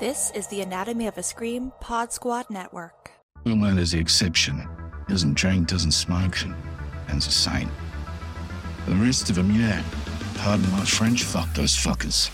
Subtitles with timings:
[0.00, 3.10] This is the Anatomy of a Scream Pod Squad Network.
[3.76, 4.66] is the exception.
[5.10, 6.54] Doesn't drink, doesn't smoke, and,
[7.08, 7.70] and's a saint.
[8.86, 9.82] The rest of them, yeah.
[10.36, 12.30] Pardon my French, fuck those fuckers.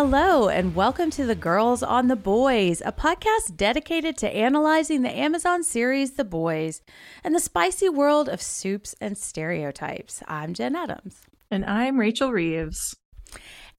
[0.00, 5.10] Hello, and welcome to The Girls on the Boys, a podcast dedicated to analyzing the
[5.10, 6.82] Amazon series The Boys
[7.24, 10.22] and the spicy world of supes and stereotypes.
[10.28, 11.22] I'm Jenn Adams.
[11.50, 12.94] And I'm Rachel Reeves.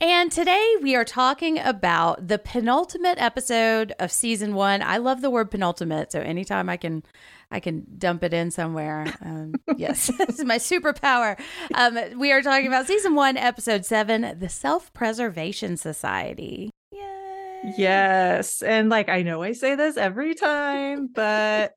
[0.02, 4.82] And today we are talking about the penultimate episode of season one.
[4.82, 7.04] I love the word penultimate, so anytime I can
[7.52, 9.06] I can dump it in somewhere.
[9.22, 11.40] Um, yes, this is my superpower.
[11.74, 16.70] Um, we are talking about season one, episode seven, the Self Preservation Society.
[16.92, 17.74] Yay.
[17.78, 18.62] Yes.
[18.62, 21.74] And like, I know I say this every time, but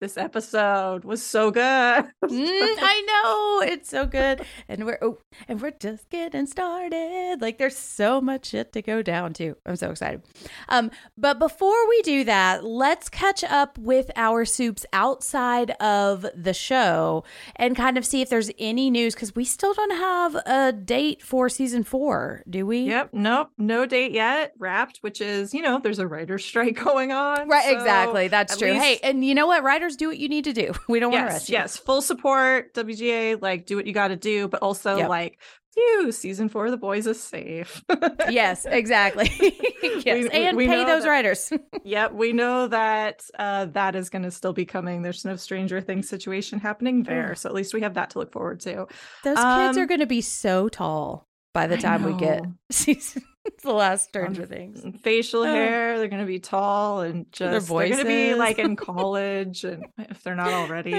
[0.00, 1.62] this episode was so good.
[2.24, 7.38] mm, I know it's so good, and we're oh, and we're just getting started.
[7.40, 9.56] Like there's so much shit to go down to.
[9.64, 10.22] I'm so excited.
[10.68, 16.54] Um, but before we do that, let's catch up with our supes outside of the
[16.54, 17.24] show
[17.56, 21.22] and kind of see if there's any news because we still don't have a date
[21.22, 22.80] for season four, do we?
[22.80, 23.10] Yep.
[23.12, 23.50] Nope.
[23.56, 24.52] No date yet.
[24.58, 27.48] Wrapped, which is you know there's a writer's strike going on.
[27.48, 27.64] Right.
[27.64, 28.28] So exactly.
[28.28, 28.72] That's true.
[28.72, 29.62] Least- hey, and you know what,
[29.94, 30.72] do what you need to do.
[30.88, 31.48] We don't yes, want to rush.
[31.50, 35.08] Yes, full support, WGA, like do what you got to do, but also yep.
[35.08, 35.38] like
[35.76, 37.84] Phew, season four of the boys is safe.
[38.30, 39.28] yes, exactly.
[39.82, 41.52] yes, we, and we pay those that, writers.
[41.84, 45.02] yep, we know that uh, that is going to still be coming.
[45.02, 48.32] There's no Stranger Things situation happening there, so at least we have that to look
[48.32, 48.86] forward to.
[49.22, 53.22] Those um, kids are going to be so tall by the time we get season
[53.62, 54.84] the last Stranger um, Things.
[55.02, 55.44] Facial oh.
[55.44, 60.22] hair, they're gonna be tall and just they're gonna be like in college and if
[60.22, 60.94] they're not already.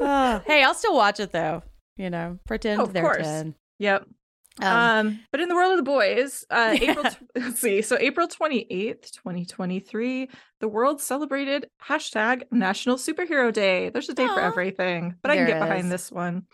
[0.00, 0.42] oh.
[0.46, 1.62] Hey, I'll still watch it though.
[1.96, 3.26] You know, pretend oh, they're course.
[3.26, 3.54] 10.
[3.78, 4.06] Yep.
[4.60, 6.90] Um, um, but in the world of the boys, uh, yeah.
[6.90, 7.80] April, let's see.
[7.80, 10.28] So April 28th, 2023,
[10.60, 13.88] the world celebrated hashtag National Superhero Day.
[13.88, 14.34] There's a day Aww.
[14.34, 15.68] for everything, but there I can get is.
[15.68, 16.46] behind this one.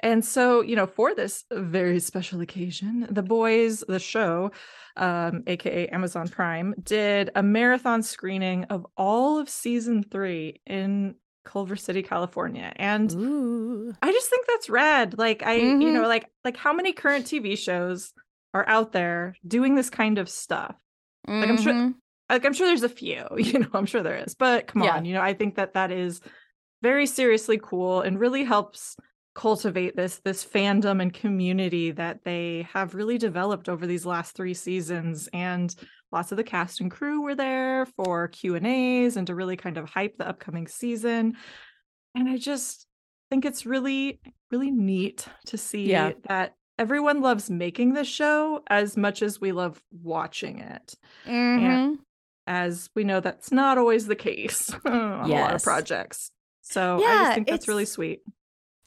[0.00, 4.50] And so, you know, for this very special occasion, the boys, the show,
[4.96, 11.14] um, aka Amazon Prime, did a marathon screening of all of season three in
[11.46, 12.72] Culver City, California.
[12.76, 13.94] And Ooh.
[14.02, 15.16] I just think that's rad.
[15.16, 15.80] Like I, mm-hmm.
[15.80, 16.08] you know, mm-hmm.
[16.08, 18.12] like like how many current TV shows
[18.52, 20.76] are out there doing this kind of stuff?
[21.26, 21.40] Mm-hmm.
[21.40, 21.90] Like I'm sure mm-hmm.
[22.28, 24.34] like I'm sure there's a few, you know, I'm sure there is.
[24.34, 24.96] But come yeah.
[24.96, 26.20] on, you know, I think that that is
[26.82, 28.96] very seriously cool and really helps
[29.36, 34.54] cultivate this this fandom and community that they have really developed over these last three
[34.54, 35.76] seasons and
[36.10, 39.54] lots of the cast and crew were there for q and a's and to really
[39.54, 41.34] kind of hype the upcoming season
[42.14, 42.86] and i just
[43.30, 44.18] think it's really
[44.50, 46.12] really neat to see yeah.
[46.26, 50.94] that everyone loves making this show as much as we love watching it
[51.26, 51.66] mm-hmm.
[51.66, 51.98] and
[52.46, 55.38] as we know that's not always the case on yes.
[55.38, 56.30] a lot of projects
[56.62, 58.20] so yeah, i just think that's really sweet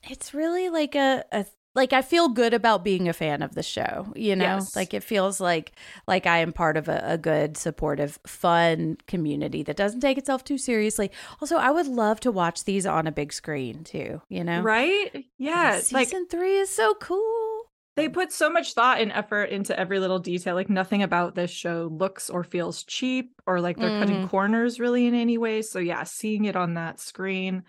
[0.03, 1.45] it's really like a, a
[1.75, 4.55] like I feel good about being a fan of the show, you know?
[4.55, 4.75] Yes.
[4.75, 5.73] Like it feels like
[6.07, 10.43] like I am part of a, a, good, supportive, fun community that doesn't take itself
[10.43, 11.11] too seriously.
[11.41, 14.61] Also, I would love to watch these on a big screen too, you know?
[14.61, 15.25] Right?
[15.37, 15.79] Yeah.
[15.79, 17.65] Season like, three is so cool.
[17.95, 20.55] They put so much thought and effort into every little detail.
[20.55, 23.99] Like nothing about this show looks or feels cheap or like they're mm.
[23.99, 25.61] cutting corners really in any way.
[25.61, 27.63] So yeah, seeing it on that screen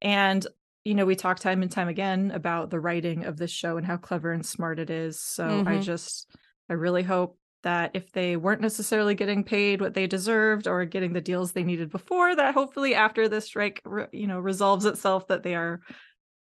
[0.00, 0.46] and
[0.84, 3.86] you know, we talk time and time again about the writing of this show and
[3.86, 5.18] how clever and smart it is.
[5.18, 5.68] So mm-hmm.
[5.68, 6.26] I just,
[6.68, 11.14] I really hope that if they weren't necessarily getting paid what they deserved or getting
[11.14, 15.42] the deals they needed before, that hopefully after this strike, you know, resolves itself, that
[15.42, 15.80] they are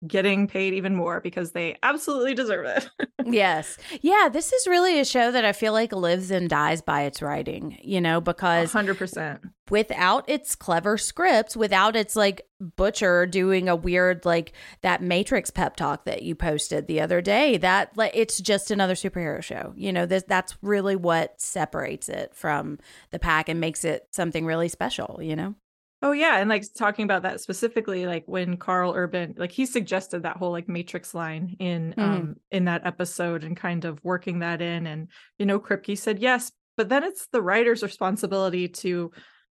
[0.07, 2.89] getting paid even more because they absolutely deserve it.
[3.27, 3.77] yes.
[4.01, 7.21] Yeah, this is really a show that I feel like lives and dies by its
[7.21, 9.41] writing, you know, because 100%.
[9.71, 12.43] Without its clever scripts, without its like
[12.77, 14.53] butcher doing a weird like
[14.83, 18.95] that Matrix pep talk that you posted the other day, that like it's just another
[18.95, 19.73] superhero show.
[19.77, 22.79] You know, this that's really what separates it from
[23.11, 25.55] the pack and makes it something really special, you know?
[26.03, 30.23] Oh yeah, and like talking about that specifically, like when Karl Urban, like he suggested
[30.23, 32.03] that whole like Matrix line in mm.
[32.03, 35.09] um in that episode and kind of working that in, and
[35.39, 39.11] you know Kripke said yes, but then it's the writer's responsibility to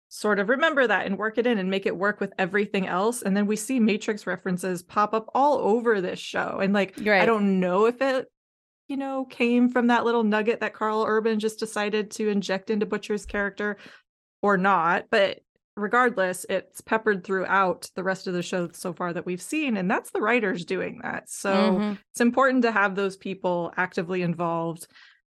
[0.10, 3.22] sort of remember that and work it in and make it work with everything else.
[3.22, 7.22] And then we see Matrix references pop up all over this show, and like right.
[7.22, 8.28] I don't know if it
[8.88, 12.88] you know came from that little nugget that Karl Urban just decided to inject into
[12.88, 13.78] Butcher's character
[14.42, 15.42] or not, but
[15.76, 19.78] regardless, it's peppered throughout the rest of the show so far that we've seen.
[19.78, 21.30] And that's the writers doing that.
[21.30, 21.98] So Mhm.
[22.12, 24.88] it's important to have those people actively involved,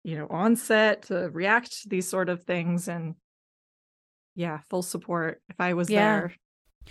[0.03, 2.89] you know, on set to react to these sort of things.
[2.89, 3.15] And
[4.35, 5.43] yeah, full support.
[5.49, 6.01] If I was Yeah.
[6.21, 6.35] there,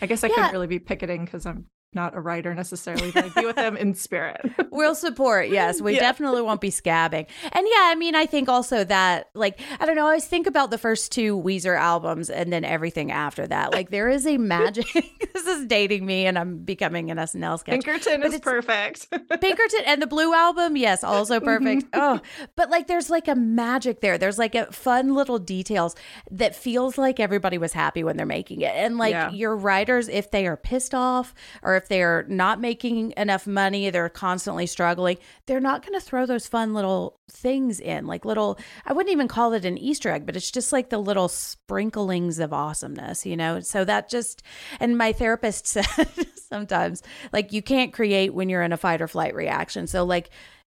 [0.01, 0.35] I guess I Yeah.
[0.35, 3.77] couldn't really be picketing because I'm not a writer necessarily, but I'd be with them
[3.77, 4.41] in spirit.
[4.71, 5.49] We'll support.
[5.49, 5.99] Yes, we Yeah.
[5.99, 7.27] definitely won't be scabbing.
[7.51, 10.47] And yeah, I mean, I think also that, like, I don't know, I always think
[10.47, 13.73] about the first two Weezer albums and then everything after that.
[13.73, 14.85] Like, there is a magic.
[15.33, 17.83] this is dating me, and I'm becoming an SNL sketch.
[17.83, 19.09] Pinkerton But is perfect.
[19.41, 21.45] Pinkerton and the Blue album, yes, also mm-hmm.
[21.45, 21.85] perfect.
[21.93, 22.21] Oh,
[22.55, 24.17] but like there's like a magic there.
[24.17, 25.95] There's like a fun little details
[26.31, 28.73] that feels like everybody was happy when they're making it.
[28.73, 29.31] And like Yeah.
[29.31, 34.09] your writers, if they are pissed off or if they're not making enough money, they're
[34.09, 35.17] constantly struggling,
[35.47, 38.05] they're not going to throw those fun little things in.
[38.07, 40.97] Like little, I wouldn't even call it an Easter egg, but it's just like the
[40.99, 43.59] little sprinklings of awesomeness, you know?
[43.59, 44.43] So that just,
[44.79, 45.87] and my therapist said
[46.35, 47.01] sometimes,
[47.33, 49.87] like, you can't create when you're in a fight or flight reaction.
[49.87, 50.29] So, like,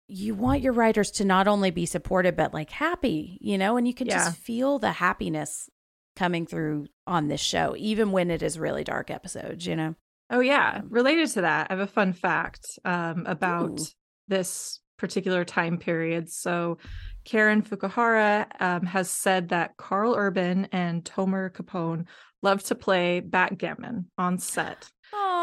[0.07, 3.87] you want your writers to not only be supported, but like happy, you know, and
[3.87, 4.25] you can Yeah.
[4.25, 5.69] just feel the happiness
[6.15, 9.95] coming through on this show, even when it is really dark episodes, you know?
[10.29, 13.85] Oh yeah, related to that, I have a fun fact um, about Ooh.
[14.27, 16.29] this particular time period.
[16.29, 16.77] So,
[17.25, 22.05] Karen Fukuhara um, has said that Karl Urban and Tomer Kapon
[22.41, 24.89] love to play backgammon on set.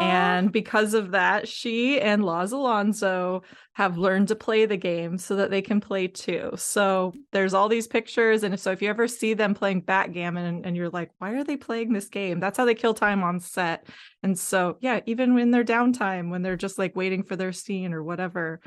[0.01, 5.35] And because of that, she and Laz Alonso have learned to play the game so
[5.35, 6.51] that they can play too.
[6.55, 8.43] So there's all these pictures.
[8.43, 11.43] And so if you ever see them playing backgammon and, and you're like, why are
[11.43, 12.39] they playing this game?
[12.39, 13.87] That's how they kill time on set.
[14.23, 17.93] And so, yeah, even when they're downtime, when they're just like waiting for their scene
[17.93, 18.59] or whatever,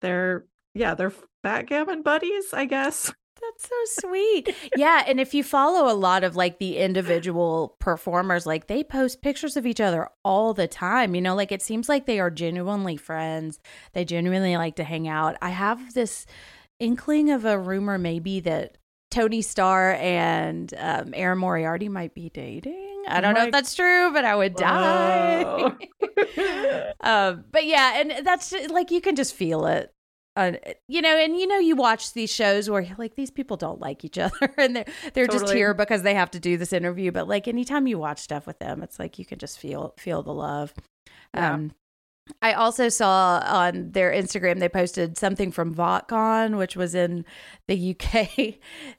[0.00, 1.12] they're, yeah, they're
[1.42, 3.12] backgammon buddies, I guess.
[3.42, 4.54] That's so sweet.
[4.76, 5.04] yeah.
[5.06, 9.56] And if you follow a lot of like the individual performers, like they post pictures
[9.56, 11.14] of each other all the time.
[11.14, 13.58] You know, like it seems like they are genuinely friends.
[13.92, 15.36] They genuinely like to hang out.
[15.40, 16.26] I have this
[16.78, 18.78] inkling of a rumor maybe that
[19.10, 23.02] Tony Starr and um, Erin Moriarty might be dating.
[23.08, 25.72] I don't know if that's true, but I would die.
[27.02, 29.92] Um, but yeah, and that's just, like you can just feel it.
[30.36, 30.52] Uh,
[30.88, 34.04] you know, and you know, you watch these shows where like these people don't like
[34.04, 37.12] each other, and they're they're just here because they have to do this interview.
[37.12, 40.22] But like anytime you watch stuff with them, it's like you can just feel feel
[40.22, 40.72] the love.
[41.34, 41.54] Yeah.
[41.54, 41.72] Um,
[42.42, 47.24] I also saw on their Instagram they posted something from VoughtCon, which was in
[47.66, 48.56] the UK.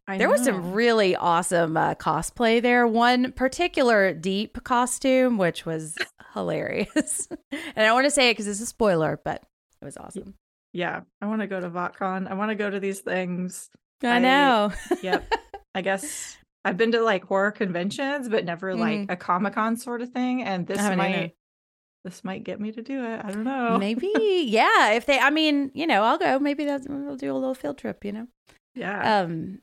[0.17, 2.85] There was some really awesome uh, cosplay there.
[2.85, 5.97] One particular deep costume, which was
[6.33, 7.29] hilarious.
[7.51, 9.41] and I want to say it because it's a spoiler, but
[9.81, 10.33] it was awesome.
[10.73, 12.29] Yeah, I want to go to VoughtCon.
[12.29, 13.69] I want to go to these things.
[14.03, 14.71] I, I- know.
[15.01, 15.33] Yep.
[15.75, 20.01] I guess I've been to like horror conventions, but never like a Comic Con sort
[20.01, 20.43] of thing.
[20.43, 21.19] And this haven't either.
[21.19, 21.35] might
[22.03, 23.21] this might get me to do it.
[23.23, 23.77] I don't know.
[23.77, 24.11] Maybe,
[24.47, 24.91] yeah.
[24.91, 26.39] If they, I mean, you know, I'll go.
[26.39, 28.03] Maybe that's we'll do a little field trip.
[28.03, 28.27] You know.
[28.75, 29.21] Yeah.
[29.21, 29.59] Um,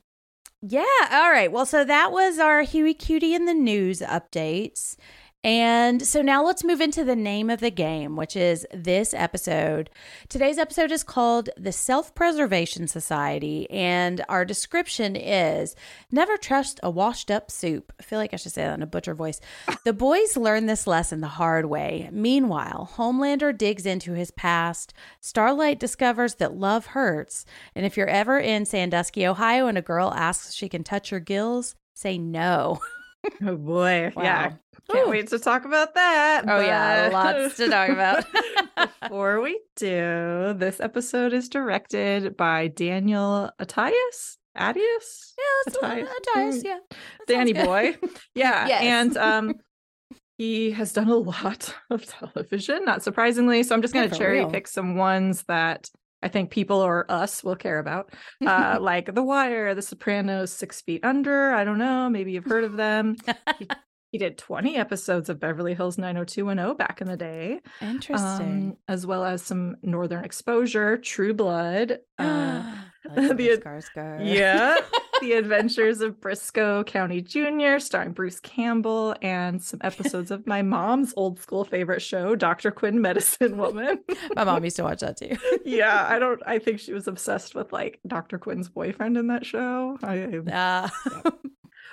[0.61, 0.83] yeah.
[1.11, 1.51] All right.
[1.51, 4.95] Well, so that was our Hughie Cutie in the news updates.
[5.41, 9.89] And so now let's move into the name of the game, which is this episode.
[10.27, 15.77] Today's episode is called The Self Preservation Society, and our description is
[16.11, 17.93] Never trust a washed up supe.
[17.97, 19.39] I feel like I should say that in a butcher voice.
[19.85, 22.09] The boys learn this lesson the hard way.
[22.11, 24.93] Meanwhile, Homelander digs into his past.
[25.21, 27.45] Starlight discovers that love hurts.
[27.75, 31.11] And if you're ever in Sandusky, Ohio, and a girl asks if she can touch
[31.11, 32.81] your gills, say no.
[33.45, 34.11] oh boy.
[34.17, 34.53] Yeah.
[34.91, 35.11] Can't Ooh.
[35.11, 36.45] wait to talk about that.
[36.47, 38.25] Oh, yeah, lots to talk about.
[39.01, 44.37] Before we do, this episode is directed by Daniel Attias.
[44.57, 45.33] Attias?
[45.37, 46.63] Yeah, it's a Attias.
[46.63, 46.79] yeah.
[46.89, 47.97] That Danny boy.
[48.35, 48.67] Yeah.
[48.67, 48.81] Yes.
[48.81, 49.53] And um
[50.37, 53.63] he has done a lot of television, not surprisingly.
[53.63, 54.49] So I'm just gonna cherry real.
[54.49, 55.89] pick some ones that
[56.21, 58.13] I think people or us will care about.
[58.45, 61.51] Uh like The Wire, The Sopranos, Six Feet Under.
[61.53, 62.09] I don't know.
[62.09, 63.15] Maybe you've heard of them.
[63.57, 63.67] he,
[64.11, 67.59] he did 20 episodes of Beverly Hills 90210 back in the day.
[67.81, 68.71] Interesting.
[68.71, 71.99] Um, as well as some Northern Exposure, True Blood.
[72.17, 72.63] Uh,
[73.15, 74.21] like the- Skarsgård.
[74.35, 74.75] yeah.
[75.21, 81.13] The Adventures of Brisco County Jr., starring Bruce Campbell, and some episodes of my mom's
[81.17, 82.71] old school favorite show, Dr.
[82.71, 83.99] Quinn Medicine Woman.
[84.35, 85.35] My mom used to watch that too.
[85.65, 88.37] yeah, I don't, I think she was obsessed with like Dr.
[88.37, 89.97] Quinn's boyfriend in that show.
[90.03, 91.31] I, Uh,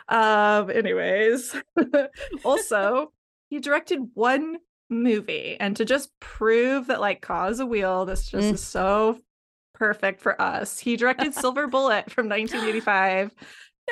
[0.09, 1.54] um, anyways,
[2.45, 3.12] also,
[3.50, 8.47] he directed one movie, and to just prove that, like, cause a wheel, this just
[8.49, 8.52] Mm.
[8.54, 9.18] is so
[9.76, 10.78] perfect for us.
[10.78, 13.33] He directed Silver Bullet from 1985.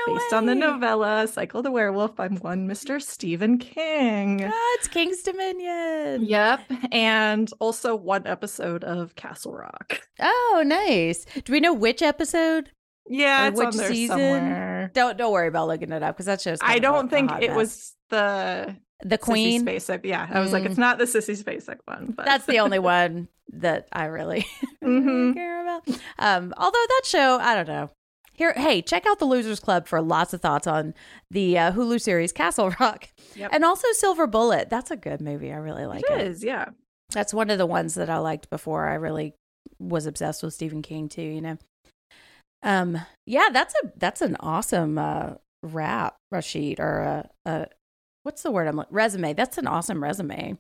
[0.09, 3.01] No based on the novella Cycle of the Werewolf by one Mr.
[3.01, 4.43] Stephen King.
[4.45, 6.25] Ah, it's King's Dominion.
[6.25, 6.63] Yep.
[6.91, 10.01] And also one episode of Castle Rock.
[10.21, 11.25] Oh, nice.
[11.45, 12.73] Do we know which episode?
[13.09, 14.19] Yeah, Or it's which on there season?
[14.19, 14.91] somewhere.
[14.95, 16.59] Don't don't worry about looking it up because that show's.
[16.61, 19.67] I don't think it was the the Sissy Queen.
[19.67, 20.01] Spacek.
[20.05, 20.67] Yeah, I was like, Mm.
[20.67, 24.47] it's not the Sissy Spacek one, but That's the only one that I really,
[24.83, 25.35] Mhm.
[25.35, 25.87] care about.
[26.19, 27.91] Um, although that show, I don't know.
[28.33, 30.93] Here, hey, check out the Losers Club for lots of thoughts on
[31.31, 33.51] the uh, Hulu series Castle Rock, Yep.
[33.53, 34.69] and also Silver Bullet.
[34.71, 35.53] That's a good movie.
[35.53, 36.27] I really like it it.
[36.27, 36.43] is.
[36.43, 36.71] Yeah.
[37.13, 39.35] That's one of the ones that I liked before I really
[39.79, 41.59] was obsessed with Stephen King too, you know.
[42.63, 47.67] Um yeah, that's a that's an awesome uh rap sheet or a, a
[48.25, 49.33] what's the word I'm like resume.
[49.35, 50.59] That's an awesome resume.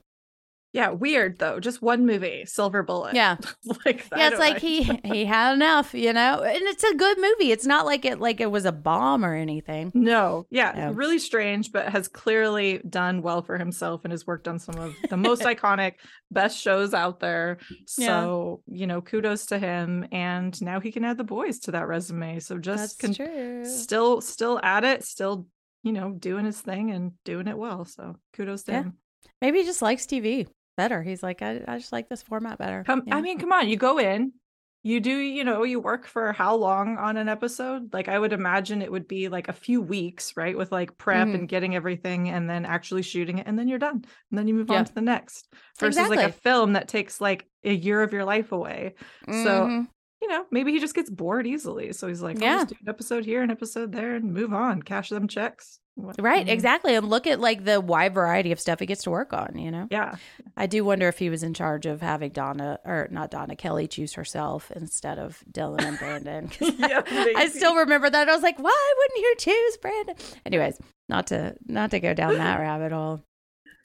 [0.72, 0.90] Yeah.
[0.90, 1.60] Weird though.
[1.60, 3.14] Just one movie, Silver Bullet.
[3.14, 3.36] Yeah.
[3.86, 6.42] like Yeah, it's like he he had enough, you know.
[6.42, 7.52] And it's a good movie.
[7.52, 9.92] It's not like it like it was a bomb or anything.
[9.94, 10.90] No, yeah, Yeah.
[10.92, 14.96] really strange, but has clearly done well for himself and has worked on some of
[15.08, 15.92] the most iconic,
[16.32, 17.58] best shows out there.
[17.96, 18.06] Yeah.
[18.08, 20.08] So, you know, kudos to him.
[20.10, 22.40] And now he can add the boys to that resume.
[22.40, 23.64] So just That's con- true.
[23.64, 25.46] still, still at it, still,
[25.84, 27.84] you know, doing his thing and doing it well.
[27.84, 28.82] So kudos to Yeah.
[28.84, 28.94] him.
[29.40, 31.02] Maybe he just likes TV better.
[31.02, 32.82] He's like, I, I just like this format better.
[32.84, 33.16] Come, Yeah.
[33.16, 34.32] I mean, come on, you go in,
[34.82, 37.92] you do, you know, you work for how long on an episode?
[37.94, 40.56] Like, I would imagine it would be like a few weeks, right?
[40.56, 41.34] With like prep Mhm.
[41.34, 44.04] and getting everything and then actually shooting it, and then you're done.
[44.30, 44.78] And then you move Yeah.
[44.78, 45.48] on to the next
[45.78, 48.94] versus like a film that takes like a year of your life away.
[49.26, 49.88] So, Mhm.
[50.24, 51.92] You know, maybe he just gets bored easily.
[51.92, 52.64] So he's like, Yeah.
[52.64, 55.80] do an episode here, an episode there, and move on, cash them checks.
[56.02, 56.94] I Right, exactly.
[56.94, 59.70] And look at like the wide variety of stuff he gets to work on, you
[59.70, 59.86] know?
[59.90, 60.16] Yeah.
[60.56, 63.86] I do wonder if he was in charge of having Donna or not Donna Kelly
[63.86, 66.50] choose herself instead of Dylan and Brandon.
[66.60, 67.50] Yeah, I maybe.
[67.50, 68.28] still remember that.
[68.28, 70.16] I was like, why wouldn't you choose Brandon?
[70.46, 73.22] Anyways, not to not to go down that rabbit hole.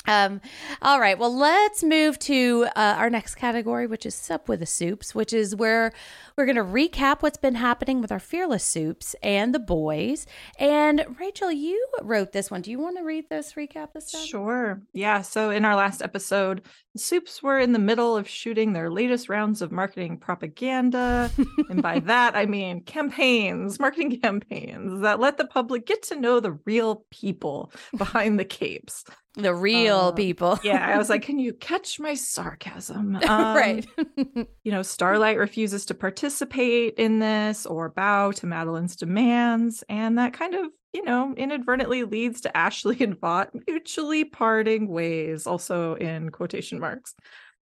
[0.05, 0.41] Um,
[0.81, 1.19] all right.
[1.19, 5.33] Well, let's move to uh, our next category, which is Sup with the Supes, which
[5.33, 5.91] is where
[6.35, 10.25] we're going to recap what's been happening with our Fearless Supes and the boys.
[10.57, 12.61] And Rachel, you wrote this one.
[12.61, 14.25] Do you want to read this recap this time?
[14.25, 14.81] Sure.
[14.93, 15.21] Yeah.
[15.21, 16.61] So in our last episode,
[16.93, 21.29] the Soups were in the middle of shooting their latest rounds of marketing propaganda.
[21.69, 26.39] and by that, I mean campaigns, marketing campaigns that let the public get to know
[26.39, 29.03] the real people behind the capes.
[29.35, 30.59] The real Uh, people.
[30.63, 30.85] Yeah.
[30.93, 33.15] I was like, can you catch my sarcasm?
[33.27, 33.85] right.
[34.17, 39.83] Um, you know, Starlight refuses to participate in this or bow to Madelyn's demands.
[39.87, 45.45] And that kind of, you know, inadvertently leads to Ashley and Vought mutually parting ways,
[45.45, 47.13] also in quotation marks.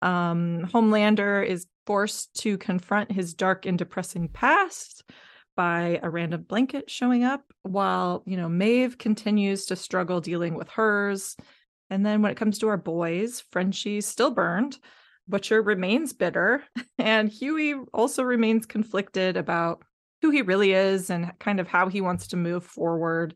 [0.01, 5.03] Um, Homelander is forced to confront his dark and depressing past
[5.55, 10.69] by a random blanket showing up, while, you know, Maeve continues to struggle dealing with
[10.69, 11.35] hers.
[11.89, 14.77] And then when it comes to our boys, Frenchie's still burned.
[15.27, 16.63] Butcher remains bitter,
[16.97, 19.83] and Hughie also remains conflicted about
[20.21, 23.35] who he really is and kind of how he wants to move forward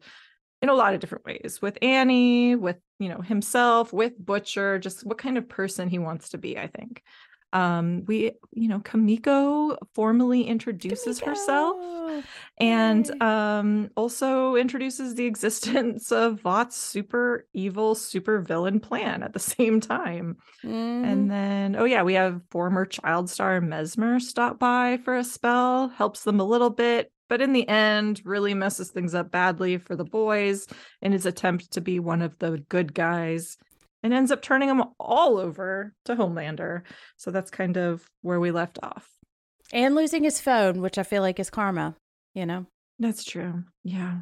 [0.61, 5.05] in a lot of different ways with Annie, with you know himself, with Butcher, just
[5.05, 6.57] what kind of person he wants to be.
[6.57, 7.03] I think
[7.53, 11.77] um we you know Kimiko formally introduces herself
[12.57, 13.13] and Yay.
[13.19, 19.79] um also introduces the existence of Vought's super evil super villain plan at the same
[19.79, 21.03] time Mhm.
[21.05, 25.87] and then, oh yeah, we have former child star Mesmer stop by for a spell,
[25.89, 29.95] helps them a little bit, but in the end, really messes things up badly for
[29.95, 30.65] the boys
[31.01, 33.57] in his attempt to be one of the good guys
[34.07, 36.83] and ends up turning them all over to Homelander.
[37.17, 39.09] So that's kind of where we left off.
[39.73, 41.95] and losing his phone, which I feel like is karma,
[42.33, 42.67] you know?
[42.99, 43.65] That's true.
[43.83, 44.19] Yeah.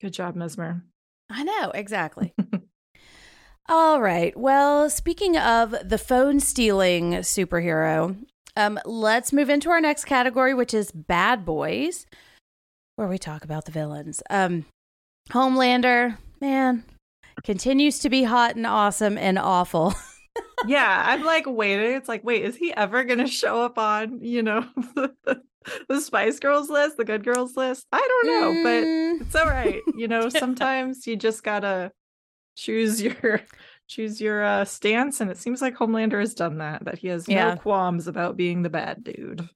[0.00, 0.82] Good job, Mesmer.
[1.28, 2.32] I know, exactly.
[3.68, 4.34] All right.
[4.38, 8.16] Well, speaking of the phone stealing superhero,
[8.56, 12.06] um, let's move into our next category, which is bad boys,
[12.96, 14.22] where we talk about the villains.
[14.30, 14.64] Um,
[15.30, 16.84] Homelander, man,
[17.44, 19.94] continues to be hot and awesome and awful.
[20.66, 21.92] yeah, I'm like waiting.
[21.96, 25.42] It's like, wait, is he ever going to show up on, you know, the,
[25.88, 27.86] the Spice Girls list, the Good Girls list?
[27.92, 31.90] I don't know, but Mm, it's all right you know sometimes you just gotta
[32.56, 33.40] choose your
[33.88, 37.28] choose your uh stance and it seems like homelander has done that that he has
[37.28, 37.50] Yeah.
[37.54, 39.48] no qualms about being the bad dude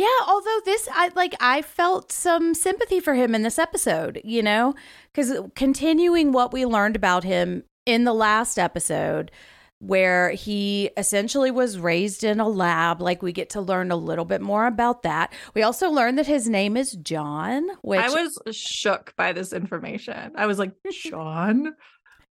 [0.00, 4.42] Yeah, although this I like I felt some sympathy for him in this episode, you
[4.42, 4.74] know,
[5.12, 9.30] cuz continuing what we learned about him in the last episode,
[9.78, 13.02] where he essentially was raised in a lab.
[13.02, 15.34] Like we get to learn a little bit more about that.
[15.52, 20.32] We also learned that his name is John, which I was shook by this information.
[20.34, 21.74] I was like, John?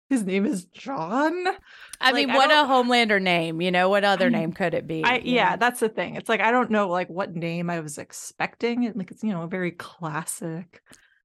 [0.08, 1.46] His name is John?
[2.00, 3.88] I Like, mean, what a Homelander name, you know?
[3.88, 5.02] What other I- name could it be?
[5.04, 5.56] I yeah, know?
[5.58, 6.14] that's the thing.
[6.14, 8.84] It's like I don't know like what name I was expecting.
[8.84, 10.80] It- Like it's you know a very classic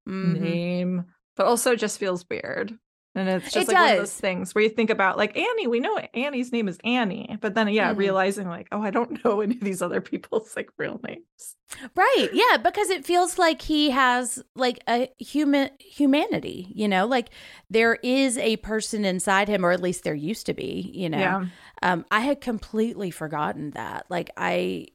[0.10, 0.40] Mhm.
[0.40, 2.74] name, but also just feels weird.
[3.14, 5.68] And it's just It like one of those things where you think about like Annie,
[5.68, 7.98] we know Annie's name is Annie, but then yeah, Mhm.
[7.98, 11.58] realizing like, oh, I don't know any of these other people's like real names.
[11.94, 12.30] Right.
[12.32, 17.32] Yeah, because it feels like he has like a human humanity, you know, like
[17.70, 21.20] there is a person inside him or at least there used to be, you know.
[21.20, 21.46] Yeah.
[21.82, 24.06] Um I had completely forgotten that.
[24.10, 24.88] Like I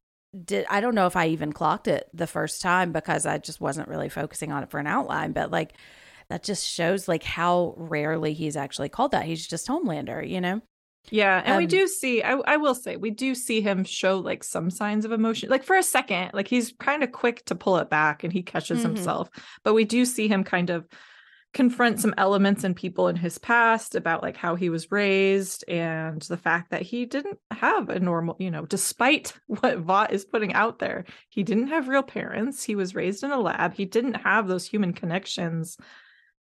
[0.45, 3.61] did I don't know if I even clocked it the first time because I just
[3.61, 5.75] wasn't really focusing on it for an outline, but like
[6.29, 9.25] that just shows like how rarely he's actually called that.
[9.27, 10.61] He's just Homelander, you know.
[11.11, 14.19] Yeah, and we Um, do see I I will say we do see him show
[14.19, 15.49] like some signs of emotion.
[15.49, 18.43] Like for a second, like he's kind of quick to pull it back and he
[18.43, 18.83] catches Mhm.
[18.83, 19.31] himself.
[19.63, 20.87] But we do see him kind of
[21.55, 26.21] confront some elements and people in his past about like how he was raised and
[26.23, 30.53] the fact that he didn't have a normal, you know, despite what Vought is putting
[30.55, 32.65] out there, he didn't have real parents.
[32.65, 33.75] He was raised in a lab.
[33.75, 35.79] He didn't have those human connections.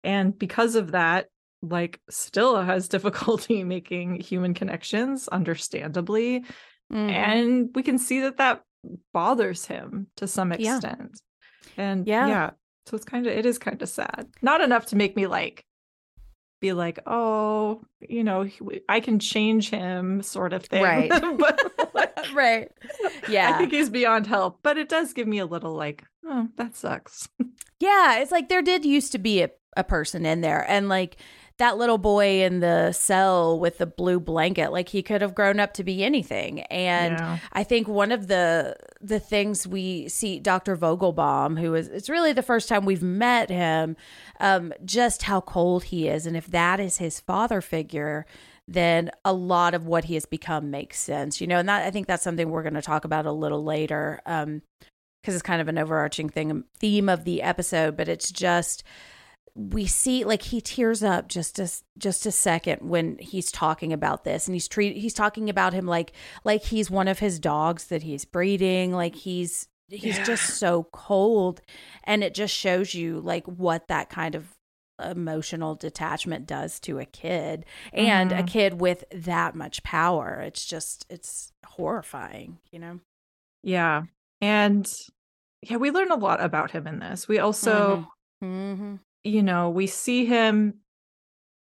[0.07, 1.27] And because of that,
[1.63, 6.45] like still has difficulty making human connections understandably
[6.93, 7.11] Mhm.
[7.11, 8.63] and we can see that that
[9.13, 10.77] bothers him to some Yeah.
[10.77, 11.21] extent
[11.77, 12.27] and Yeah.
[12.29, 12.51] yeah,
[12.87, 15.65] so it's kind of it is kind of sad not enough to make me like
[16.61, 18.49] be like oh you know
[18.89, 21.11] i can change him sort of thing Right.
[21.39, 21.59] but
[21.95, 22.71] like, right.
[23.29, 23.51] Yeah.
[23.53, 26.77] i think he's beyond help but it does give me a little like oh that
[26.77, 27.29] sucks
[27.81, 31.17] Yeah, it's like there did used to be a, a person in there, and like
[31.59, 35.59] that little boy in the cell with the blue blanket, like he could have grown
[35.59, 36.61] up to be anything.
[36.65, 37.39] And Yeah.
[37.53, 40.77] I think one of the the things we see Dr.
[40.77, 43.97] Vogelbaum, who is it's really the first time we've met him,
[44.39, 48.27] um, just how cold he is, and if that is his father figure.
[48.69, 51.93] Then a lot of what he has become makes sense, you know, and that I
[51.93, 54.21] think that's something we're going to talk about a little later.
[54.27, 54.63] Um,
[55.23, 58.85] because it's kind of an overarching thing theme of the episode but it's just
[59.59, 61.67] we see like he tears up just a
[61.97, 65.87] just a second when he's talking about this and he's treat he's talking about him
[65.87, 66.13] like
[66.45, 70.25] like he's one of his dogs that he's breeding like he's he's Yeah.
[70.25, 71.63] just so cold
[72.05, 74.45] and it just shows you like what that kind of
[75.03, 77.65] emotional detachment does to a kid
[77.95, 78.49] and a Mhm.
[78.49, 83.01] kid with that much power it's just it's horrifying you know
[83.63, 84.03] yeah
[84.43, 84.91] and
[85.63, 88.07] yeah we learn a lot about him in this we also
[88.43, 88.97] mm-hmm.
[89.27, 90.75] You know, we see him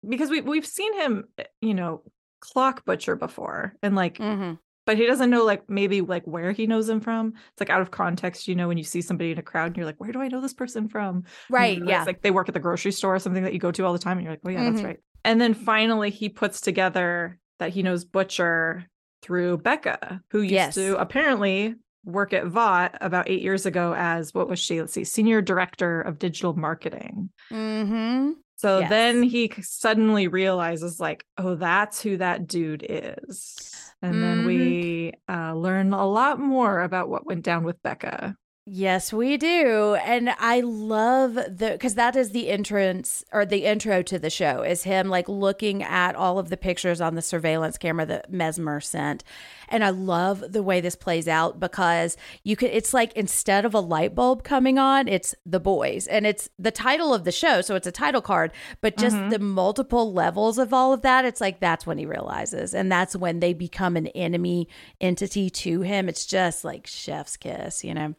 [0.07, 2.03] because we we've seen him, eh, you know,
[2.39, 4.53] clock butcher before and like Mm-hmm.
[4.87, 7.33] but he doesn't know like maybe like where he knows him from.
[7.51, 9.77] It's like out of context, you know, when you see somebody in a crowd and
[9.77, 11.17] you're like, where do I know this person from?
[11.17, 11.81] You Right.
[11.85, 12.03] Yeah.
[12.03, 13.99] Like they work at the grocery store or something that you go to all the
[13.99, 14.85] time and you're like, oh yeah, that's Mhm.
[14.85, 14.97] right.
[15.23, 18.87] And then finally he puts together that he knows Butcher
[19.21, 20.75] through Becca, who used Yes.
[20.75, 24.79] to apparently work at Vought about eight years ago as what was she?
[24.79, 27.29] Let's see, senior director of digital marketing.
[27.51, 28.31] Mm-hmm.
[28.57, 28.89] So Yes.
[28.89, 33.75] then he suddenly realizes, like, oh, that's who that dude is.
[34.03, 38.35] And then we uh, learn a lot more about what went down with Becca.
[38.67, 39.95] Yes, we do.
[39.95, 44.61] And I love the because that is the entrance or the intro to the show
[44.61, 48.79] is him like looking at all of the pictures on the surveillance camera that Mesmer
[48.79, 49.23] sent.
[49.67, 53.73] And I love the way this plays out because you could it's like instead of
[53.73, 56.05] a light bulb coming on, it's the boys.
[56.05, 59.31] And it's the title of the show, so it's a title card, but just Mhm.
[59.31, 62.75] the multiple levels of all of that, it's like that's when he realizes.
[62.75, 64.67] And that's when they become an enemy
[65.01, 66.07] entity to him.
[66.07, 68.13] It's just like chef's kiss, you know.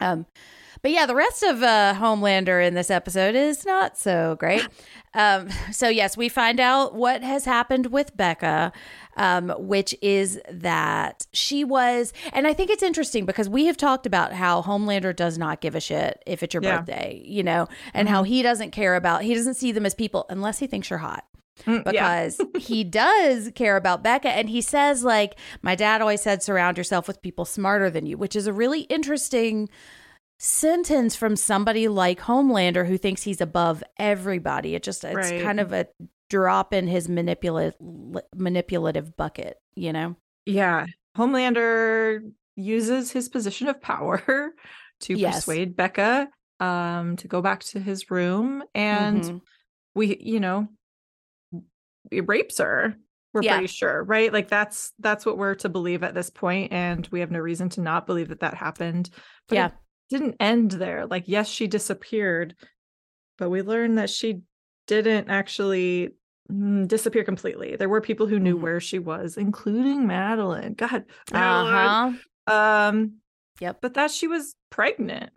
[0.00, 0.26] Um,
[0.82, 4.66] but yeah, the rest of uh, Homelander in this episode is not so great.
[5.12, 8.72] Um, so yes, we find out what has happened with Becca,
[9.16, 14.06] um, which is that she was, and I think it's interesting because we have talked
[14.06, 16.76] about how Homelander does not give a shit if it's your Yeah.
[16.76, 20.26] birthday, you know, and how he doesn't care about, he doesn't see them as people
[20.30, 21.24] unless he thinks you're hot
[21.66, 22.26] Mm, yeah.
[22.26, 24.30] because he does care about Becca.
[24.30, 28.16] And he says, like, my dad always said, surround yourself with people smarter than you,
[28.16, 29.68] which is a really interesting
[30.38, 34.74] sentence from somebody like Homelander who thinks he's above everybody.
[34.74, 35.42] It just, it's Right.
[35.42, 35.86] kind of a
[36.30, 37.74] drop in his manipulative
[38.34, 40.16] manipulative bucket, you know?
[40.46, 40.86] Yeah.
[41.16, 42.20] Homelander
[42.56, 44.22] uses his position of power
[45.00, 45.44] to Yes.
[45.44, 46.28] persuade Becca
[46.60, 48.62] um, to go back to his room.
[48.74, 49.40] And Mhm.
[49.94, 50.68] we, you know,
[52.12, 52.96] rapes her.
[53.32, 53.52] We're Yeah.
[53.58, 54.32] pretty sure, right?
[54.32, 57.68] Like that's that's what we're to believe at this point, and we have no reason
[57.70, 59.08] to not believe that that happened.
[59.48, 59.66] But Yeah.
[59.66, 59.72] it
[60.10, 61.06] didn't end there.
[61.06, 62.56] Like, yes, she disappeared,
[63.38, 64.42] but we learned that she
[64.88, 66.16] didn't actually
[66.50, 67.76] mm, disappear completely.
[67.76, 68.60] There were people who knew Mhm.
[68.62, 70.76] where she was, including Madelyn.
[70.76, 72.16] God, Madelyn.
[72.48, 72.52] Uh-huh.
[72.52, 73.20] Um,
[73.60, 73.80] Yep.
[73.80, 75.30] but that she was pregnant.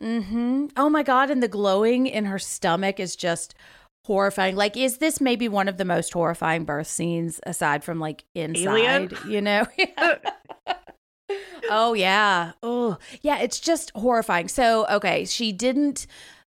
[0.00, 0.66] Mm-hmm.
[0.76, 1.28] Oh my god!
[1.28, 3.54] And the glowing in her stomach is just
[4.04, 4.56] horrifying.
[4.56, 9.12] Like, is this maybe one of the most horrifying birth scenes aside from like inside?
[9.26, 9.66] You know?
[11.70, 12.52] oh yeah.
[12.62, 13.38] Oh yeah.
[13.40, 14.48] It's just horrifying.
[14.48, 16.06] So okay, she didn't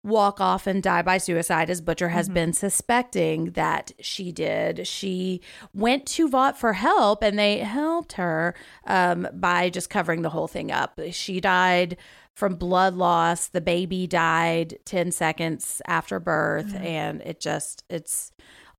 [0.04, 2.34] walk off and die by suicide as Butcher has Mhm.
[2.36, 4.86] been suspecting that she did.
[4.86, 5.42] She
[5.74, 8.54] went to Vought for help and they helped her
[8.86, 11.00] um, by just covering the whole thing up.
[11.10, 11.98] She died
[12.36, 13.48] from blood loss.
[13.48, 16.86] The baby died 10 seconds after birth Mhm.
[16.86, 18.32] and it just it's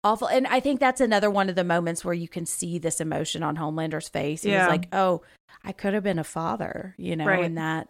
[0.04, 0.28] awful.
[0.28, 3.42] And I think that's another one of the moments where you can see this emotion
[3.42, 4.42] on Homelander's face.
[4.42, 4.68] He's Yeah.
[4.68, 5.22] like, "Oh,
[5.64, 7.44] I could have been a father," you know, Right.
[7.44, 7.88] and that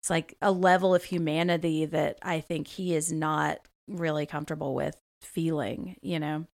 [0.00, 4.96] it's like a level of humanity that I think he is not really comfortable with
[5.22, 6.46] feeling, you know.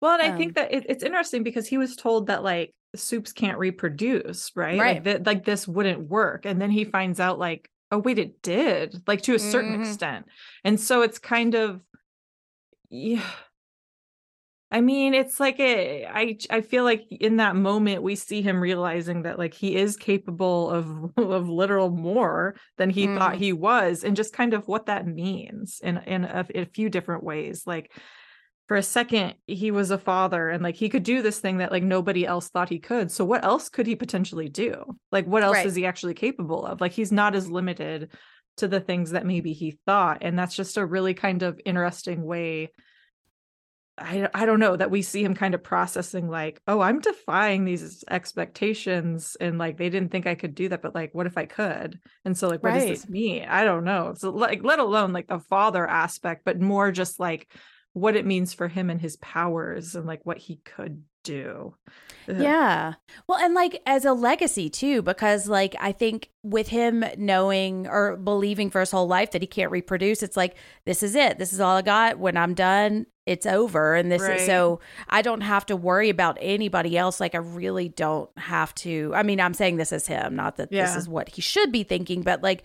[0.00, 2.70] Well, and I Um, think that it, it's interesting because he was told that like
[2.96, 4.78] supes can't reproduce, right?
[4.78, 4.94] Right.
[4.96, 8.42] Like, that like this wouldn't work, and then he finds out like, oh wait, it
[8.42, 9.74] did, like to a certain Mhm.
[9.74, 10.26] extent,
[10.64, 11.82] and so it's kind of,
[12.90, 13.24] yeah.
[14.72, 18.60] I mean, it's like a, I I feel like in that moment we see him
[18.60, 23.36] realizing that like he is capable of of literal more than he thought Mhm.
[23.36, 26.88] he was, and just kind of what that means in in a, in a few
[26.88, 27.66] different ways.
[27.66, 27.92] Like
[28.70, 31.72] for a second he was a father and like he could do this thing that
[31.72, 33.10] like nobody else thought he could.
[33.10, 34.96] So what else could he potentially do?
[35.10, 35.66] Like what else Right.
[35.66, 36.80] is he actually capable of?
[36.80, 38.12] Like he's not as limited
[38.58, 42.22] to the things that maybe he thought, and that's just a really kind of interesting
[42.22, 42.70] way
[43.98, 47.64] I, I don't know that we see him kind of processing like oh i'm defying
[47.64, 51.36] these expectations and like they didn't think i could do that but like what if
[51.36, 52.88] i could and so like what Right.
[52.88, 56.60] does this mean i don't know so like let alone like the father aspect but
[56.60, 57.52] more just like
[57.92, 61.74] what it means for him and his powers and like what he could do
[62.26, 62.94] Yeah.
[63.28, 68.16] Well, and like as a legacy too, because like I think with him knowing or
[68.16, 71.38] believing for his whole life that he can't reproduce, it's like, this is it.
[71.38, 72.18] This is all I got.
[72.18, 73.94] When I'm done, it's over.
[73.96, 74.40] And this Right.
[74.40, 77.20] is so I don't have to worry about anybody else.
[77.20, 79.12] Like I really don't have to.
[79.14, 81.82] I mean, I'm saying this is him, not that this is what he should be
[81.82, 82.62] thinking, but like,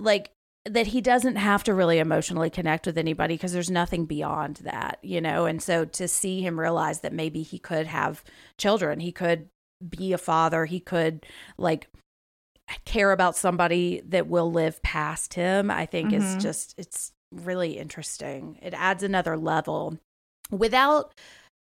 [0.00, 0.32] like,
[0.66, 4.98] that he doesn't have to really emotionally connect with anybody because there's nothing beyond that,
[5.02, 5.44] you know?
[5.44, 8.24] And so to see him realize that maybe he could have
[8.56, 9.48] children, he could
[9.86, 11.26] be a father, he could
[11.58, 11.88] like
[12.86, 16.40] care about somebody that will live past him, I think is Mhm.
[16.40, 18.58] just, it's really interesting.
[18.62, 19.98] It adds another level
[20.50, 21.14] without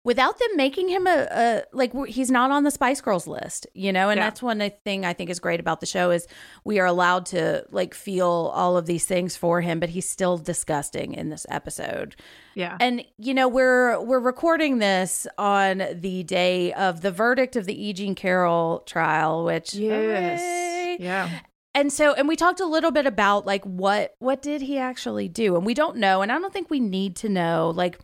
[0.03, 3.93] without them making him a, a like he's not on the spice girls list you
[3.93, 4.25] know and Yeah.
[4.27, 6.27] that's one thing i think is great about the show is
[6.65, 10.39] we are allowed to like feel all of these things for him but he's still
[10.39, 12.17] disgusting in this episode
[12.55, 17.67] yeah and you know we're we're recording this on the day of the verdict of
[17.67, 17.93] the E.
[17.93, 20.97] Jean Carroll trial which yes hooray.
[20.99, 21.41] yeah
[21.75, 25.29] and so and we talked a little bit about like what what did he actually
[25.29, 27.99] do and we don't know and i don't think we need to know like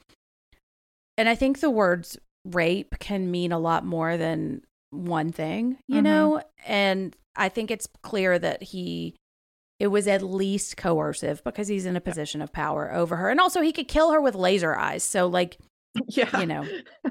[1.18, 6.00] and i think the words rape can mean a lot more than one thing you
[6.00, 6.04] Mhm.
[6.04, 6.42] know?
[6.66, 9.16] And i think it's clear that he
[9.78, 13.28] it was at least coercive because he's in a position of power over her.
[13.28, 15.02] And also he could kill her with laser eyes.
[15.04, 15.58] So like
[16.08, 16.40] yeah.
[16.40, 16.66] you know.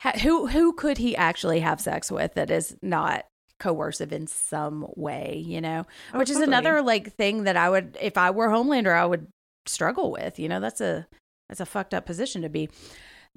[0.00, 3.24] Ha- who who could he actually have sex with that is not
[3.58, 5.86] coercive in some way you know?
[6.12, 9.28] Oh, which is another like thing that i would if i were homelander i would
[9.66, 10.60] struggle with you know?
[10.60, 11.06] That's a
[11.54, 12.68] that's a fucked up position to be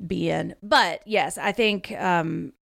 [0.05, 0.55] be in.
[0.63, 2.53] But yes i think um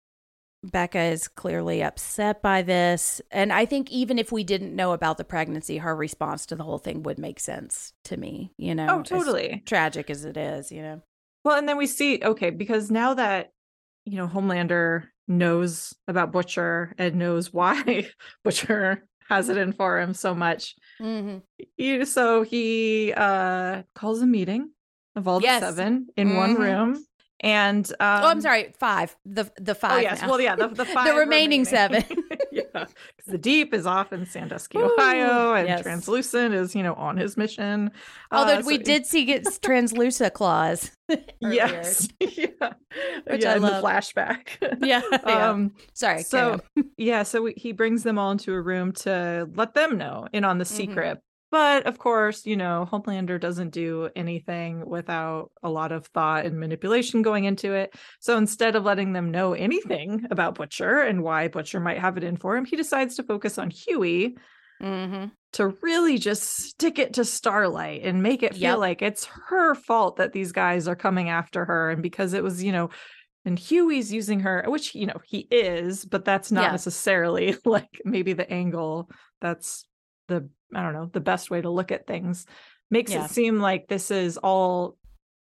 [0.62, 3.21] becca is clearly upset by this.
[3.31, 6.64] And i think even if we didn't know about the pregnancy her response to the
[6.64, 9.62] whole thing would make sense to me you know oh as totally.
[9.67, 11.03] tragic as it is you know.
[11.45, 13.53] Well, and then we see, okay, because now that,
[14.07, 18.09] you know, Homelander knows about Butcher and knows why
[18.45, 21.38] Butcher has it in for him so much, mm-hmm.
[21.77, 24.71] you, so he uh calls a meeting
[25.16, 25.61] of all Yes.
[25.61, 26.59] the seven in one Mhm.
[26.59, 27.05] room.
[27.40, 29.14] And um, oh, I'm sorry, five.
[29.27, 29.92] The the five.
[29.92, 30.31] Oh yes, now.
[30.31, 32.03] well yeah, the, the five remaining seven.
[32.53, 35.83] yeah, because the deep is off in Sandusky, Woo, Ohio, and yes.
[35.83, 37.90] translucent is you know on his mission.
[38.31, 40.92] Although Uh, we so- did see get translucent claws.
[41.40, 42.72] yes, yeah,
[43.27, 43.85] Which yeah, I in the love.
[43.85, 44.46] flashback.
[44.81, 45.03] Yeah.
[45.11, 45.50] yeah.
[45.50, 46.22] um sorry.
[46.22, 46.61] so
[46.96, 50.44] yeah so we, he brings them all into a room to let them know in
[50.44, 50.68] on the Mhm.
[50.68, 51.20] secret
[51.55, 56.59] But of course, you know, Homelander doesn't do anything without a lot of thought and
[56.59, 57.95] manipulation going into it.
[58.19, 62.25] So instead of letting them know anything about Butcher and why Butcher might have it
[62.25, 64.37] in for him, he decides to focus on Hughie
[64.83, 65.27] Mm-hmm.
[65.53, 68.79] to really just stick it to Starlight and make it feel Yep.
[68.79, 71.90] like it's her fault that these guys are coming after her.
[71.90, 72.90] And because it was, you know,
[73.45, 76.73] and Hughie's using her, which, you know, he is, but that's not Yeah.
[76.73, 79.09] necessarily like maybe the angle
[79.40, 79.85] that's
[80.29, 82.47] the, I don't know, the best way to look at things.
[82.91, 83.25] Makes Yeah.
[83.25, 84.97] it seem like this is all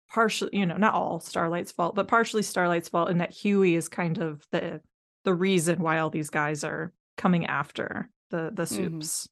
[0.09, 3.89] partially, you know, not all Starlight's fault, but partially Starlight's fault, and that Hughie is
[3.89, 4.81] kind of the
[5.23, 8.67] the reason why all these guys are coming after the the Mhm.
[8.67, 9.27] supes.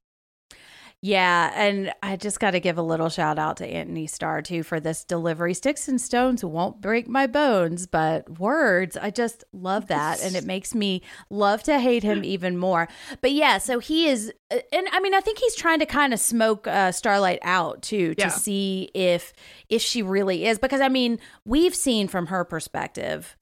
[1.08, 4.64] Yeah, and I just got to give a little shout out to Antony Starr too
[4.64, 5.54] for this delivery.
[5.54, 10.46] Sticks and stones won't break my bones, but words, I just love that, and it
[10.48, 12.88] makes me love to hate him even more.
[13.22, 16.12] But yeah, so he is, uh, and I mean, I think he's trying to kind
[16.12, 18.30] of smoke uh, Starlight out too to Yeah.
[18.30, 19.32] see if
[19.70, 23.38] if she really is, because I mean, we've seen from her perspective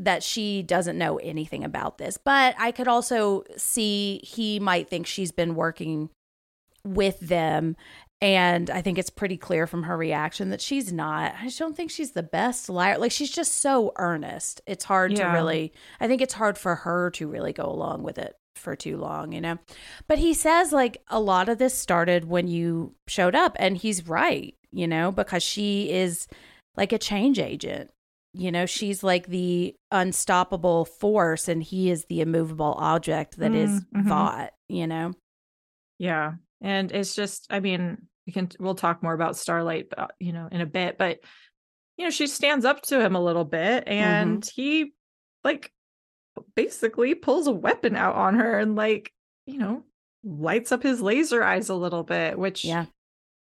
[0.00, 2.16] that she doesn't know anything about this.
[2.16, 6.10] But I could also see he might think she's been working
[6.84, 7.76] with them.
[8.20, 11.34] And I think it's pretty clear from her reaction that she's not.
[11.40, 12.98] I just don't think she's the best liar.
[12.98, 14.60] Like she's just so earnest.
[14.66, 18.18] It's hard to really, I think it's hard for her to really go along with
[18.18, 19.58] it for too long, you know?
[20.08, 23.56] But he says like a lot of this started when you showed up.
[23.60, 26.26] And he's right, you know, because she is
[26.76, 27.90] like a change agent.
[28.34, 33.70] You know, she's like the unstoppable force, and he is the immovable object that is
[33.70, 34.08] Mm, mhm.
[34.08, 35.12] Vought, you know?
[35.98, 36.34] Yeah.
[36.60, 40.48] And it's just, I mean, we can, we'll talk more about Starlight, uh, you know,
[40.50, 41.20] in a bit, but,
[41.96, 44.92] you know, she stands up to him a little bit and he,
[45.44, 45.72] like,
[46.54, 49.12] basically pulls a weapon out on her and, like,
[49.46, 49.84] you know,
[50.24, 52.86] lights up his laser eyes a little bit, which, Yeah.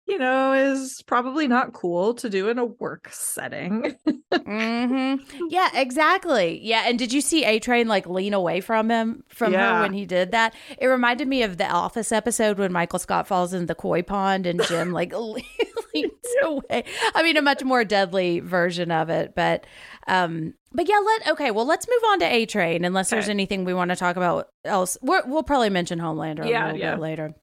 [0.08, 3.96] You know, is probably not cool to do in a work setting.
[4.34, 5.16] hmm
[5.50, 6.60] Yeah, exactly.
[6.64, 9.94] Yeah, and did you see A Train like lean away from him from her when
[9.94, 10.54] he did that?
[10.78, 14.46] It reminded me of the Office episode when Michael Scott falls in the koi pond
[14.46, 15.14] and Jim like
[15.94, 16.12] leans
[16.44, 16.84] away.
[17.14, 19.66] I mean, a much more deadly version of it, but
[20.08, 21.00] um, but yeah.
[21.04, 21.52] Let okay.
[21.52, 22.86] Well, let's move on to A Train.
[22.86, 26.50] Unless there's anything we want to talk about else, We're, we'll probably mention Homelander a
[26.50, 26.92] Yeah, little yeah.
[26.96, 27.34] bit later.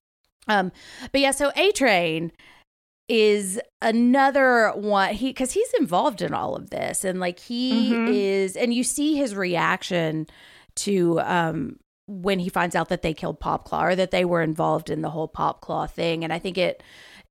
[0.48, 0.72] Um,
[1.12, 1.31] but yeah.
[1.31, 2.33] So A Train
[3.12, 5.14] is another one.
[5.14, 8.09] He because he's involved in all of this and like he Mhm.
[8.11, 10.27] is and you see his reaction
[10.77, 14.90] to um when he finds out that they killed popclaw or that they were involved
[14.90, 16.83] in the whole popclaw thing and i think it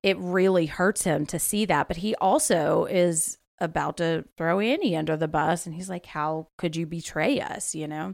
[0.03, 1.87] it really hurts him to see that.
[1.87, 6.47] But he also is about to throw annie under the bus and he's like how
[6.57, 7.73] could you betray us?
[7.75, 8.13] You know?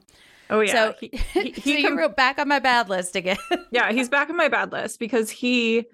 [0.49, 0.71] Oh, yeah.
[0.71, 3.37] so he, so he, he you com- back on my bad list again.
[3.71, 5.85] Yeah, he's back on my bad list because he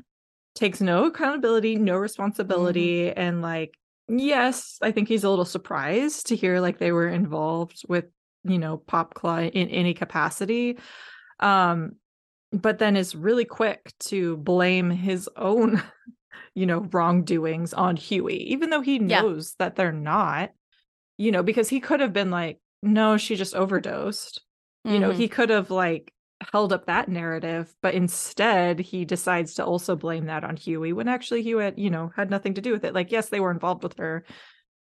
[0.56, 3.14] takes no accountability, no responsibility, Mm-hmm.
[3.14, 3.76] and like,
[4.08, 8.06] yes, I think he's a little surprised to hear like they were involved with,
[8.44, 10.78] you know, Popclaw in any capacity.
[11.40, 11.98] Um,
[12.52, 15.82] but then is really quick to blame his own,
[16.56, 19.26] you know, wrongdoings on Hughie, even though he Yeah.
[19.26, 20.52] knows that they're not,
[21.18, 24.42] you know, because he could have been like, no, she just overdosed
[24.90, 25.18] you know Mhm.
[25.18, 26.13] he could have like
[26.52, 31.08] held up that narrative but instead he decides to also blame that on hughie when
[31.08, 32.94] actually hughie had you know had nothing to do with it.
[32.94, 34.24] Like yes they were involved with her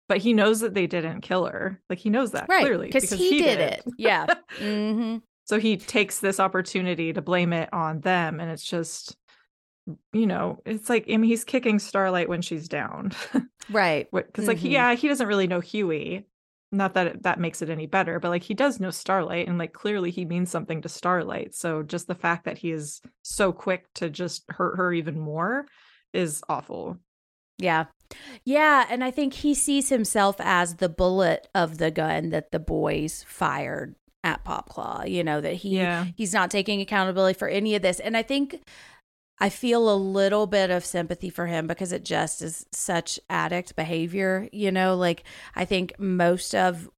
[0.10, 1.82] but he knows that they didn't kill her.
[1.90, 3.84] Like he knows that right clearly because he, did it.
[3.98, 4.26] Yeah.
[4.58, 9.18] Hmm so he takes this opportunity to blame it on them and it's just
[10.14, 13.12] you know it's like i mean he's kicking starlight when she's down.
[13.70, 14.10] Right.
[14.12, 14.72] Because like Mhm.
[14.72, 16.26] yeah he doesn't really know hughie
[16.74, 19.58] not that it, that makes it any better but like he does know starlight and
[19.58, 23.52] like clearly he means something to starlight so just the fact that he is so
[23.54, 25.66] quick to just hurt her even more
[26.14, 26.98] is awful
[27.60, 27.86] Yeah.
[28.44, 28.86] Yeah.
[28.90, 33.24] And I think he sees himself as the bullet of the gun that the boys
[33.28, 35.10] fired at Popclaw.
[35.10, 36.06] You know, that he Yeah.
[36.16, 38.00] he's not taking accountability for any of this.
[38.00, 38.62] And I think
[39.40, 43.76] I feel a little bit of sympathy for him because it just is such addict
[43.76, 44.48] behavior.
[44.52, 45.24] You know, like
[45.56, 46.90] I think most of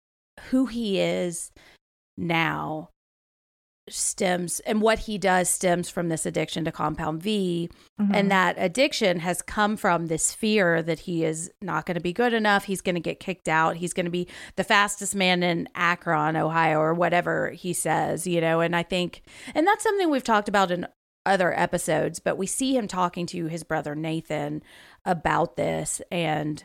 [0.50, 1.52] who he is
[2.18, 2.90] now
[3.88, 7.70] stems and what he does stems from this addiction to compound V
[8.02, 8.16] Mhm.
[8.16, 12.12] and that addiction has come from this fear that he is not going to be
[12.12, 12.66] good enough.
[12.66, 13.76] He's going to get kicked out.
[13.78, 18.42] He's going to be the fastest man in Akron, Ohio, or whatever he says, you
[18.42, 18.60] know.
[18.60, 19.22] And I think,
[19.54, 20.88] and that's something we've talked about in
[21.26, 24.62] other episodes, but we see him talking to his brother Nathan
[25.06, 26.64] about this and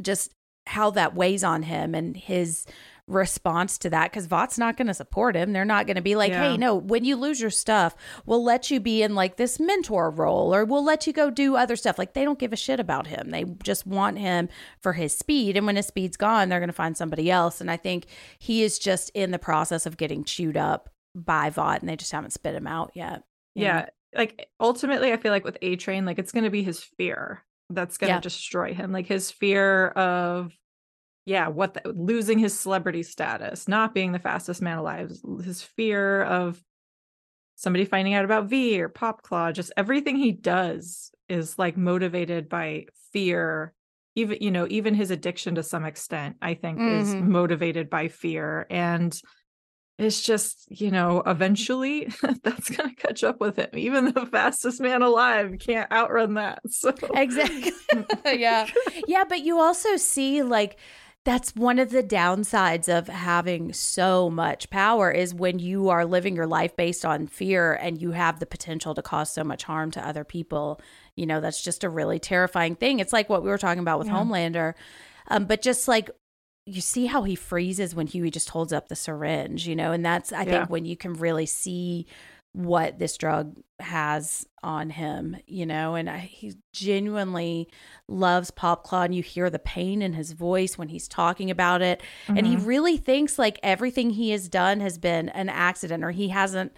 [0.00, 0.32] just
[0.66, 2.66] how that weighs on him and his
[3.08, 5.52] response to that because Vought's not going to support him.
[5.52, 6.50] They're not going to be like, Yeah.
[6.50, 7.94] hey, no, when you lose your stuff,
[8.26, 11.54] we'll let you be in like this mentor role or we'll let you go do
[11.54, 11.98] other stuff.
[11.98, 13.30] Like they don't give a shit about him.
[13.30, 14.48] They just want him
[14.80, 15.56] for his speed.
[15.56, 17.60] And when his speed's gone, they're going to find somebody else.
[17.60, 18.06] And I think
[18.40, 22.12] he is just in the process of getting chewed up by Vought and they just
[22.12, 23.22] haven't spit him out yet.
[23.56, 23.62] Know?
[23.62, 23.86] Yeah.
[24.14, 27.44] Like ultimately, I feel like with A Train, like it's going to be his fear
[27.70, 28.20] that's going to Yeah.
[28.20, 28.92] destroy him.
[28.92, 30.52] Like his fear of,
[31.26, 35.12] yeah, what the, losing his celebrity status, not being the fastest man alive,
[35.44, 36.62] his fear of
[37.56, 39.52] somebody finding out about V or Popclaw.
[39.52, 43.74] Just everything he does is like motivated by fear.
[44.14, 47.20] Even you know, even his addiction to some extent, I think, is Mhm.
[47.20, 49.18] motivated by fear and
[49.98, 52.06] it's just you know eventually
[52.42, 56.92] that's gonna catch up with him even the fastest man alive can't outrun that so
[57.14, 57.72] Exactly.
[58.38, 58.66] yeah.
[59.06, 60.78] Yeah, but you also see like
[61.24, 66.36] that's one of the downsides of having so much power is when you are living
[66.36, 69.90] your life based on fear and you have the potential to cause so much harm
[69.90, 70.80] to other people.
[71.16, 73.00] You know, that's just a really terrifying thing.
[73.00, 74.14] It's like what we were talking about with Yeah.
[74.14, 74.74] Homelander.
[75.26, 76.10] Um, but just like
[76.66, 80.04] you see how he freezes when Hughie just holds up the syringe, you know, and
[80.04, 80.58] that's I Yeah.
[80.58, 82.06] think when you can really see
[82.52, 87.68] what this drug has on him, you know, and I, he genuinely
[88.08, 92.02] loves Popclaw, and you hear the pain in his voice when he's talking about it,
[92.28, 92.66] and he Mhm.
[92.66, 96.72] really thinks like everything he has done has been an accident, or he hasn't.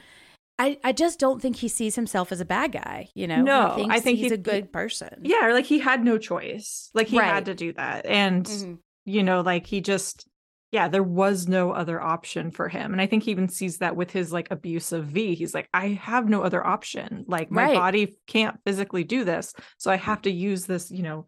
[0.59, 3.40] I, I just don't think he sees himself as a bad guy, you know.
[3.42, 5.20] No, I think he's he- a good person.
[5.22, 7.29] yeah or like he had no choice like he Right.
[7.29, 8.79] had to do that and Mhm.
[9.09, 10.29] You know like he just
[10.71, 13.97] yeah there was no other option for him and i think he even sees that
[13.97, 17.64] with his like abuse of v he's like i have no other option like my
[17.64, 17.75] Right.
[17.75, 21.27] body can't physically do this so i have to use this you know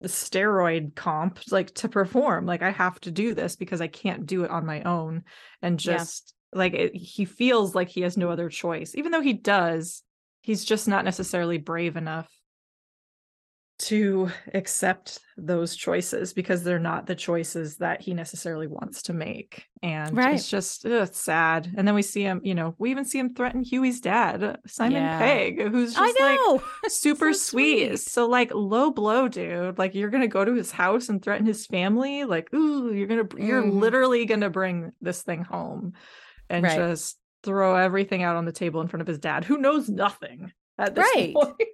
[0.00, 4.26] the steroid comp like to perform like i have to do this because i can't
[4.26, 5.22] do it on my own
[5.62, 5.96] and Yeah.
[5.98, 10.02] just like it, he feels like he has no other choice even though he does
[10.42, 12.28] he's just not necessarily brave enough
[13.82, 19.66] to accept those choices because they're not the choices that he necessarily wants to make
[19.82, 20.34] and Right.
[20.34, 23.18] it's just ugh, it's sad and then we see him you know we even see
[23.18, 25.18] him threaten hughie's dad simon Yeah.
[25.18, 26.38] pegg who's just like
[26.88, 27.88] super So sweet.
[27.88, 28.00] sweet.
[28.00, 29.78] So like low blow, dude.
[29.78, 32.24] Like you're gonna go to his house and threaten his family.
[32.24, 33.80] Like, ooh, you're gonna you're Mhm.
[33.80, 35.94] literally gonna bring this thing home
[36.50, 36.76] and Right.
[36.76, 40.52] just throw everything out on the table in front of his dad, who knows nothing
[40.82, 41.34] at this Right.
[41.34, 41.56] point.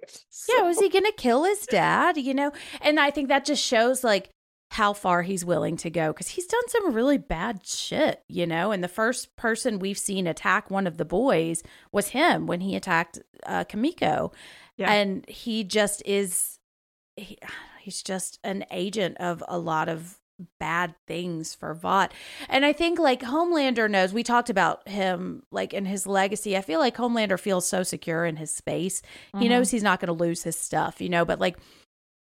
[0.49, 2.17] Yeah, was he going to kill his dad?
[2.17, 4.29] You know, and I think that just shows like
[4.71, 8.71] how far he's willing to go because he's done some really bad shit, you know.
[8.71, 12.75] And the first person we've seen attack one of the boys was him when he
[12.75, 14.31] attacked uh, Kimiko,
[14.77, 14.91] Yeah.
[14.91, 16.59] and he just is
[17.15, 17.37] he,
[17.81, 20.19] he's just an agent of a lot of
[20.59, 22.13] bad things for Vought.
[22.47, 26.55] And I think like Homelander knows, we talked about him like in his legacy.
[26.55, 29.01] I feel like Homelander feels so secure in his space.
[29.37, 29.49] He Mhm.
[29.49, 31.57] knows he's not going to lose his stuff, you know, but like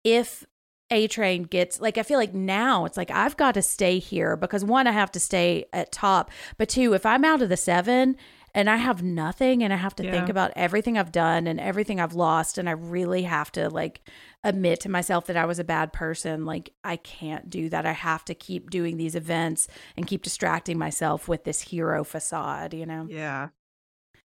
[0.03, 0.45] if
[0.91, 4.35] A Train gets like I feel like now it's like I've got to stay here
[4.35, 7.57] because one I have to stay at top, but two if I'm out of the
[7.57, 8.15] 7
[8.55, 11.99] and I have nothing and I have to think about everything I've done and everything
[11.99, 14.01] I've lost and I really have to like
[14.45, 17.85] admit to myself that I was a bad person, like I can't do that.
[17.85, 22.73] I have to keep doing these events and keep distracting myself with this hero facade,
[22.73, 23.05] you know.
[23.09, 23.49] Yeah.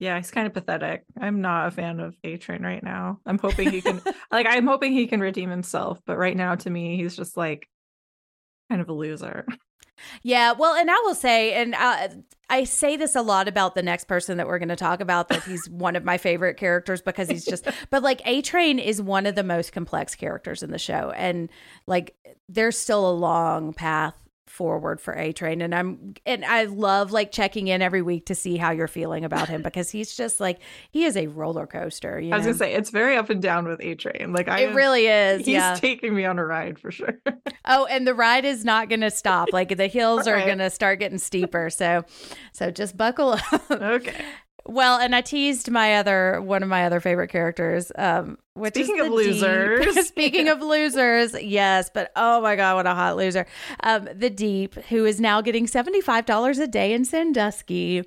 [0.00, 1.04] Yeah, he's kind of pathetic.
[1.20, 3.20] I'm not a fan of A Train right now.
[3.24, 4.02] I'm hoping he can
[4.32, 7.68] like I'm hoping he can redeem himself, but right now to me he's just like
[8.68, 9.46] kind of a loser.
[10.22, 12.08] Yeah, well, and I will say, and uh,
[12.50, 15.28] I say this a lot about the next person that we're going to talk about,
[15.28, 19.00] that he's one of my favorite characters because he's just, but like A Train is
[19.02, 21.12] one of the most complex characters in the show.
[21.16, 21.48] And
[21.86, 22.14] like,
[22.48, 25.60] there's still a long path forward for A Train.
[25.62, 29.24] And I'm, and I love like checking in every week to see how you're feeling
[29.24, 30.58] about him because he's just like,
[30.90, 32.18] he is a roller coaster.
[32.20, 32.52] You I was know?
[32.52, 34.32] gonna say it's very up and down with A Train.
[34.32, 35.38] Like I it am- really is.
[35.40, 35.74] he's yeah.
[35.74, 37.18] taking me on a ride for sure.
[37.70, 39.48] Oh, and the ride is not going to stop.
[39.52, 40.46] Like the hills are Right.
[40.46, 41.68] going to start getting steeper.
[41.68, 42.02] So,
[42.52, 43.70] so just buckle up.
[43.70, 44.24] okay.
[44.68, 48.96] Well, and I teased my other one of my other favorite characters, um, which Speaking
[48.98, 49.26] is of the Deep.
[49.26, 50.06] losers.
[50.08, 53.46] Speaking of losers, yes, but oh my god, what a hot loser!
[53.82, 58.04] Um, the Deep, who is now getting seventy five dollars a day in Sandusky,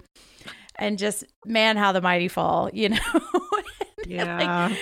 [0.78, 2.98] and just man, how the mighty fall, you know.
[4.08, 4.38] Yeah.
[4.70, 4.78] like,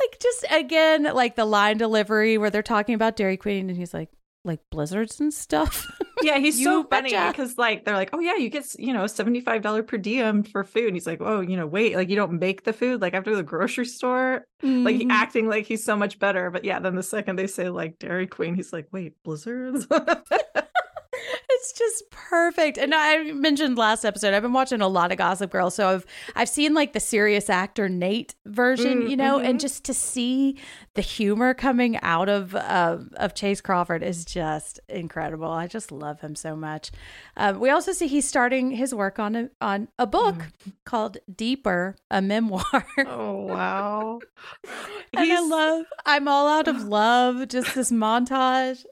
[0.00, 3.92] like just again, like the line delivery where they're talking about Dairy Queen, and he's
[3.94, 4.08] like,
[4.44, 5.86] like blizzards and stuff.
[6.24, 9.08] Yeah, he's You so funny because like they're like, oh yeah, you get you know
[9.08, 10.86] seventy five dollar per diem for food.
[10.86, 13.00] And he's like, oh, you know, wait, like you don't make the food.
[13.00, 15.10] Like after the grocery store, like Mhm.
[15.10, 16.48] acting like he's so much better.
[16.50, 19.88] But yeah, then the second they say like Dairy Queen, he's like, wait, blizzards.
[21.62, 22.76] it's just perfect.
[22.76, 26.06] And I mentioned last episode, I've been watching a lot of Gossip Girl, so I've
[26.34, 30.58] I've seen like the serious actor Nate version, Mm, you know, and just to see
[30.94, 35.50] the humor coming out of uh, of Chace Crawford is just incredible.
[35.50, 36.90] I just love him so much.
[37.36, 40.72] Um, we also see he's starting his work on a, on a book Mm.
[40.84, 42.86] called Deeper, a memoir.
[43.06, 44.20] Oh wow.
[45.16, 47.46] and I love I'm all out of love.
[47.48, 48.84] Just this montage.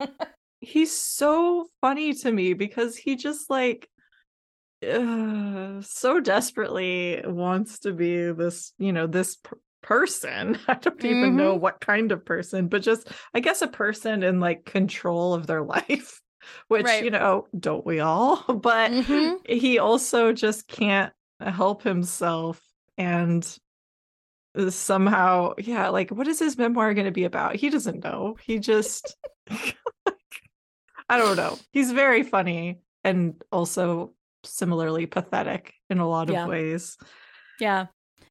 [0.60, 3.88] he's so funny to me because he just like
[4.86, 9.36] uh, so desperately wants to be this you know this
[9.82, 10.58] person.
[10.68, 14.40] I don't even know what kind of person but just i guess a person in
[14.40, 16.20] like control of their life
[16.68, 17.04] which Right.
[17.04, 18.36] you know don't we all?
[18.62, 19.36] But Mhm.
[19.48, 22.60] he also just can't help himself
[22.96, 23.46] and
[24.70, 27.54] somehow yeah like what is his memoir going to be about?
[27.56, 28.36] He doesn't know.
[28.42, 29.16] He just
[31.08, 34.12] i don't know he's very funny and also
[34.44, 36.46] similarly pathetic in a lot of Yeah.
[36.46, 36.96] ways
[37.60, 37.86] Yeah.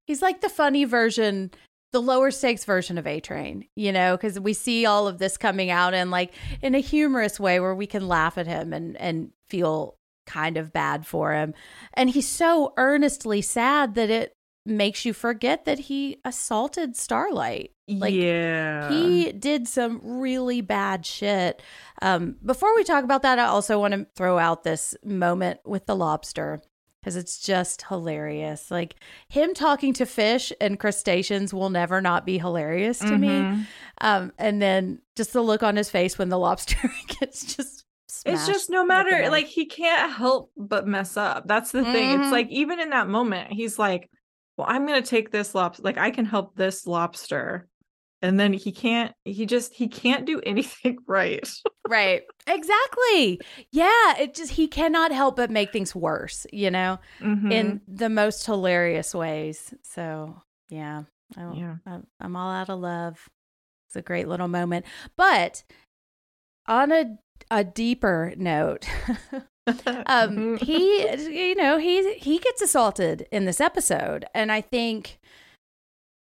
[0.06, 1.52] He's like the funny version,
[1.92, 5.36] the lower stakes version of A Train, you know, because we see all of this
[5.38, 8.96] coming out in like in a humorous way where we can laugh at him and
[8.98, 11.54] and feel kind of bad for him.
[11.94, 14.32] And he's so earnestly sad that it
[14.66, 17.72] makes you forget that he assaulted Starlight.
[17.90, 21.62] Like, yeah He did some really bad shit.
[22.02, 25.86] Um, before we talk about that, I also want to throw out this moment with
[25.86, 26.62] the lobster
[27.02, 28.70] because it's just hilarious.
[28.70, 28.96] Like
[29.30, 33.30] him talking to fish and crustaceans will never not be hilarious to me.
[33.30, 33.66] Mhm.
[34.02, 37.86] Um, and then just the look on his face when the lobster gets just.
[38.26, 42.24] it's just no matter like he can't help but mess up that's the thing Mhm.
[42.24, 44.10] it's like even in that moment he's like
[44.58, 47.68] well i'm gonna take this lobster like i can help this lobster
[48.22, 51.48] and then he can't he just he can't do anything right
[51.88, 53.40] right, exactly.
[53.72, 56.46] Yeah, it just he cannot help but make things worse.
[56.52, 57.00] You know.
[57.22, 57.52] Mhm.
[57.52, 59.74] in the most hilarious ways.
[59.84, 61.04] So yeah,
[61.38, 61.76] I, Yeah.
[61.86, 63.30] I'm, I'm all out of love.
[63.88, 64.86] It's a great little moment.
[65.16, 65.64] But
[66.68, 67.18] on a
[67.50, 68.86] a deeper note,
[70.08, 71.08] um, he
[71.50, 75.20] you know he he gets assaulted in this episode, and I think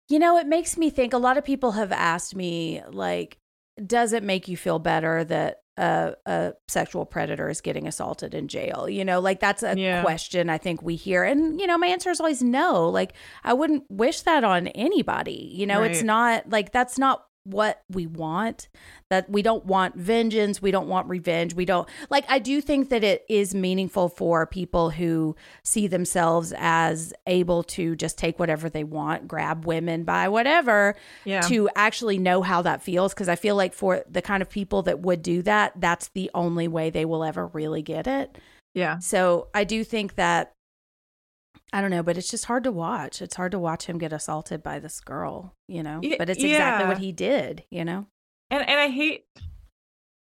[0.09, 1.13] you know it makes me think.
[1.13, 3.37] A lot of people have asked me like,
[3.85, 8.47] does it make you feel better that a, a sexual predator is getting assaulted in
[8.47, 8.87] jail?
[8.87, 10.01] You know, like that's a Yeah.
[10.01, 12.87] question I think we hear, and you know, my answer is always no.
[12.89, 15.51] Like I wouldn't wish that on anybody.
[15.53, 18.67] You know, it's not like that's not what we want
[19.09, 22.89] that we don't want vengeance we don't want revenge we don't like i do think
[22.89, 28.69] that it is meaningful for people who see themselves as able to just take whatever
[28.69, 31.41] they want grab women by whatever yeah.
[31.41, 34.81] to actually know how that feels because i feel like for the kind of people
[34.81, 38.37] that would do that that's the only way they will ever really get it.
[38.73, 38.99] Yeah.
[38.99, 40.54] So i do think that
[41.73, 44.13] i don't know but it's just hard to watch it's hard to watch him get
[44.13, 46.87] assaulted by this girl you know but it's exactly yeah.
[46.87, 48.05] what he did you know
[48.49, 49.41] and and i hate i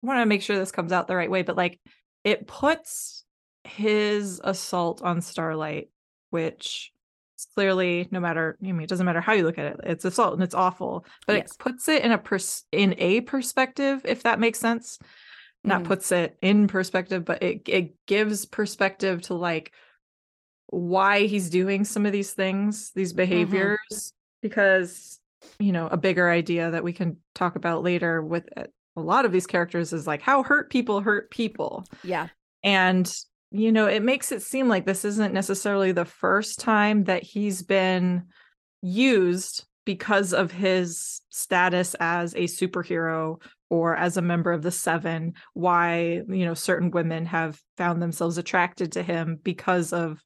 [0.02, 1.80] want to make sure this comes out the right way but like
[2.24, 3.24] it puts
[3.64, 5.88] his assault on starlight
[6.30, 6.92] which
[7.54, 10.32] clearly no matter i mean it doesn't matter how you look at it it's assault
[10.34, 11.50] and it's awful but Yes.
[11.52, 14.98] it puts it in a pers- in a perspective if that makes sense
[15.64, 15.86] not Mhm.
[15.86, 19.72] puts it in perspective but it it gives perspective to like
[20.72, 25.20] why he's doing some of these things these behaviors because
[25.58, 28.64] you know a bigger idea that we can talk about later with uh,
[28.96, 31.84] a lot of these characters is like how hurt people hurt people.
[32.02, 32.28] Yeah.
[32.64, 33.12] And
[33.50, 37.62] you know it makes it seem like this isn't necessarily the first time that he's
[37.62, 38.24] been
[38.80, 45.34] used because of his status as a superhero or as a member of the seven
[45.52, 50.22] why you know certain women have found themselves attracted to him because of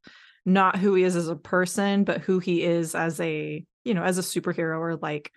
[0.46, 4.04] not who he is as a person but who he is as a you know
[4.04, 5.32] as a superhero or like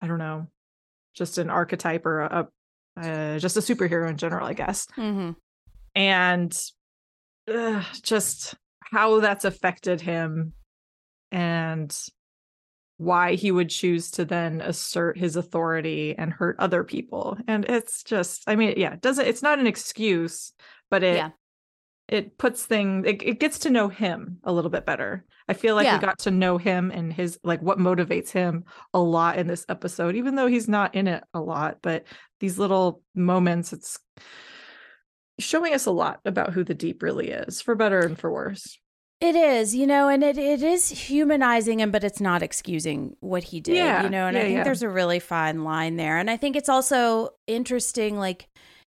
[0.00, 0.46] i don't know
[1.12, 2.48] just an archetype or a,
[2.98, 5.32] uh, just a superhero in general i guess mm-hmm.
[5.94, 6.58] and
[7.52, 10.52] ugh, just how that's affected him
[11.32, 11.98] and
[12.98, 18.04] why he would choose to then assert his authority and hurt other people and it's
[18.04, 20.52] just i mean yeah it doesn't it's not an excuse
[20.90, 21.30] but it Yeah.
[22.08, 25.74] It puts things it, it gets to know him a little bit better i feel
[25.74, 25.96] like Yeah.
[25.98, 29.64] we got to know him and his like what motivates him a lot in this
[29.68, 32.04] episode even though he's not in it a lot but
[32.40, 33.98] these little moments it's
[35.38, 38.78] showing us a lot about who the deep really is for better and for worse
[39.20, 43.44] It is, you know, and it, it is humanizing him, but it's not excusing what
[43.44, 44.64] he did, Yeah, you know, and I think yeah.
[44.64, 46.18] there's a really fine line there.
[46.18, 48.48] And I think it's also interesting, like,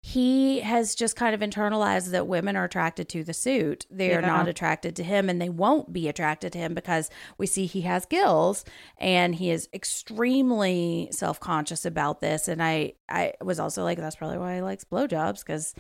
[0.04, 3.86] he has just kind of internalized that women are attracted to the suit.
[3.90, 4.28] They are Yeah.
[4.28, 7.82] not attracted to him and they won't be attracted to him because we see he
[7.82, 8.64] has gills
[8.98, 14.38] and he is extremely self-conscious about this and I I was also like that's probably
[14.38, 15.74] why he likes blowjobs cuz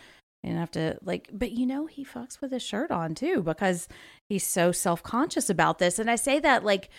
[0.43, 3.87] you have to like but you know he fucks with his shirt on too because
[4.29, 6.89] he's so self-conscious about this and I say that like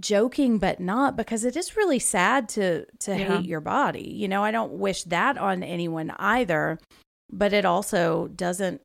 [0.00, 3.36] joking but not because it is really sad to to Yeah.
[3.38, 4.10] hate your body.
[4.10, 6.78] You know, I don't wish that on anyone either,
[7.30, 8.80] but it also doesn't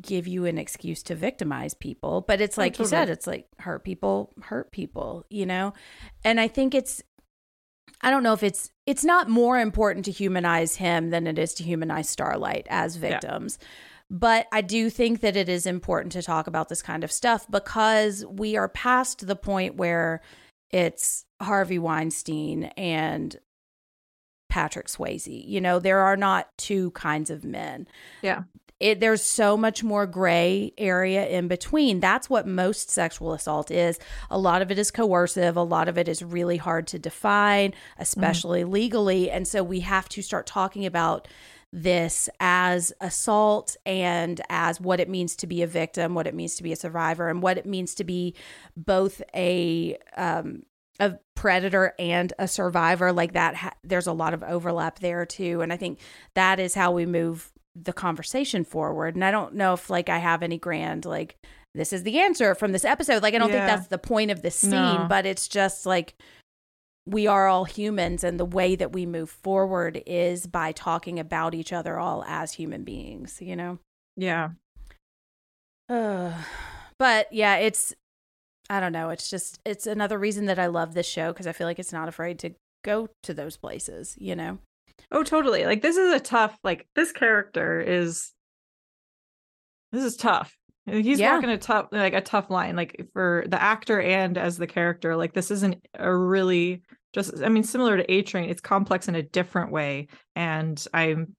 [0.00, 2.22] give you an excuse to victimize people.
[2.26, 5.74] But it's Oh, like you said, it's like hurt people hurt people, you know?
[6.24, 7.02] And I think it's
[8.02, 11.54] I don't know if it's it's not more important to humanize him than it is
[11.54, 13.58] to humanize Starlight as victims.
[14.08, 17.46] But I do think that it is important to talk about this kind of stuff
[17.50, 20.20] because we are past the point where
[20.70, 23.36] it's Harvey Weinstein and
[24.48, 25.48] Patrick Swayze.
[25.48, 27.88] You know, there are not two kinds of men.
[28.22, 28.44] Yeah.
[28.78, 31.98] It, there's so much more gray area in between.
[31.98, 33.98] That's what most sexual assault is.
[34.30, 35.56] A lot of it is coercive.
[35.56, 38.02] A lot of it is really hard to define, mm-hmm.
[38.02, 39.30] especially legally.
[39.30, 41.26] And so we have to start talking about
[41.72, 46.54] this as assault and as what it means to be a victim, what it means
[46.56, 48.34] to be a survivor, and what it means to be
[48.76, 50.62] both a um,
[50.98, 53.12] a predator and a survivor.
[53.12, 56.00] Like that, ha- there's a lot of overlap there too, and I think
[56.34, 59.14] that is how we move the conversation forward.
[59.14, 61.36] And I don't know if like I have any grand like
[61.74, 63.22] this is the answer from this episode.
[63.22, 65.06] Like I don't think that's the point of this scene, No.
[65.10, 66.14] but it's just like
[67.06, 71.54] we are all humans and the way that we move forward is by talking about
[71.54, 73.78] each other all as human beings you know
[74.16, 74.50] Yeah.
[75.88, 76.32] uh,
[76.98, 77.94] but yeah it's
[78.68, 81.52] i don't know it's just it's another reason that i love this show because i
[81.52, 82.50] feel like it's not afraid to
[82.84, 84.58] go to those places you know
[85.12, 85.66] Oh, totally.
[85.66, 86.58] Like this is a tough.
[86.64, 88.32] Like this character is.
[89.92, 90.56] This is tough.
[90.86, 91.34] He's Yeah.
[91.34, 95.14] walking a tough, like a tough line, like for the actor and as the character.
[95.14, 96.82] Like this isn't a really
[97.16, 97.42] just.
[97.42, 100.06] I mean, similar to A Train, it's complex in a different way,
[100.36, 101.34] and I'm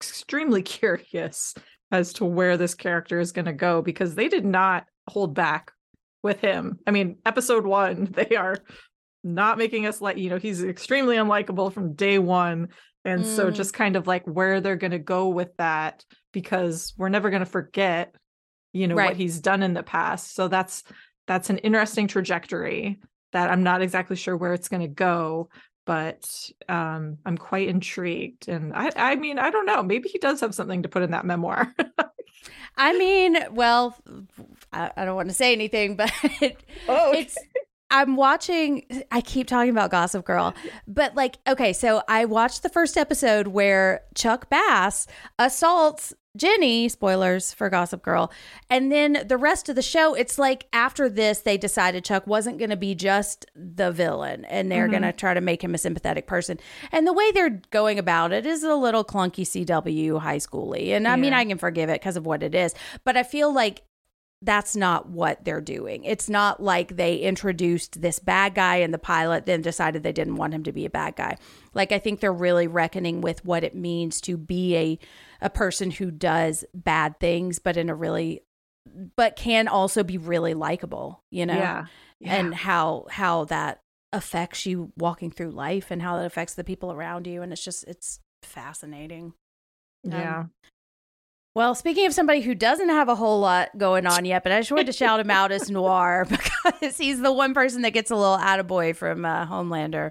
[0.00, 1.54] extremely curious
[1.92, 5.72] as to where this character is going to go because they did not hold back
[6.22, 6.78] with him.
[6.86, 8.56] I mean, episode one, they are
[9.24, 12.68] not making us like you know he's extremely unlikable from day one
[13.04, 13.54] and so Mm.
[13.54, 17.40] just kind of like where they're going to go with that because we're never going
[17.40, 18.14] to forget
[18.72, 19.06] you know Right.
[19.06, 20.84] what he's done in the past so that's
[21.26, 23.00] that's an interesting trajectory
[23.36, 23.50] that.
[23.50, 25.48] I'm not exactly sure where it's going to go
[25.86, 30.40] but um i'm quite intrigued and i i mean i don't know maybe he does
[30.40, 31.72] have something to put in that memoir.
[32.76, 33.96] I mean well
[34.72, 36.12] i, I don't want to say anything but
[36.88, 37.38] oh it's
[37.88, 40.54] I'm watching I keep talking about Gossip Girl,
[40.88, 45.06] but like okay, so I watched the first episode where Chuck Bass
[45.38, 48.30] assaults Jenny, spoilers for Gossip Girl.
[48.70, 52.58] And then the rest of the show, it's like after this they decided Chuck wasn't
[52.58, 54.90] going to be just the villain and they're mm-hmm.
[54.92, 56.58] going to try to make him a sympathetic person.
[56.92, 60.90] And the way they're going about it is a little clunky CW high schooly.
[60.90, 62.74] And I mean, I can forgive it because of what it is,
[63.04, 63.82] but I feel like
[64.42, 66.04] that's not what they're doing.
[66.04, 70.36] It's not like they introduced this bad guy in the pilot, then decided they didn't
[70.36, 71.38] want him to be a bad guy.
[71.74, 74.98] Like I think they're really reckoning with what it means to be a
[75.40, 78.42] a person who does bad things, but in a really
[79.16, 81.56] but can also be really likable, you know?
[82.20, 83.80] yeah And how how that
[84.12, 87.42] affects you walking through life and how that affects the people around you.
[87.42, 89.34] And it's just it's fascinating.
[90.04, 90.44] Um, yeah
[91.56, 94.60] Well, speaking of somebody who doesn't have a whole lot going on yet, but I
[94.60, 98.10] just wanted to shout him out as Noir because he's the one person that gets
[98.10, 100.10] a little attaboy from uh, Homelander.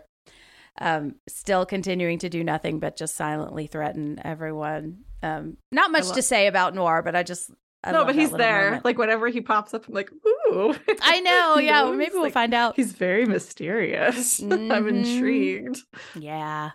[0.82, 5.04] Um, still continuing to do nothing but just silently threaten everyone.
[5.22, 7.52] Um, not much love- to say about Noir, but I just
[7.84, 8.84] I no but he's there moment.
[8.86, 11.82] like whenever he pops up i'm like ooh I know, yeah.
[11.84, 12.76] knows, maybe we'll like, find out.
[12.76, 14.40] He's very mysterious.
[14.42, 14.88] I'm Mhm.
[15.06, 15.82] intrigued.
[16.20, 16.72] Yeah.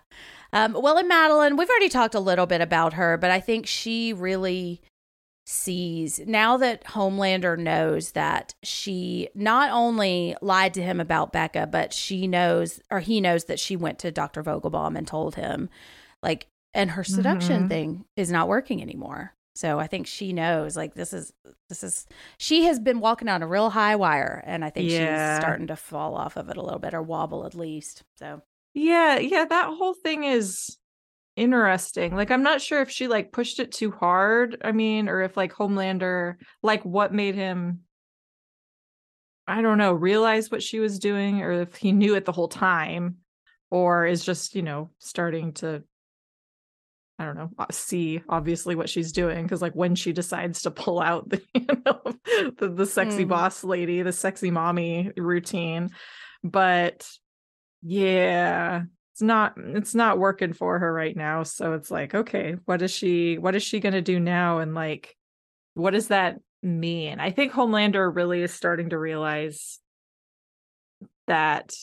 [0.53, 3.65] Um, well, in Madelyn, we've already talked a little bit about her, but I think
[3.67, 4.81] she really
[5.45, 11.93] sees now that Homelander knows that she not only lied to him about Becca, but
[11.93, 14.43] she knows or he knows that she went to Dr.
[14.43, 15.69] Vogelbaum and told him,
[16.21, 17.69] like, and her seduction Mhm.
[17.69, 19.33] thing is not working anymore.
[19.55, 21.33] So I think she knows, like, this is
[21.69, 22.05] this is
[22.37, 25.33] she has been walking on a real high wire, and I think Yeah.
[25.35, 28.03] she's starting to fall off of it a little bit or wobble at least.
[28.17, 28.41] So.
[28.73, 30.77] Yeah, yeah, that whole thing is
[31.35, 32.15] interesting.
[32.15, 34.57] Like I'm not sure if she like pushed it too hard.
[34.63, 37.81] I mean, or if like Homelander like what made him
[39.47, 42.47] I don't know, realize what she was doing or if he knew it the whole
[42.47, 43.17] time
[43.69, 45.83] or is just, you know, starting to
[47.19, 50.71] I don't know, uh, see obviously what she's doing because like when she decides to
[50.71, 52.01] pull out the you know
[52.57, 53.29] the, the sexy Mhm.
[53.29, 55.91] boss lady, the sexy mommy routine,
[56.43, 57.07] but
[57.81, 61.43] yeah, it's not it's not working for her right now.
[61.43, 64.59] So it's like, okay, what is she what is she gonna do now?
[64.59, 65.15] And like,
[65.73, 67.19] what does that mean?
[67.19, 69.79] I think Homelander really is starting to realize
[71.27, 71.73] that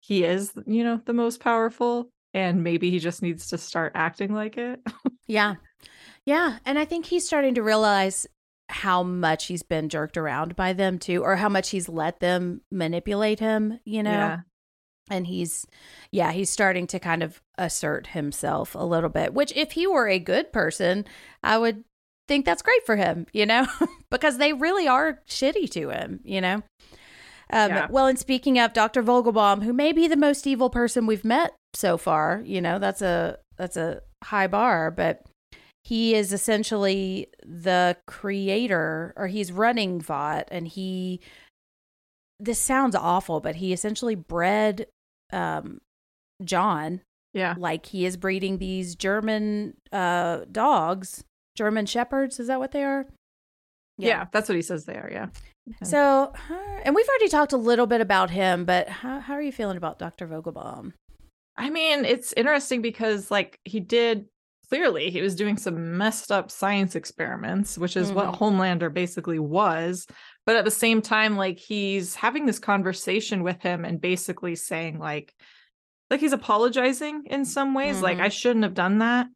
[0.00, 4.34] he is, you know, the most powerful and maybe he just needs to start acting
[4.34, 4.80] like it.
[5.26, 5.54] Yeah.
[6.26, 6.58] Yeah.
[6.66, 8.26] And I think he's starting to realize
[8.68, 12.60] how much he's been jerked around by them too, or how much he's let them
[12.70, 14.10] manipulate him, you know?
[14.10, 14.40] Yeah.
[15.10, 15.66] And he's,
[16.10, 20.08] yeah, he's starting to kind of assert himself a little bit, which if he were
[20.08, 21.04] a good person,
[21.42, 21.84] I would
[22.26, 23.66] think that's great for him, you know,
[24.10, 26.62] because they really are shitty to him, you know?
[27.52, 27.86] Um, Yeah.
[27.90, 29.02] Well, and speaking of Dr.
[29.02, 33.02] Vogelbaum, who may be the most evil person we've met so far, you know, that's
[33.02, 35.22] a that's a high bar, but
[35.84, 41.20] he is essentially the creator, or he's running Vought, and he.
[42.40, 44.86] This sounds awful, but he essentially bred
[45.34, 45.80] um,
[46.44, 47.00] John
[47.32, 47.54] Yeah.
[47.58, 51.24] like he is breeding these German uh, dogs,
[51.56, 52.38] German shepherds.
[52.40, 53.06] Is that what they are?
[53.98, 54.26] Yeah.
[54.32, 55.08] that's what he says they are.
[55.10, 55.26] Yeah.
[55.82, 59.40] So, uh, and we've already talked a little bit about him, but how, how are
[59.42, 60.26] you feeling about Dr.
[60.26, 60.92] Vogelbaum?
[61.56, 64.26] I mean, it's interesting because like he did
[64.74, 70.04] clearly he was doing some messed up science experiments, which is what Homelander basically was.
[70.46, 74.98] But at the same time, like he's having this conversation with him and basically saying
[74.98, 75.32] like
[76.10, 78.22] like he's apologizing in some ways, like Mhm.
[78.22, 79.26] I shouldn't have done that.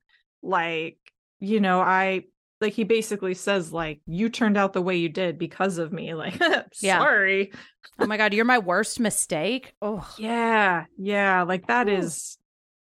[0.43, 0.99] Like,
[1.39, 2.25] you know, I
[2.61, 6.15] like he basically says like you turned out the way you did because of me.
[6.15, 6.43] Like,
[6.75, 7.53] sorry.
[8.01, 9.73] Oh my God, you're my worst mistake.
[9.81, 11.93] Oh, Yeah, yeah, like that Ooh.
[11.93, 12.39] is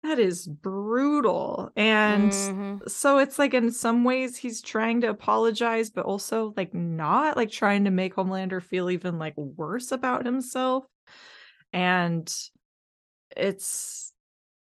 [0.06, 1.72] that is brutal.
[1.76, 2.82] And Mhm.
[2.88, 7.52] so it's like in some ways he's trying to apologize, but also like not like
[7.52, 10.86] trying to make Homelander feel even like worse about himself.
[11.74, 12.34] And
[13.36, 14.14] it's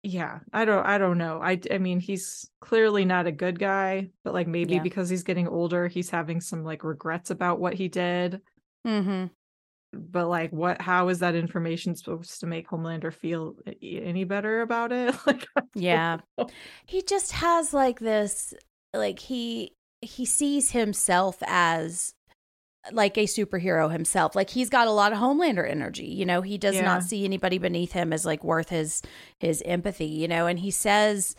[0.03, 1.41] yeah, I don't I don't know.
[1.41, 4.83] I I mean he's clearly not a good guy, but like maybe Yeah.
[4.83, 8.41] because he's getting older, he's having some like regrets about what he did
[8.85, 9.31] Mhm.
[9.97, 14.91] But like what how is that information supposed to make homelander feel any better about
[14.91, 16.17] it like Yeah.
[16.37, 16.47] know.
[16.85, 18.53] he just has like this
[18.93, 22.13] like he he sees himself as
[22.91, 26.57] like a superhero himself like he's got a lot of homelander energy you know he
[26.57, 26.83] does Yeah.
[26.85, 29.01] not see anybody beneath him as like worth his
[29.39, 31.35] his empathy you know and he says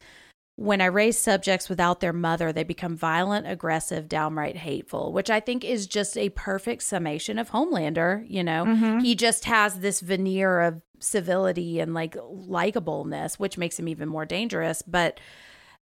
[0.58, 5.38] when i raise subjects without their mother they become violent aggressive downright hateful which i
[5.38, 9.02] think is just a perfect summation of homelander you know Mhm.
[9.02, 12.14] he just has this veneer of civility and like
[12.60, 15.20] likableness which makes him even more dangerous but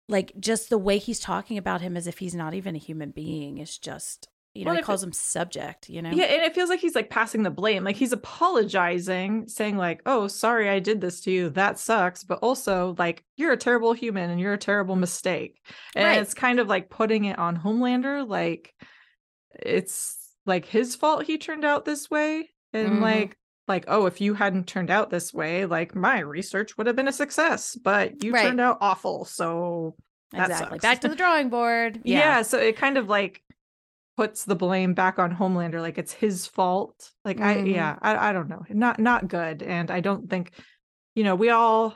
[0.09, 3.11] like just the way he's talking about him as if he's not even a human
[3.11, 6.43] being is just you know Well, he calls it- him subject you know yeah and
[6.43, 10.69] it feels like he's like passing the blame like he's apologizing saying like oh sorry
[10.69, 14.41] i did this to you that sucks but also like you're a terrible human and
[14.41, 15.61] you're a terrible mistake
[15.95, 16.21] and Right.
[16.21, 18.75] it's kind of like putting it on homelander like
[19.61, 23.01] it's like his fault he turned out this way and Mhm.
[23.01, 23.37] like
[23.67, 27.09] like oh if you hadn't turned out this way like my research would have been
[27.09, 28.45] a success but you Right.
[28.47, 29.95] turned out awful so
[30.33, 30.83] that exactly sucks.
[30.83, 32.19] back to the drawing board yeah.
[32.19, 33.43] yeah, so it kind of like
[34.19, 37.73] puts the blame back on homelander like it's his fault like i Mhm.
[37.73, 40.51] yeah I, I don't know not not good and i don't think
[41.15, 41.95] you know we all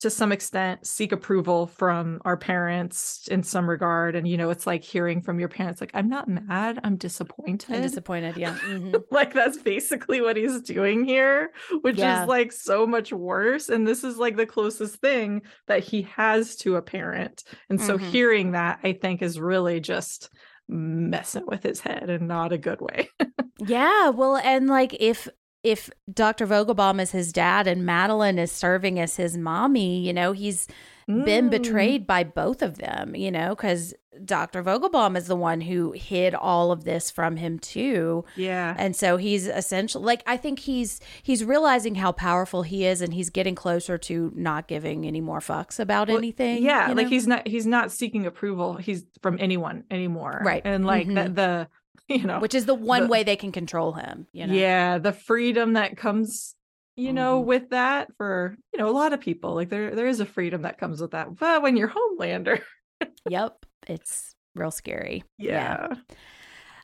[0.00, 4.66] to some extent seek approval from our parents in some regard and you know it's
[4.66, 9.02] like hearing from your parents like i'm not mad i'm disappointed i'm disappointed yeah mhm.
[9.10, 12.22] like that's basically what he's doing here which Yeah.
[12.22, 16.56] is like so much worse and this is like the closest thing that he has
[16.56, 18.10] to a parent and so Mhm.
[18.10, 20.28] hearing that i think is really just
[20.68, 23.08] messing with his head and not a good way.
[23.58, 25.28] Yeah well and like if
[25.62, 30.32] if dr vogelbaum is his dad and madelyn is serving as his mommy you know
[30.32, 30.66] he's
[31.06, 31.50] been Mm.
[31.50, 33.94] betrayed by both of them, you know, because
[34.24, 34.62] Dr.
[34.62, 38.24] Vogelbaum is the one who hid all of this from him too.
[38.36, 43.00] yeah And so he's essentially like I think he's he's realizing how powerful he is
[43.00, 46.62] and he's getting closer to not giving any more fucks about Well, anything.
[46.62, 50.62] yeah you like he's not he's not seeking approval he's from anyone anymore Right.
[50.64, 51.14] and like Mhm.
[51.14, 51.68] the, the
[52.14, 54.52] you know which is the one the- way they can control him, you know.
[54.54, 56.54] yeah the freedom that comes
[56.96, 57.46] you know Mhm.
[57.46, 60.62] with that for you know a lot of people like there there is a freedom
[60.62, 62.60] that comes with that but when you're homelander
[63.28, 63.66] Yep.
[63.88, 65.24] It's real scary.
[65.38, 65.88] yeah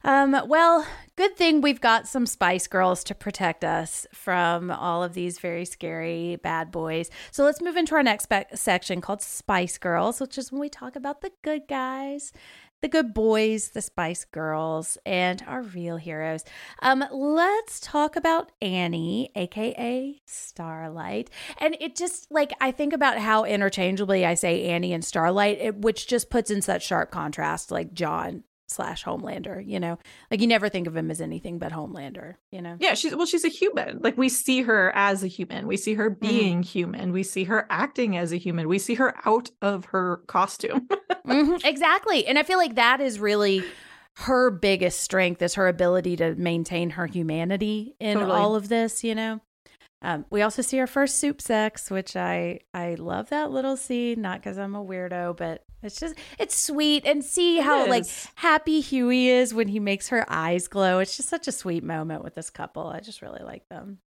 [0.04, 0.86] Um, well,
[1.16, 5.64] good thing we've got some Spice Girls to protect us from all of these very
[5.64, 7.11] scary bad boys.
[7.32, 10.68] So let's move into our next spe- section called Spice Girls, which is when we
[10.68, 12.32] talk about the good guys
[12.80, 16.44] the good boys, the Spice Girls, and our real heroes.
[16.80, 21.30] Um, let's talk about Annie, aka Starlight.
[21.58, 25.76] And it just like I think about how interchangeably I say Annie and Starlight, it,
[25.76, 29.98] which just puts in such sharp contrast, like John slash Homelander, you know?
[30.30, 32.76] Like you never think of him as anything but Homelander, you know?
[32.78, 33.98] Yeah, she's well, she's a human.
[34.02, 35.66] Like we see her as a human.
[35.66, 36.26] We see her Mm-hmm.
[36.26, 37.12] being human.
[37.12, 38.68] We see her acting as a human.
[38.68, 40.88] We see her out of her costume.
[41.28, 42.26] Mhm, exactly.
[42.26, 43.62] And I feel like that is really
[44.14, 48.32] her biggest strength is her ability to maintain her humanity in Totally.
[48.32, 49.40] all of this, you know?
[50.01, 54.20] Um, we also see our first supe sex, which I I love that little scene.
[54.22, 58.05] Not because I'm a weirdo, but it's just it's sweet and see how like
[58.36, 61.01] happy Hughie is when he makes her eyes glow.
[61.01, 62.86] It's just such a sweet moment with this couple.
[62.86, 63.99] I just really like them.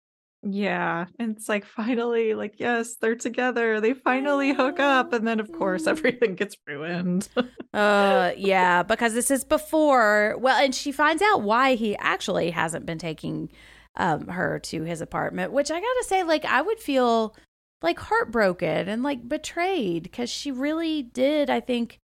[0.44, 1.06] yeah.
[1.20, 3.80] And it's like finally, like, yes, they're together.
[3.80, 5.14] They finally hook up.
[5.14, 7.30] And then of course everything gets ruined.
[7.74, 10.36] Uh, yeah, because this is before.
[10.40, 13.50] Well, and she finds out why he actually hasn't been taking
[13.96, 17.36] um her to his apartment, which I gotta say, like, I would feel
[17.82, 22.00] like heartbroken and like betrayed because she really did, I think,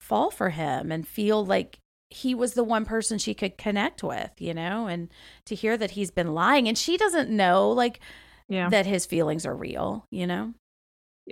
[0.00, 1.78] fall for him and feel like
[2.10, 5.08] he was the one person she could connect with, you know, and
[5.46, 8.00] to hear that he's been lying and she doesn't know, like,
[8.48, 8.68] yeah.
[8.70, 10.54] that his feelings are real, you know?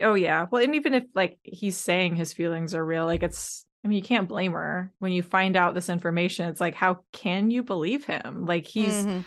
[0.01, 0.47] Oh yeah.
[0.51, 3.97] Well, and even if like he's saying his feelings are real, like it's I mean,
[3.99, 6.49] you can't blame her when you find out this information.
[6.49, 8.47] It's like, how can you believe him?
[8.47, 9.25] Like he's Mhm.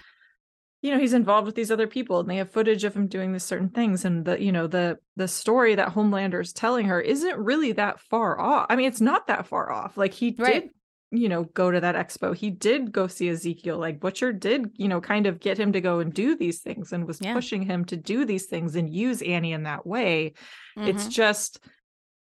[0.86, 3.33] You know, he's involved with these other people and they have footage of him doing
[3.33, 4.05] these certain things.
[4.05, 7.99] And the, you know, the the story that Homelander is telling her isn't really that
[7.99, 8.67] far off.
[8.69, 9.97] I mean, it's not that far off.
[9.97, 10.63] Like he Right.
[10.63, 10.69] did
[11.11, 12.36] you know, go to that expo.
[12.36, 13.77] He did go see Ezekiel.
[13.77, 16.91] Like Butcher did, you know, kind of get him to go and do these things
[16.91, 17.33] and was Yeah.
[17.33, 20.33] pushing him to do these things and use Annie in that way.
[20.75, 21.11] It's Mhm.
[21.11, 21.63] just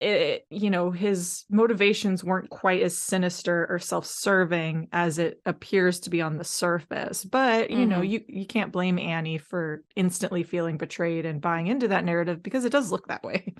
[0.02, 6.10] it, you know, his motivations weren't quite as sinister or self-serving as it appears to
[6.10, 7.24] be on the surface.
[7.24, 8.08] But, you know, Mhm.
[8.08, 12.64] you you can't blame Annie for instantly feeling betrayed and buying into that narrative because
[12.64, 13.54] it does look that way.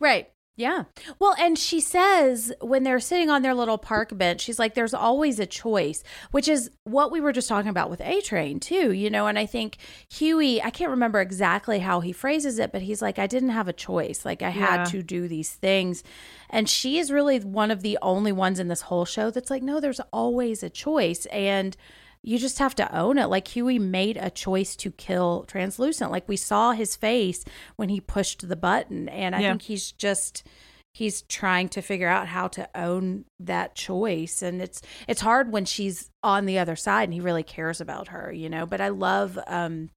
[0.00, 0.33] Right.
[0.56, 0.84] Yeah.
[1.18, 4.94] Well, and she says when they're sitting on their little park bench, she's like, there's
[4.94, 8.92] always a choice, which is what we were just talking about with A Train, too,
[8.92, 9.26] you know.
[9.26, 9.78] And I think
[10.08, 13.66] Hughie, I can't remember exactly how he phrases it, but he's like, I didn't have
[13.66, 14.24] a choice.
[14.24, 14.52] Like, I Yeah.
[14.52, 16.04] had to do these things.
[16.48, 19.62] And she is really one of the only ones in this whole show that's like,
[19.62, 21.26] no, there's always a choice.
[21.26, 21.76] And
[22.24, 23.26] you just have to own it.
[23.26, 26.10] Like Hughie made a choice to kill Translucent.
[26.10, 27.44] Like we saw his face
[27.76, 29.08] when he pushed the button.
[29.10, 29.50] And I Yeah.
[29.50, 30.46] think he's just
[30.94, 34.42] he's trying to figure out how to own that choice.
[34.42, 38.08] And it's it's hard when she's on the other side and he really cares about
[38.08, 38.64] her, you know.
[38.64, 39.90] But I love um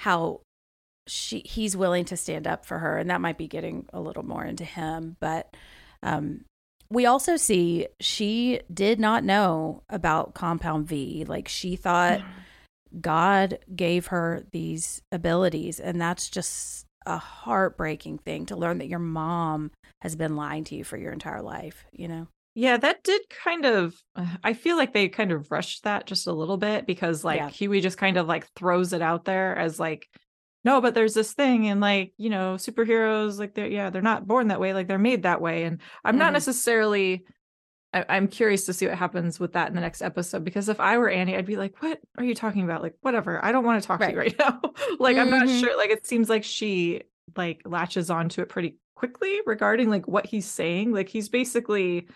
[0.00, 0.40] how
[1.06, 2.98] she he's willing to stand up for her.
[2.98, 5.16] And that might be getting a little more into him.
[5.20, 5.54] But
[6.02, 6.44] um
[6.90, 11.24] we also see she did not know about compound V.
[11.26, 12.24] Like she thought mm.
[13.00, 18.98] God gave her these abilities, and that's just a heartbreaking thing to learn that your
[18.98, 19.70] mom
[20.02, 22.26] has been lying to you for your entire life, you know?
[22.54, 23.94] Yeah, that did kind of
[24.44, 27.48] I feel like they kind of rushed that just a little bit because like Yeah.
[27.48, 30.06] Hughie just kind of like throws it out there as like
[30.64, 34.26] no, but there's this thing and like, you know, superheroes like they're yeah, they're not
[34.26, 36.34] born that way, like they're made that way and I'm not Mhm.
[36.34, 37.24] necessarily
[37.92, 40.78] I, I'm curious to see what happens with that in the next episode because if
[40.78, 42.82] I were Annie, I'd be like, "What are you talking about?
[42.82, 43.44] Like, whatever.
[43.44, 44.60] I don't want to talk to you right now."
[45.00, 45.58] like, I'm not Mhm.
[45.60, 45.76] sure.
[45.76, 47.02] Like, it seems like she
[47.36, 50.92] like latches onto it pretty quickly regarding like what he's saying.
[50.92, 52.06] Like, he's basically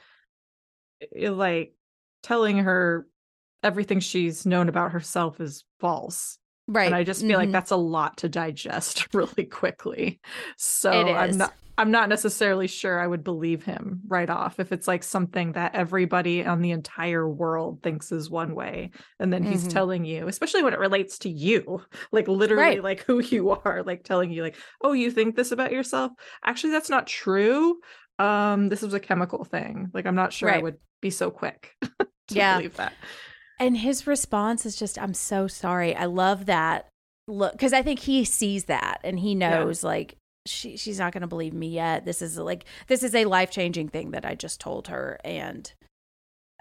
[1.17, 1.75] eh, like
[2.23, 3.09] telling her
[3.65, 6.39] everything she's known about herself is false.
[6.67, 6.87] Right.
[6.87, 7.53] And I just feel like Mhm.
[7.53, 10.21] that's a lot to digest really quickly.
[10.57, 14.87] So I'm not I'm not necessarily sure I would believe him right off if it's
[14.87, 19.67] like something that everybody on the entire world thinks is one way and then he's
[19.67, 19.67] Mhm.
[19.67, 22.81] telling you, especially when it relates to you, like literally Right.
[22.81, 26.13] like who you are, like telling you like, "Oh, you think this about yourself?
[26.45, 27.81] Actually, that's not true.
[28.21, 31.75] Um this was a chemical thing." Like I'm not sure I would be so quick
[32.29, 32.45] to Yeah.
[32.45, 32.97] believe that.
[33.61, 35.95] And his response is just, I'm so sorry.
[35.95, 36.89] I love that
[37.27, 39.51] look because I think he sees that and he Yeah.
[39.51, 42.05] knows like she she's not gonna believe me yet.
[42.05, 45.19] This is like this is a life changing thing that I just told her.
[45.25, 45.73] And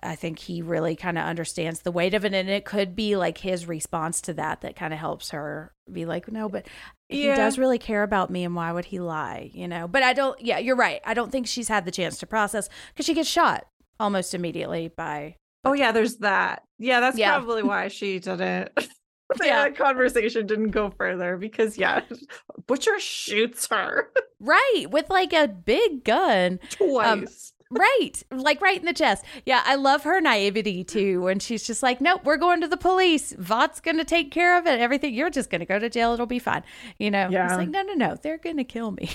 [0.01, 2.33] I think he really kind of understands the weight of it.
[2.33, 6.05] And it could be like his response to that that kind of helps her be
[6.05, 6.65] like, no, but
[7.09, 7.35] he Yeah.
[7.35, 9.49] does really care about me and why would he lie?
[9.53, 9.87] You know?
[9.87, 11.01] But I don't yeah, you're right.
[11.05, 13.65] I don't think she's had the chance to process because she gets shot
[13.99, 15.35] almost immediately by
[15.65, 16.63] Oh yeah, there's that.
[16.79, 17.31] Yeah, that's Yeah.
[17.37, 18.69] probably why she didn't.
[19.43, 19.69] Yeah.
[19.71, 22.01] conversation didn't go further because yeah,
[22.67, 26.59] Butcher shoots her Right, with like a big gun.
[26.79, 26.89] Um,
[27.25, 27.53] twice.
[27.71, 29.25] Right, like right in the chest.
[29.47, 31.21] Yeah, I love her naivety too.
[31.23, 33.33] When she's just like, "Nope, we're going to the police.
[33.39, 34.79] Vought's going to take care of it.
[34.79, 35.15] Everything.
[35.15, 36.13] You're just going to go to jail.
[36.13, 36.61] It'll be fine."
[36.99, 37.23] You know.
[37.23, 37.55] It's Yeah.
[37.55, 38.15] like, no, no, no.
[38.21, 39.09] They're going to kill me.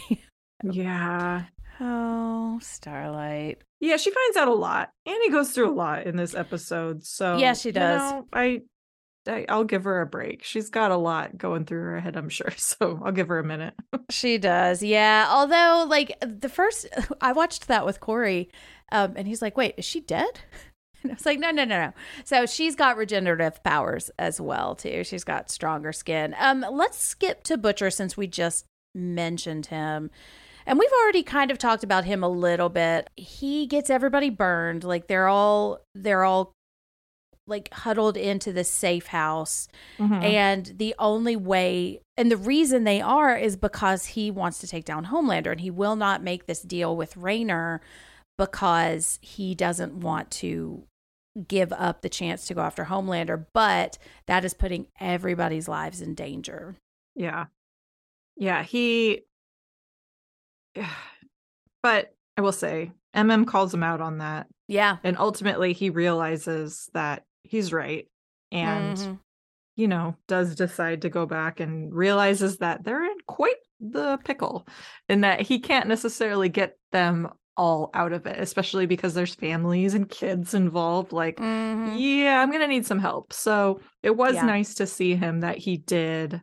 [0.64, 1.44] yeah.
[1.80, 3.62] Oh, Starlight.
[3.80, 4.90] Yeah, she finds out a lot.
[5.06, 7.04] Annie goes through a lot in this episode.
[7.04, 8.00] So Yeah, she you does.
[8.12, 8.62] know, I,
[9.26, 10.42] I I'll give her a break.
[10.42, 12.50] She's got a lot going through her head, I'm sure.
[12.56, 13.74] So I'll give her a minute.
[14.10, 14.82] She does.
[14.82, 15.26] Yeah.
[15.28, 16.88] Although, like the first,
[17.20, 18.48] I watched that with Corey,
[18.90, 20.40] um, and he's like, "Wait, is she dead?"
[21.02, 21.92] And I was like, "No, no, no, no."
[22.24, 25.04] So she's got regenerative powers as well too.
[25.04, 26.34] She's got stronger skin.
[26.40, 28.64] Um, let's skip to Butcher since we just
[28.94, 30.10] mentioned him.
[30.68, 33.08] And we've already kind of talked about him a little bit.
[33.16, 34.84] He gets everybody burned.
[34.84, 36.52] Like they're all they're all
[37.46, 39.66] like huddled into this safe house.
[39.98, 40.22] Mhm.
[40.22, 44.84] And the only way, and the reason they are is because he wants to take
[44.84, 47.80] down Homelander and he will not make this deal with Raynor
[48.36, 50.84] because he doesn't want to
[51.46, 53.46] give up the chance to go after Homelander.
[53.54, 53.96] But
[54.26, 56.76] that is putting everybody's lives in danger.
[57.16, 57.46] Yeah.
[58.36, 59.22] Yeah, he
[61.82, 64.96] but I will say MM calls him out on that Yeah.
[65.04, 68.06] and ultimately he realizes that he's right
[68.52, 69.18] and Mhm.
[69.76, 74.66] you know does decide to go back and realizes that they're in quite the pickle
[75.08, 79.94] and that he can't necessarily get them all out of it especially because there's families
[79.94, 81.94] and kids involved like Mhm.
[81.98, 84.46] yeah i'm gonna need some help so it was Yeah.
[84.46, 86.40] nice to see him that he did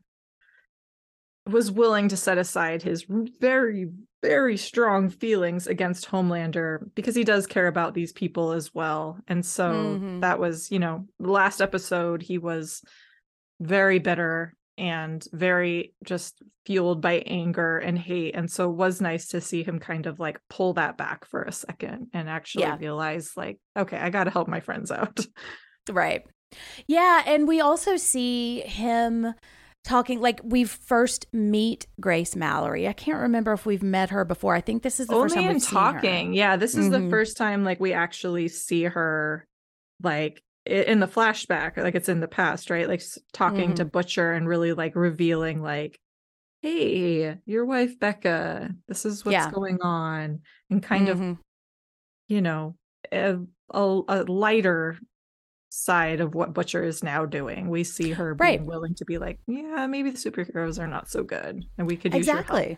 [1.48, 3.06] was willing to set aside his
[3.40, 3.90] very
[4.28, 9.46] very strong feelings against homelander because he does care about these people as well and
[9.46, 10.22] so Mhm.
[10.22, 12.82] that was you know the last episode he was
[13.60, 19.28] very bitter and very just fueled by anger and hate and so it was nice
[19.30, 22.78] to see him kind of like pull that back for a second and actually Yeah.
[22.80, 25.20] realize like okay i got to help my friends out
[25.90, 26.24] Right.
[26.88, 27.22] Yeah.
[27.28, 29.34] And we also see him
[29.86, 32.88] talking like we first meet Grace Mallory.
[32.88, 34.54] I can't remember if we've met her before.
[34.56, 35.92] I think this is the first only time in we've seen her.
[35.94, 37.10] talking yeah this is the Mhm.
[37.10, 39.48] first time like we actually see her
[40.04, 43.74] like in the flashback like it's in the past right like talking Mm-hmm.
[43.76, 46.00] to butcher and really like revealing like
[46.64, 49.52] hey your wife becca this is what's Yeah.
[49.52, 50.40] going on
[50.72, 51.38] and kind of Mhm.
[52.28, 52.76] you know
[53.12, 53.38] a,
[53.70, 54.98] a, a lighter
[55.78, 58.60] side of what butcher is now doing we see her Right.
[58.60, 61.98] being willing to be like yeah maybe the superheroes are not so good and we
[61.98, 62.78] could use your help." Exactly.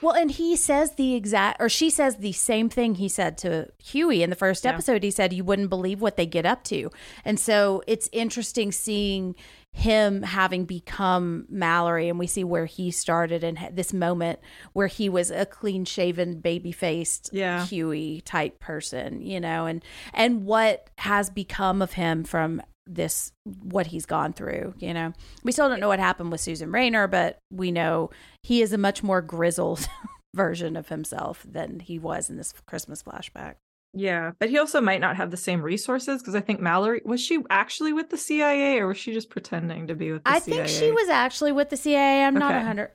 [0.00, 3.68] well, and he says the exact, or she says the same thing he said to
[3.78, 4.72] Hughie in the first Yeah.
[4.72, 5.02] episode.
[5.02, 6.90] He said, You wouldn't believe what they get up to.
[7.24, 9.34] And so it's interesting seeing
[9.72, 14.40] him having become Mallory, and we see where he started and this moment
[14.72, 17.64] where he was a clean shaven, baby faced Yeah.
[17.64, 23.86] Hughie type person, you know, and and what has become of him from this what
[23.88, 25.12] he's gone through you know
[25.44, 28.10] we still don't know what happened with susan raynor but we know
[28.42, 29.86] he is a much more grizzled
[30.34, 33.56] version of himself than he was in this christmas flashback
[33.92, 37.20] Yeah, but he also might not have the same resources because I think Mallory was
[37.20, 40.38] she actually with the CIA or was she just pretending to be with the i
[40.38, 40.56] CIA?
[40.58, 42.60] think she was actually with the cia i'm not Okay.
[42.60, 42.90] a hundred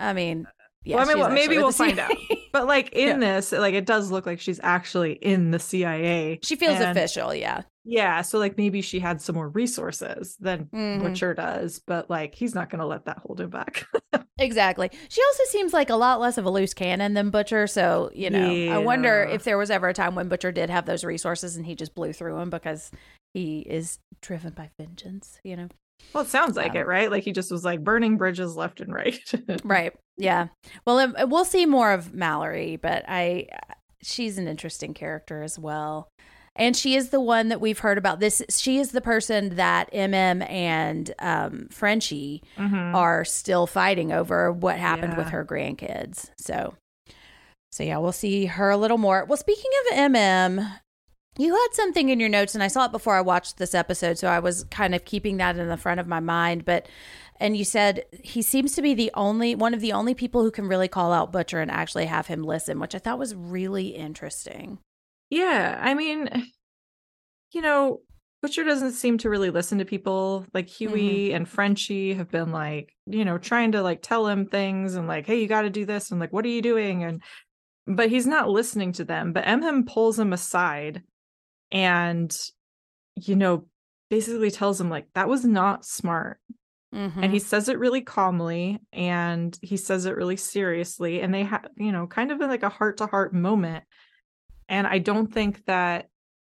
[0.00, 0.46] i mean
[0.84, 2.12] yeah, well, I mean, well, maybe we'll find out.
[2.50, 3.34] But like in Yeah.
[3.36, 6.38] this, like it does look like she's actually in the CIA.
[6.42, 10.64] she feels and- official yeah Yeah, so like maybe she had some more resources than
[10.74, 11.02] Mhm.
[11.02, 13.84] Butcher does, but like he's not going to let that hold him back.
[14.40, 14.88] Exactly.
[15.08, 17.66] She also seems like a lot less of a loose cannon than Butcher.
[17.66, 20.86] So, you know, I wonder if there was ever a time when Butcher did have
[20.86, 22.92] those resources and he just blew through them because
[23.34, 25.68] he is driven by vengeance, you know?
[26.12, 27.10] Well, it sounds like Um, it, right?
[27.10, 29.18] Like he just was like burning bridges left and right.
[29.64, 29.92] Right.
[30.16, 30.48] Yeah.
[30.86, 33.46] Well, um, we'll see more of Mallory, but I,
[34.02, 36.08] she's an interesting character as well.
[36.56, 38.18] And she is the one that we've heard about.
[38.18, 42.94] This, she is the person that MM and um, Frenchie Mhm.
[42.94, 46.30] are still fighting over what happened with her grandkids.
[46.36, 46.74] So,
[47.70, 49.24] so yeah, we'll see her a little more.
[49.24, 50.80] Well, speaking of MM,
[51.38, 54.18] you had something in your notes, and I saw it before I watched this episode,
[54.18, 56.64] so I was kind of keeping that in the front of my mind.
[56.64, 56.88] But,
[57.36, 60.50] and you said he seems to be the only one of the only people who
[60.50, 63.88] can really call out Butcher and actually have him listen, which I thought was really
[63.88, 64.78] interesting.
[65.30, 66.50] Yeah, I mean,
[67.52, 68.00] you know,
[68.42, 70.44] Butcher doesn't seem to really listen to people.
[70.52, 71.36] Like Hughie mm-hmm.
[71.36, 75.26] and Frenchie have been like, you know, trying to like tell him things and like,
[75.26, 77.04] hey, you got to do this and like, what are you doing?
[77.04, 77.22] And
[77.86, 79.32] but he's not listening to them.
[79.32, 81.02] But Emhem pulls him aside
[81.72, 82.34] and
[83.16, 83.66] you know,
[84.10, 86.38] basically tells him like that was not smart.
[86.94, 87.22] Mhm.
[87.22, 91.66] And he says it really calmly and he says it really seriously and they have,
[91.76, 93.84] you know, kind of like a heart to heart moment.
[94.68, 96.08] And I don't think that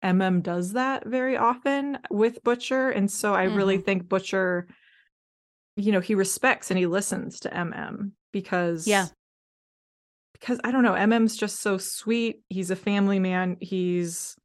[0.04, 4.68] MM does that very often with Butcher and so I really think Butcher
[5.76, 9.08] you know, he respects and he listens to MM because Yeah.
[10.34, 12.42] because I don't know, MM's just so sweet.
[12.50, 13.58] He's a family man.
[13.62, 14.36] He's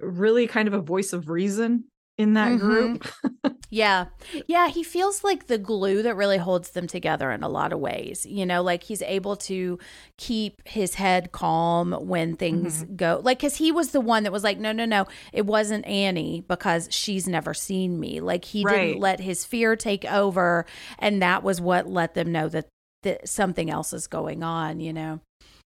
[0.00, 1.84] really kind of a voice of reason
[2.18, 2.60] in that Mhm.
[2.60, 3.06] group.
[3.70, 4.06] Yeah.
[4.46, 4.68] Yeah.
[4.68, 8.24] He feels like the glue that really holds them together in a lot of ways.
[8.24, 9.80] You know, like he's able to
[10.16, 14.44] keep his head calm when things go, like, because he was the one that was
[14.44, 18.20] like, no, no, no, it wasn't Annie because she's never seen me.
[18.20, 18.90] Like, he Right.
[18.90, 20.66] didn't let his fear take over.
[21.00, 22.68] And that was what let them know that,
[23.02, 25.18] that something else is going on, you know?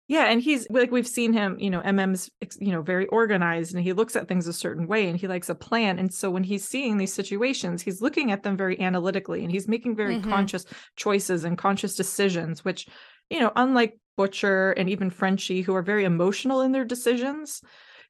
[0.09, 2.29] Yeah, and he's like we've seen him, you know, MM's
[2.59, 5.49] you know, very organized and he looks at things a certain way and he likes
[5.49, 5.99] a plan.
[5.99, 9.69] And so when he's seeing these situations, he's looking at them very analytically and he's
[9.69, 10.23] making very Mhm.
[10.29, 12.87] conscious choices and conscious decisions, which,
[13.31, 17.63] you know, unlike Butcher and even Frenchie, who are very emotional in their decisions,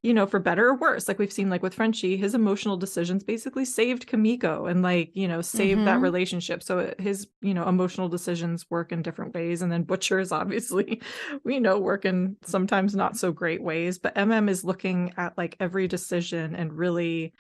[0.03, 1.07] you know, for better or worse.
[1.07, 5.29] Like we've seen, like with Frenchie, his emotional decisions basically saved Kimiko and like, you
[5.29, 6.03] know, saved that Mhm.
[6.03, 6.61] relationship.
[6.65, 9.63] So his, you know, emotional decisions work in different ways.
[9.63, 11.01] And then Butcher's obviously,
[11.45, 14.01] we know, work in sometimes not so great ways.
[14.01, 17.33] But MM is looking at like every decision and really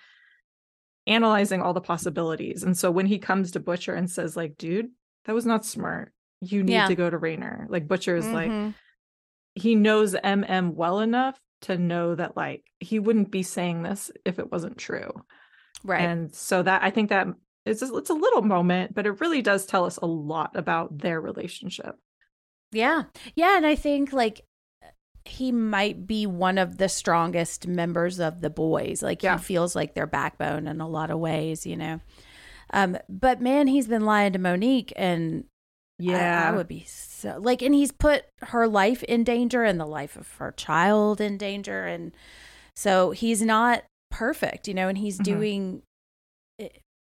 [1.08, 2.62] analyzing all the possibilities.
[2.62, 4.90] And so when he comes to Butcher and says, like, dude,
[5.24, 6.12] that was not smart.
[6.40, 6.86] You need Yeah.
[6.86, 7.66] to go to Raynor.
[7.68, 8.74] Like Butcher is like, Mhm.
[9.56, 14.38] he knows MM well enough to know that like he wouldn't be saying this if
[14.38, 15.10] it wasn't true.
[15.84, 16.00] right.
[16.02, 17.26] And so that I think that
[17.64, 20.98] it's a, it's a little moment, but it really does tell us a lot about
[20.98, 21.94] their relationship.
[22.72, 23.04] Yeah.
[23.36, 23.56] Yeah.
[23.56, 24.42] And I think like
[25.24, 29.02] he might be one of the strongest members of the boys.
[29.02, 29.38] Like Yeah.
[29.38, 32.00] he feels like their backbone in a lot of ways, you know.
[32.72, 35.44] Um, but man, he's been lying to Monique and
[36.10, 39.86] I- I, would be so like and he's put her life in danger and the
[39.86, 42.12] life of her child in danger and
[42.74, 45.24] so he's not perfect, you know, and he's Mhm.
[45.24, 45.82] doing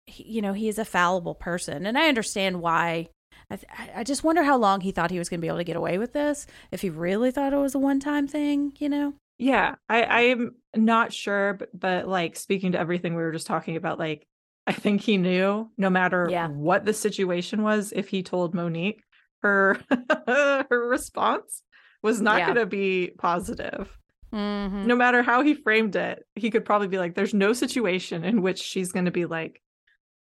[0.07, 3.09] you know, he is a fallible person and I understand why
[3.49, 5.57] I, th- I- just wonder how long he thought he was going to be able
[5.57, 6.45] to get away with this.
[6.71, 9.13] If he really thought it was a one-time thing, you know.
[9.37, 13.47] Yeah, I I am not sure, but, but like speaking to everything we were just
[13.47, 14.23] talking about, like
[14.67, 16.47] I think he knew no matter Yeah.
[16.47, 19.03] what the situation was, if he told Monique,
[19.41, 19.77] her
[20.27, 21.61] her response
[22.01, 22.45] was not Yeah.
[22.47, 23.95] going to be positive.
[24.33, 24.87] Mm-hmm.
[24.87, 28.41] No matter how he framed it, he could probably be like, "There's no situation in
[28.41, 29.61] which she's going to be like,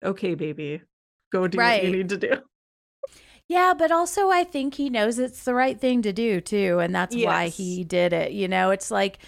[0.03, 0.81] okay, baby,
[1.31, 2.33] go do what you need to do."
[3.47, 6.93] Yeah, but also I think he knows it's the right thing to do too, and
[6.93, 8.33] that's why he did it.
[8.33, 9.19] You know, it's like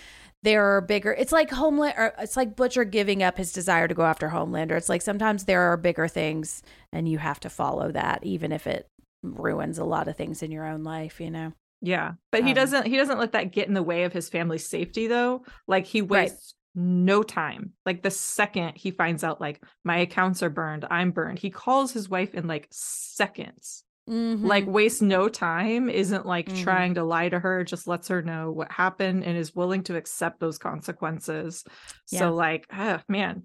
[0.44, 1.12] there are bigger.
[1.14, 4.78] It's like Homeland, or it's like Butcher giving up his desire to go after Homelander.
[4.78, 6.64] It's like sometimes there are bigger things,
[6.94, 8.88] and you have to follow that, even if it
[9.22, 11.20] ruins a lot of things in your own life.
[11.20, 11.54] You know.
[11.82, 14.30] Yeah, but he Um, doesn't he doesn't let that get in the way of his
[14.30, 15.44] family's safety though.
[15.68, 16.30] Like he Right.
[16.30, 17.74] wastes no time.
[17.86, 21.40] Like the second he finds out like my accounts are burned, I'm burned.
[21.40, 23.84] He calls his wife in like seconds.
[24.08, 24.44] Mhm.
[24.46, 26.64] Like waste no time, isn't like Mhm.
[26.64, 29.96] trying to lie to her, just lets her know what happened and is willing to
[29.96, 31.64] accept those consequences.
[32.12, 32.20] Yeah.
[32.20, 33.44] So like, ah, man.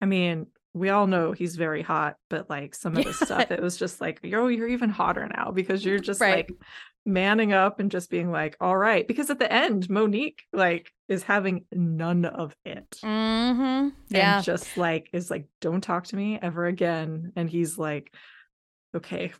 [0.00, 3.60] I mean, we all know he's very hot, but like some of the stuff, it
[3.62, 6.48] was just like, yo, you're even hotter now because you're just Right.
[6.48, 6.52] like
[7.04, 9.06] manning up and just being like, all right.
[9.08, 12.88] Because at the end, Monique like is having none of it.
[13.02, 13.88] Mm-hmm.
[14.10, 14.36] Yeah.
[14.36, 17.32] And just like is like, don't talk to me ever again.
[17.34, 18.14] And he's like,
[18.96, 19.32] okay.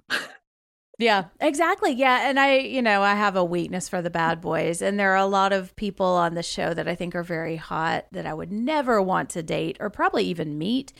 [1.00, 1.92] Yeah, exactly.
[1.92, 2.28] Yeah.
[2.28, 4.82] And I, you know, I have a weakness for the bad boys.
[4.82, 7.54] And there are a lot of people on the show that I think are very
[7.54, 10.92] hot that I would never want to date or probably even meet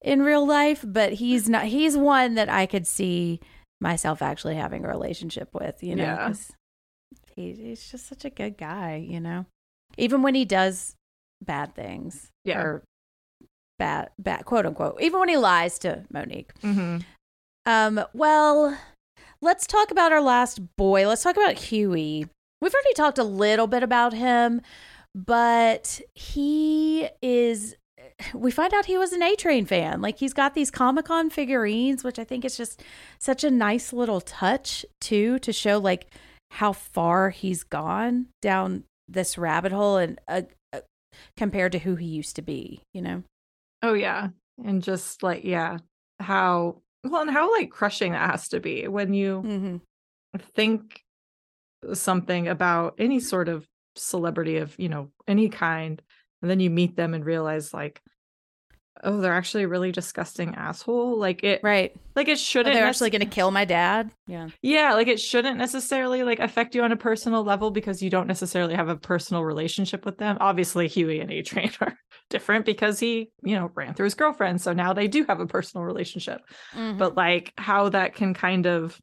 [0.00, 0.82] in real life.
[0.88, 3.40] But he's not, he's one that I could see
[3.78, 6.32] myself actually having a relationship with, you know, Yeah.
[7.36, 9.44] he, he's just such a good guy, you know,
[9.98, 10.96] even when he does
[11.44, 12.30] bad things.
[12.46, 12.58] Yeah.
[12.58, 12.84] Or
[13.78, 16.52] bad, bad, quote unquote, even when he lies to Monique.
[16.62, 16.98] hmm
[17.64, 18.76] Um, well,
[19.40, 21.06] let's talk about our last boy.
[21.06, 22.26] Let's talk about Hughie.
[22.60, 24.60] We've already talked a little bit about him,
[25.14, 27.76] but he is
[28.34, 30.00] we find out he was an A Train fan.
[30.00, 32.82] Like he's got these Comic Con figurines, which I think is just
[33.18, 36.06] such a nice little touch too to show like
[36.50, 40.42] how far he's gone down this rabbit hole and uh,
[40.72, 40.80] uh,
[41.36, 42.82] compared to who he used to be.
[42.92, 43.22] You know?
[43.82, 44.28] Oh yeah.
[44.64, 45.78] And just like, yeah,
[46.20, 49.76] how well and how like crushing that has to be when you Mm-hmm.
[50.38, 51.02] think
[51.94, 56.02] something about any sort of celebrity of, you know, any kind,
[56.42, 58.02] and then you meet them and realize like
[59.02, 61.18] oh, they're actually a really disgusting asshole.
[61.18, 61.94] Like it, right?
[62.14, 62.74] Like it Oh, shouldn't.
[62.74, 64.10] they're nec- actually going to kill my dad.
[64.26, 64.48] Yeah.
[64.62, 68.26] yeah, like it shouldn't necessarily like affect you on a personal level because you don't
[68.26, 70.36] necessarily have a personal relationship with them.
[70.40, 71.96] Obviously, Hughie and A Train are
[72.30, 75.46] different because he, you know, ran through his girlfriend, so now they do have a
[75.46, 76.40] personal relationship.
[76.74, 76.98] Mhm.
[76.98, 78.98] But like how that can kind of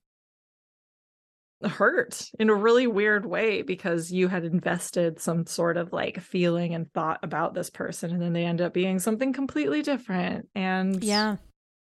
[1.68, 6.74] hurt in a really weird way because you had invested some sort of like feeling
[6.74, 11.04] and thought about this person and then they end up being something completely different and
[11.04, 11.36] yeah.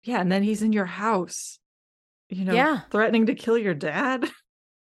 [0.03, 1.59] yeah and then he's in your house
[2.29, 2.81] you know Yeah.
[2.91, 4.29] threatening to kill your dad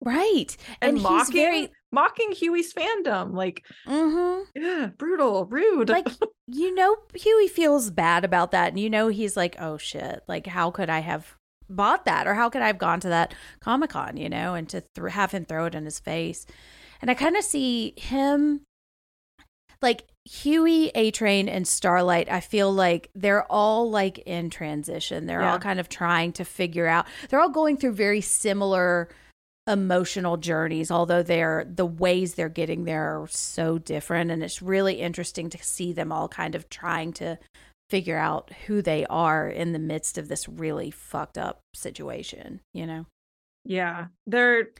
[0.00, 0.56] Right.
[0.82, 1.72] and, And, he's mocking very.
[1.92, 6.08] mocking Hughie's fandom like hmm yeah brutal rude Like,
[6.48, 8.68] you know, Hughie feels bad about that.
[8.70, 10.20] And you know, he's like, oh shit.
[10.28, 11.36] Like, how could I have
[11.76, 12.26] bought that?
[12.26, 15.12] Or how could I have gone to that Comic Con, you know, and to th-
[15.12, 16.46] have him throw it in his face?
[17.02, 18.62] And I kind of see him
[19.82, 22.30] like Hughie, A Train, and Starlight.
[22.30, 25.26] I feel like they're all like in transition.
[25.26, 25.52] They're Yeah.
[25.52, 29.08] all kind of trying to figure out, they're all going through very similar
[29.66, 35.00] emotional journeys although they're the ways they're getting there are so different and it's really
[35.00, 37.38] interesting to see them all kind of trying to
[37.94, 42.86] figure out who they are in the midst of this really fucked up situation you
[42.86, 43.06] know?
[43.64, 44.70] Yeah they're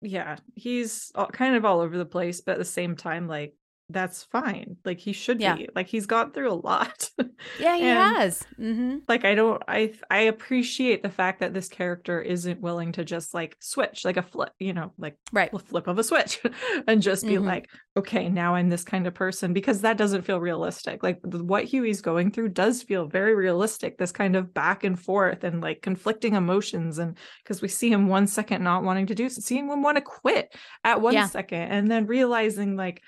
[0.00, 3.52] yeah he's kind of all over the place but at the same time like
[3.92, 5.56] that's fine like he should Yeah.
[5.56, 7.08] be like he's gone through a lot
[7.60, 8.98] yeah he And- has mm-hmm.
[9.08, 13.34] like i don't i i appreciate the fact that this character isn't willing to just
[13.34, 16.40] like switch like a flip you know like right a flip of a switch
[16.86, 17.44] and just be Mhm.
[17.46, 21.64] like okay now i'm this kind of person because that doesn't feel realistic like what
[21.64, 25.82] hughie's going through does feel very realistic this kind of back and forth and like
[25.82, 29.82] conflicting emotions and because we see him one second not wanting to do seeing him
[29.82, 31.74] want to quit at one second, Yeah.
[31.76, 33.02] and then realizing like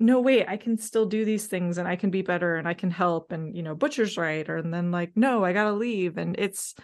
[0.00, 2.74] no wait i can still do these things and i can be better and i
[2.74, 6.16] can help and you know butcher's right or and then like no i gotta leave
[6.18, 6.74] and it's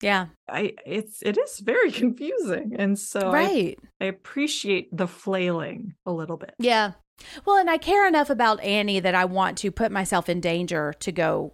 [0.00, 0.26] yeah.
[0.48, 3.78] I it's it is very confusing and so I, right.
[4.00, 6.54] I appreciate the flailing a little bit.
[6.60, 6.92] Yeah.
[7.44, 10.94] Well and i care enough about annie that i want to put myself in danger
[11.00, 11.52] to go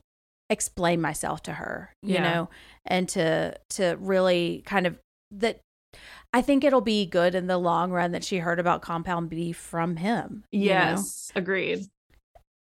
[0.51, 2.23] explain myself to her you Yeah.
[2.35, 2.51] know
[2.85, 4.99] and to to really kind of
[5.31, 5.61] that
[6.35, 9.53] i think it'll be good in the long run that she heard about compound V
[9.53, 10.75] from him you know?
[10.75, 11.87] yes agreed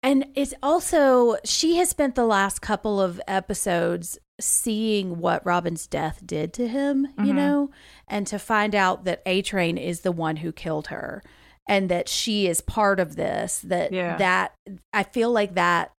[0.06, 6.20] And it's also, she has spent the last couple of episodes seeing what Robin's death
[6.26, 7.36] did to him, you Mhm.
[7.36, 7.72] know,
[8.10, 11.24] and to find out that A Train is the one who killed her
[11.70, 14.18] and that she is part of this, that, Yeah.
[14.18, 14.56] that,
[14.92, 15.94] I feel like that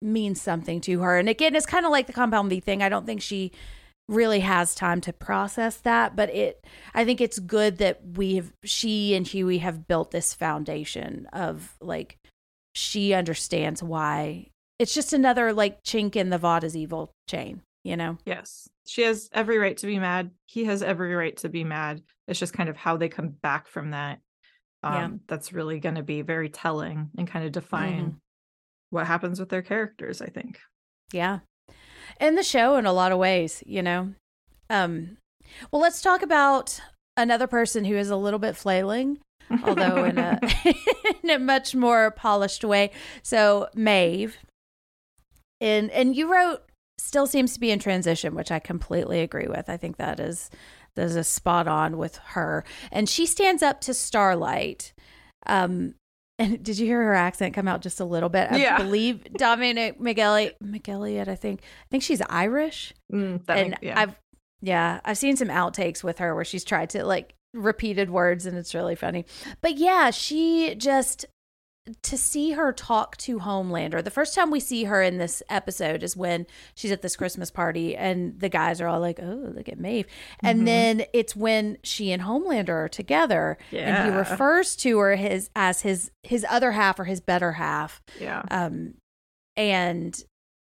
[0.00, 1.18] means something to her.
[1.18, 2.82] And again, it's kind of like the Compound V thing.
[2.82, 3.52] I don't think she
[4.08, 6.62] really has time to process that but it
[6.94, 12.18] i think it's good that we've she and hughie have built this foundation of like
[12.74, 14.48] she understands why.
[14.80, 18.18] It's just another like chink in the Vought is evil chain you know?
[18.24, 18.68] Yes.
[18.86, 20.30] She has every right to be mad.
[20.46, 22.02] He has every right to be mad.
[22.26, 24.18] It's just kind of how they come back from that
[24.82, 25.08] um Yeah.
[25.28, 28.20] that's really going to be very telling and kind of define
[28.90, 30.58] what happens with their characters i think.
[31.12, 31.38] Yeah
[32.18, 34.14] and the show in a lot of ways you know
[34.70, 35.16] um
[35.70, 36.80] well let's talk about
[37.16, 39.18] another person who is a little bit flailing
[39.62, 40.38] although in a
[41.22, 42.90] in a much more polished way.
[43.22, 44.38] So Maeve,
[45.60, 46.62] and and you wrote
[46.98, 49.68] still seems to be in transition, which I completely agree with.
[49.68, 50.50] I think that is
[50.94, 54.92] that is a spot on with her, and she stands up to Starlight.
[55.46, 55.94] Um,
[56.38, 58.50] and did you hear her accent come out just a little bit?
[58.50, 58.76] I Yeah.
[58.78, 61.28] believe Dominique Migueli McElligott.
[61.28, 64.00] I think I think she's Irish Mm, that and make- yeah.
[64.00, 64.16] I've
[64.60, 68.56] yeah, I've seen some outtakes with her where she's tried to like repeated words and
[68.56, 69.26] it's really funny.
[69.60, 71.26] But yeah, she just
[72.02, 74.02] to see her talk to Homelander.
[74.02, 77.50] The first time we see her in this episode is when she's at this Christmas
[77.50, 80.06] party and the guys are all like, "Oh, look at Maeve."
[80.42, 80.64] And Mhm.
[80.64, 85.82] then it's when she and Homelander are together and he refers to her his as
[85.82, 88.94] his his other half or his better half yeah um
[89.56, 90.24] and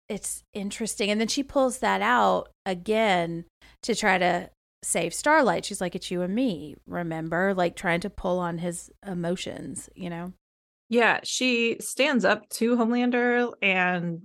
[0.10, 3.46] it's interesting and then she pulls that out again
[3.82, 4.50] to try to
[4.84, 8.92] save starlight she's like it's you and me remember like trying to pull on his
[9.08, 10.34] emotions you know
[10.94, 14.22] Yeah, she stands up to Homelander and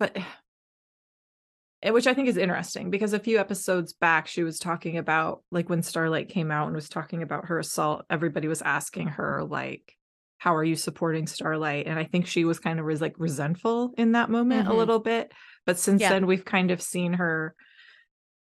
[0.00, 0.16] but
[1.82, 5.44] eh, which I think is interesting because a few episodes back she was talking about
[5.52, 9.44] like when Starlight came out and was talking about her assault, everybody was asking her
[9.44, 9.94] like
[10.38, 11.86] how are you supporting Starlight?
[11.86, 14.76] And I think she was kind of res- like resentful in that moment a Mhm.
[14.76, 15.32] little bit.
[15.66, 16.10] But since Yeah.
[16.10, 17.54] then we've kind of seen her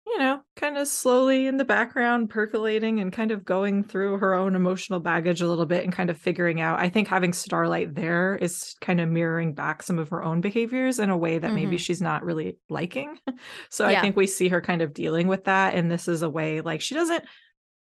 [0.07, 4.35] you know, kind of slowly in the background percolating and kind of going through her
[4.35, 6.81] own emotional baggage a little bit and kind of figuring out.
[6.81, 10.99] I think having Starlight there is kind of mirroring back some of her own behaviors
[10.99, 11.55] in a way that mm-hmm.
[11.55, 13.19] maybe she's not really liking.
[13.71, 13.99] So yeah.
[13.99, 15.75] I think we see her kind of dealing with that.
[15.75, 17.25] And this is a way like she doesn't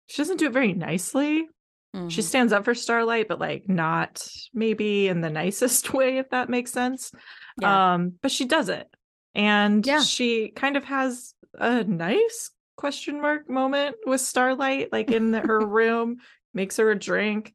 [0.07, 1.47] she doesn't do it very nicely.
[1.95, 2.09] Mm-hmm.
[2.09, 6.49] She stands up for Starlight, but like not maybe in the nicest way, if that
[6.49, 7.13] makes sense.
[7.61, 7.95] Yeah.
[7.95, 8.89] Um, but she does it.
[9.35, 10.03] And yeah.
[10.03, 15.61] she kind of has a nice question mark moment with Starlight, like in the, her
[15.67, 16.19] room,
[16.55, 17.55] makes her a drink,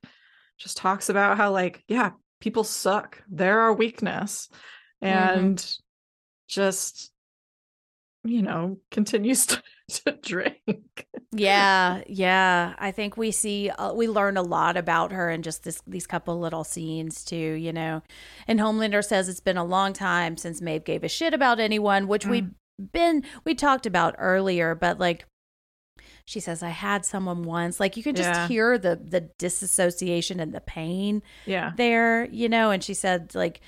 [0.57, 3.22] just talks about how, like, yeah, people suck.
[3.30, 4.49] They're our weakness.
[5.03, 5.18] Mm-hmm.
[5.18, 5.81] And mm-hmm.
[6.47, 7.11] just,
[8.26, 11.07] you know, continues to, to drink.
[11.31, 12.73] yeah, yeah.
[12.77, 16.07] I think we see uh, we learn a lot about her in just this these
[16.07, 18.02] couple little scenes too, you know.
[18.47, 22.07] And Homelander says it's been a long time since Maeve gave a shit about anyone,
[22.07, 22.31] which mm.
[22.31, 22.47] we
[22.91, 25.26] been we talked about earlier, but like
[26.26, 27.80] she says I had someone once.
[27.80, 28.47] Like you can just yeah.
[28.47, 31.73] hear the the disassociation and the pain yeah.
[31.77, 33.61] there, you know, and she said like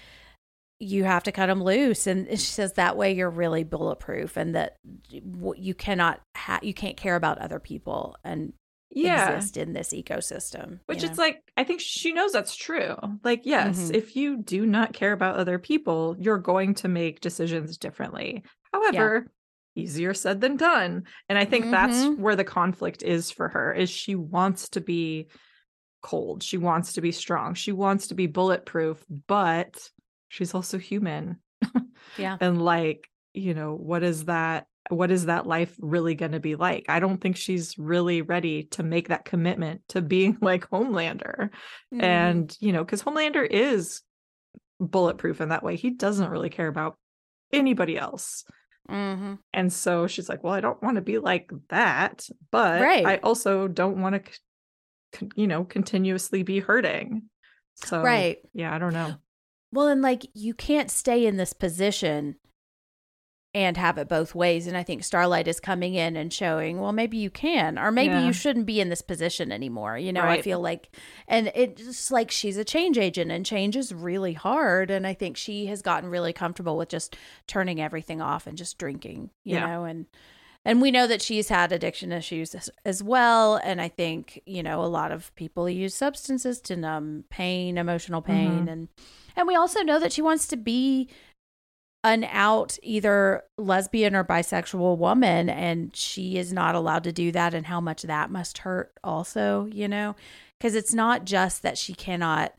[0.80, 4.56] you have to cut them loose and she says that way you're really bulletproof and
[4.56, 4.78] that
[5.10, 8.54] you cannot ha- you can't care about other people and
[8.92, 9.36] yeah.
[9.36, 13.78] exist in this ecosystem which is like i think she knows that's true like yes
[13.78, 13.96] mm-hmm.
[13.96, 18.44] if you do not care about other people you're going to make decisions differently
[18.74, 19.28] However,
[19.76, 19.84] yeah.
[19.84, 21.06] easier said than done.
[21.30, 21.72] And I think mm-hmm.
[21.72, 25.28] that's where the conflict is for her is she wants to be
[26.02, 26.44] cold.
[26.44, 27.54] She wants to be strong.
[27.54, 29.90] She wants to be bulletproof, but
[30.28, 31.38] she's also human.
[32.18, 32.38] yeah.
[32.40, 36.56] and like, you know, what is that what is that life really going to be
[36.56, 36.86] like?
[36.88, 41.50] I don't think she's really ready to make that commitment to being like Homelander.
[41.94, 42.02] Mm-hmm.
[42.02, 44.02] And, you know, cuz Homelander is
[44.80, 45.76] bulletproof in that way.
[45.76, 46.98] He doesn't really care about
[47.52, 48.46] anybody else.
[48.90, 49.36] Mm-hmm.
[49.54, 53.06] And so she's like, Well, I don't want to be like that, but right.
[53.06, 57.24] I also don't want to, you know, continuously be hurting.
[57.76, 58.38] So, right.
[58.54, 59.16] Yeah, I don't know.
[59.72, 62.36] Well, and like you can't stay in this position
[63.58, 64.68] and have it both ways.
[64.68, 68.14] And I think Starlight is coming in and showing, well, maybe you can, or maybe
[68.14, 68.26] yeah.
[68.28, 69.98] you shouldn't be in this position anymore.
[69.98, 70.40] You know, right.
[70.40, 70.96] I feel like,
[71.28, 74.92] and it's like she's a change agent and change is really hard.
[74.92, 77.18] And I think she has gotten really comfortable with just
[77.48, 79.66] turning everything off and just drinking, you yeah.
[79.66, 80.06] know, and,
[80.64, 83.56] and we know that she's had addiction issues as, as, well.
[83.56, 88.22] And I think, you know, a lot of people use substances to numb pain, emotional
[88.22, 88.52] pain.
[88.52, 88.68] Mm-hmm.
[88.68, 88.88] And,
[89.38, 91.08] and we also know that she wants to be
[92.04, 97.54] an out either lesbian or bisexual woman and she is not allowed to do that
[97.54, 100.16] and how much that must hurt also you know
[100.60, 102.54] because it's not just that she cannot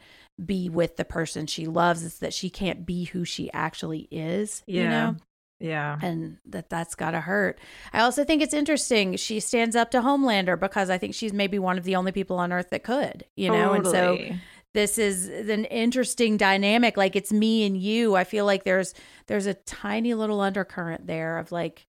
[0.44, 4.62] be with the person she loves it's that she can't be who she actually is
[4.66, 4.82] yeah.
[4.82, 5.16] you know
[5.60, 5.98] yeah.
[6.00, 7.58] And that that's got to hurt.
[7.92, 11.58] I also think it's interesting she stands up to Homelander because I think she's maybe
[11.58, 13.74] one of the only people on earth that could, you know.
[13.74, 14.28] Totally.
[14.28, 14.36] And so
[14.74, 18.14] this is an interesting dynamic like it's me and you.
[18.14, 18.94] I feel like there's
[19.26, 21.86] there's a tiny little undercurrent there of like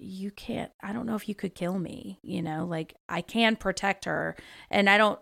[0.00, 3.56] you can't i don't know if you could kill me you know like i can
[3.56, 4.36] protect her.
[4.70, 5.18] And i don't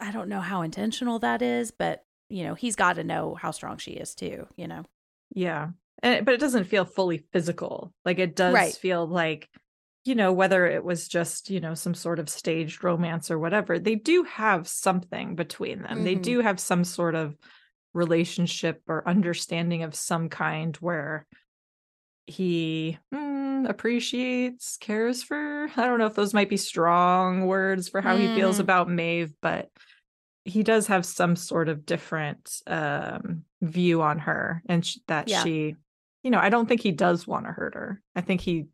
[0.00, 3.50] i don't know how intentional that is but you know he's got to know how
[3.50, 4.84] strong she is too you know?
[5.34, 5.70] Yeah.
[6.02, 7.92] And, but it doesn't feel fully physical.
[8.04, 8.72] Like it does right.
[8.72, 9.48] feel like
[10.06, 13.78] you know, whether it was just, you know, some sort of staged romance or whatever,
[13.78, 15.96] they do have something between them.
[15.96, 16.04] Mm-hmm.
[16.04, 17.36] They do have some sort of
[17.92, 21.26] relationship or understanding of some kind where
[22.26, 25.68] he mm, appreciates, cares for.
[25.76, 28.20] I don't know if those might be strong words for how mm.
[28.20, 28.60] he feels mm.
[28.60, 29.70] about Maeve, but
[30.44, 35.42] he does have some sort of different um, view on her and sh- that yeah.
[35.42, 35.74] she,
[36.22, 38.00] you know, I don't think he does want to hurt her.
[38.14, 38.66] I think he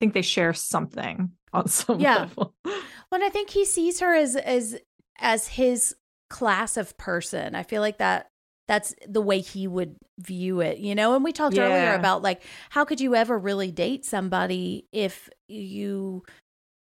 [0.00, 2.18] think they share something on some yeah.
[2.18, 2.54] level.
[3.12, 4.76] Well, I think he sees her as as
[5.20, 5.94] as his
[6.28, 7.54] class of person.
[7.54, 8.30] I feel like that
[8.66, 11.14] that's the way he would view it, you know?
[11.14, 11.62] And we talked yeah.
[11.62, 16.24] earlier about like how could you ever really date somebody if you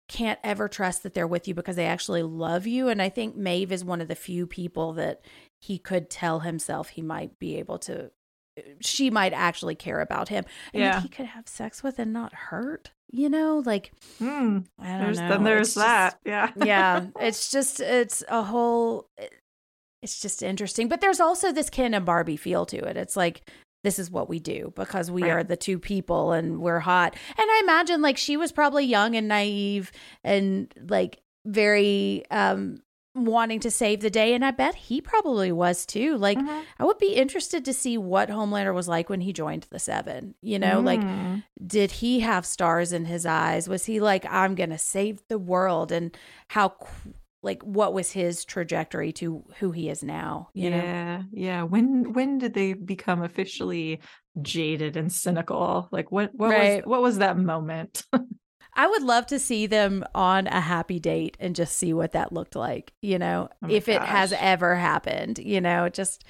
[0.07, 2.89] can't ever trust that they're with you because they actually love you.
[2.89, 5.21] And I think Maeve is one of the few people that
[5.59, 8.11] he could tell himself he might be able to
[8.57, 10.45] uh, she might actually care about him.
[10.73, 11.01] And yeah.
[11.01, 15.19] he could have sex with and not hurt, you know, like mm, I don't there's,
[15.19, 15.29] know.
[15.29, 16.11] Then there's it's that.
[16.11, 16.51] Just, yeah.
[16.65, 17.05] yeah.
[17.19, 19.07] It's just it's a whole
[20.01, 20.87] it's just interesting.
[20.87, 22.97] But there's also this Ken and Barbie feel to it.
[22.97, 23.49] It's like
[23.83, 25.31] this is what we do because we right.
[25.31, 27.15] are the two people and we're hot.
[27.37, 29.91] And I imagine like she was probably young and naive
[30.23, 32.79] and like very um
[33.15, 36.17] wanting to save the day and I bet he probably was too.
[36.17, 36.63] Like Mhm.
[36.77, 40.35] I would be interested to see what Homelander was like when he joined the 7.
[40.41, 41.43] You know, like Mm.
[41.65, 43.69] did he have stars in his eyes?
[43.69, 46.15] Was he like I'm to save the world and
[46.49, 46.75] how
[47.41, 50.77] like what was his trajectory to who he is now, you know?
[50.77, 51.63] yeah, yeah.
[51.63, 54.01] When when did they become officially
[54.41, 55.87] jaded and cynical?
[55.91, 56.77] Like what what Right.
[56.77, 58.03] was what was that moment?
[58.75, 62.33] I would love to see them on a happy date and just see what that
[62.33, 66.23] looked like, you know, Oh if it has ever happened, you know, it just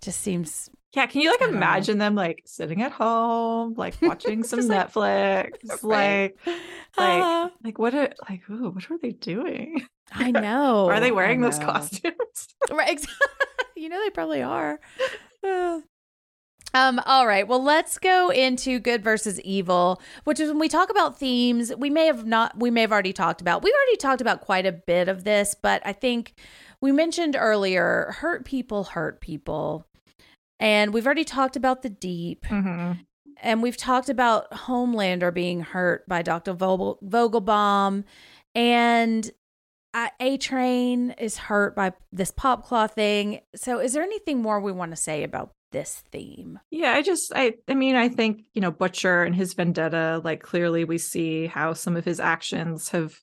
[0.00, 1.58] just seems yeah, can you like I don't know.
[1.58, 5.50] imagine them like sitting at home, like watching some like- Netflix,
[5.82, 6.34] Right.
[6.44, 6.62] like
[6.98, 9.86] Ah, like what are like ooh, what are they doing?
[10.12, 10.88] I know.
[10.88, 12.48] are they wearing those costumes?
[12.70, 13.04] Right.
[13.76, 14.78] you know they probably are.
[15.46, 15.80] Uh.
[16.76, 17.48] Um, all right.
[17.48, 21.88] Well, let's go into good versus evil, which is when we talk about themes, we
[21.88, 23.62] may have not we may have already talked about.
[23.62, 26.34] We've already talked about quite a bit of this, but I think
[26.82, 29.86] we mentioned earlier hurt people hurt people.
[30.60, 32.44] And we've already talked about the deep.
[32.44, 32.98] Mhm.
[33.42, 36.52] And we've talked about Homelander being hurt by Dr.
[36.52, 38.04] Vogel- Vogelbaum.
[38.54, 39.30] And
[40.20, 43.40] A Train is hurt by this popclaw thing.
[43.54, 46.58] So, is there anything more we want to say about this theme?
[46.70, 50.42] Yeah, I just I I mean, I think, you know, Butcher and his vendetta, like
[50.42, 53.18] clearly we see how some of his actions have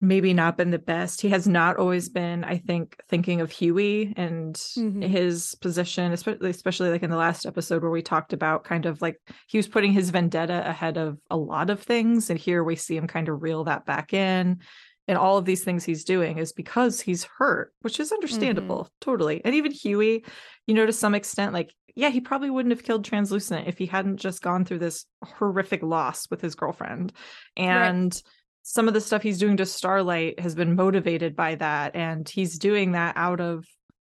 [0.00, 1.22] maybe not been the best.
[1.22, 5.02] He has not always been, I think, thinking of Hughie and Mhm.
[5.08, 9.00] his position, especially especially like in the last episode where we talked about kind of
[9.00, 12.28] like he was putting his vendetta ahead of a lot of things.
[12.28, 14.60] And here we see him kind of reel that back in.
[15.06, 18.14] And all of these things he's doing is because he's hurt, which is mm-hmm.
[18.14, 19.44] understandable, totally.
[19.44, 20.24] And even Hughie,
[20.66, 23.86] you know, to some extent, like, yeah, he probably wouldn't have killed Translucent if he
[23.86, 27.12] hadn't just gone through this horrific loss with his girlfriend.
[27.56, 28.20] And
[28.62, 31.94] some of the stuff he's doing to Starlight has been motivated by that.
[31.94, 33.64] And he's doing that out of,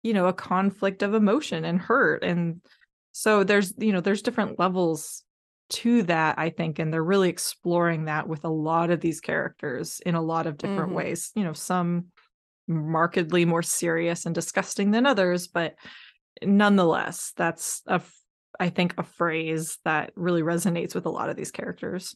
[0.03, 2.23] you know, a conflict of emotion and hurt.
[2.23, 2.61] And
[3.11, 5.23] so there's, you know, there's different levels
[5.69, 6.79] to that, I think.
[6.79, 10.57] And they're really exploring that with a lot of these characters in a lot of
[10.57, 10.93] different Mhm.
[10.93, 11.31] ways.
[11.35, 12.07] You know, some
[12.67, 15.75] markedly more serious and disgusting than others, but
[16.43, 18.01] nonetheless, that's a
[18.59, 22.15] i think, a phrase that really resonates with a lot of these characters.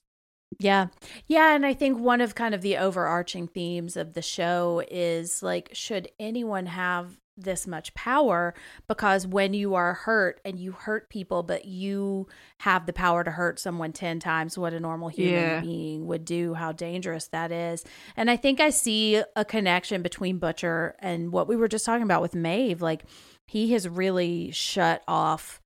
[0.60, 0.88] Yeah.
[1.28, 1.56] Yeah.
[1.56, 5.70] And I think one of kind of the overarching themes of the show is like,
[5.74, 8.54] should anyone have this much power?
[8.88, 12.28] Because when you are hurt and you hurt people, but you
[12.60, 15.62] have the power to hurt someone 10 times what a normal human Yeah.
[15.62, 17.84] being would do, how dangerous that is.
[18.16, 22.04] And I think I see a connection between Butcher and what we were just talking
[22.04, 22.82] about with Maeve.
[22.82, 23.04] Like,
[23.48, 25.60] he has really shut off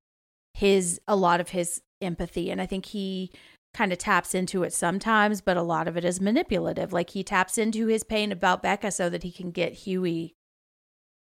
[0.53, 3.31] his a lot of his empathy and i think he
[3.76, 7.23] kind of taps into it sometimes but a lot of it is manipulative like he
[7.23, 10.34] taps into his pain about becca so that he can get hughie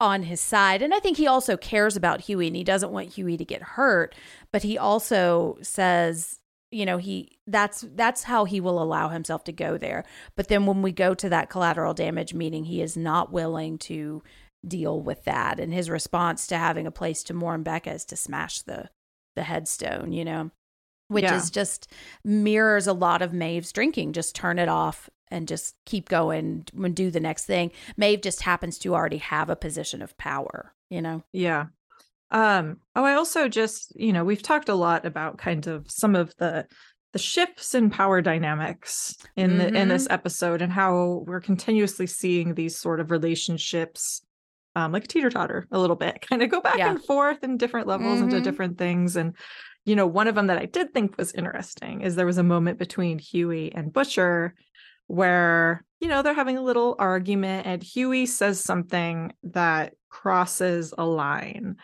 [0.03, 3.13] on his side and i think he also cares about hughie and he doesn't want
[3.13, 4.13] hughie to get hurt
[4.51, 6.39] but he also says
[6.71, 10.03] you know he that's that's how he will allow himself to go there
[10.35, 14.21] but then when we go to that collateral damage meeting he is not willing to
[14.67, 18.15] deal with that and his response to having a place to mourn becca is to
[18.15, 18.89] smash the
[19.35, 20.51] the headstone you know
[21.09, 21.35] which Yeah.
[21.35, 21.88] is just
[22.23, 24.13] mirrors a lot of Maeve's drinking.
[24.13, 27.72] Just turn it off and just keep going and do the next thing.
[27.97, 31.23] Maeve just happens to already have a position of power, you know?
[31.34, 31.65] Yeah.
[32.31, 36.15] Um, oh, I also just, you know, we've talked a lot about kind of some
[36.15, 36.65] of the
[37.11, 42.55] the shifts in power dynamics in the in this episode and how we're continuously seeing
[42.55, 44.22] these sort of relationships
[44.76, 46.89] um like teeter totter a little bit, kind of go back Yeah.
[46.89, 48.43] and forth in different levels into Mhm.
[48.43, 49.15] different things.
[49.15, 49.35] And
[49.85, 52.43] you know, one of them that I did think was interesting is there was a
[52.43, 54.55] moment between Hughie and Butcher
[55.14, 61.06] where you know they're having a little argument and Hughie says something that crosses a
[61.06, 61.76] line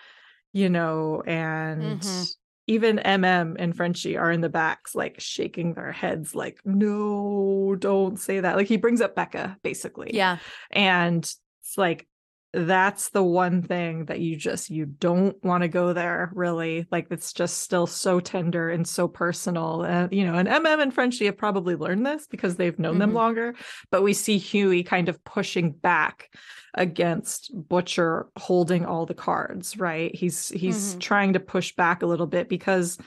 [0.52, 2.36] you know and Mhm.
[2.66, 8.20] even mm and frenchie are in the backs like shaking their heads like no don't
[8.20, 10.38] say that like he brings up becca basically Yeah.
[10.72, 11.24] and
[11.62, 12.08] it's like
[12.52, 17.06] that's the one thing that you just you don't want to go there really like
[17.12, 21.26] it's just still so tender and so personal and you know and mm and frenchie
[21.26, 23.16] have probably learned this because they've known them Mhm.
[23.16, 23.56] longer
[23.92, 26.34] but we see hughie kind of pushing back
[26.74, 31.00] against butcher holding all the cards right he's he's Mhm.
[31.02, 32.98] trying to push back a little bit because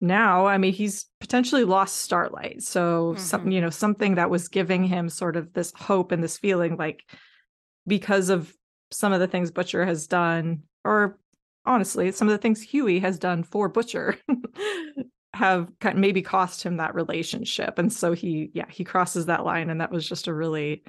[0.00, 3.52] now i mean he's potentially lost starlight so some Mhm.
[3.54, 7.02] you know something that was giving him sort of this hope and this feeling like
[7.86, 8.54] because of
[8.90, 11.18] some of the things butcher has done or
[11.66, 14.16] honestly some of the things hughie has done for butcher
[15.34, 19.44] have kind of maybe cost him that relationship and so he yeah he crosses that
[19.44, 20.84] line and that was just a really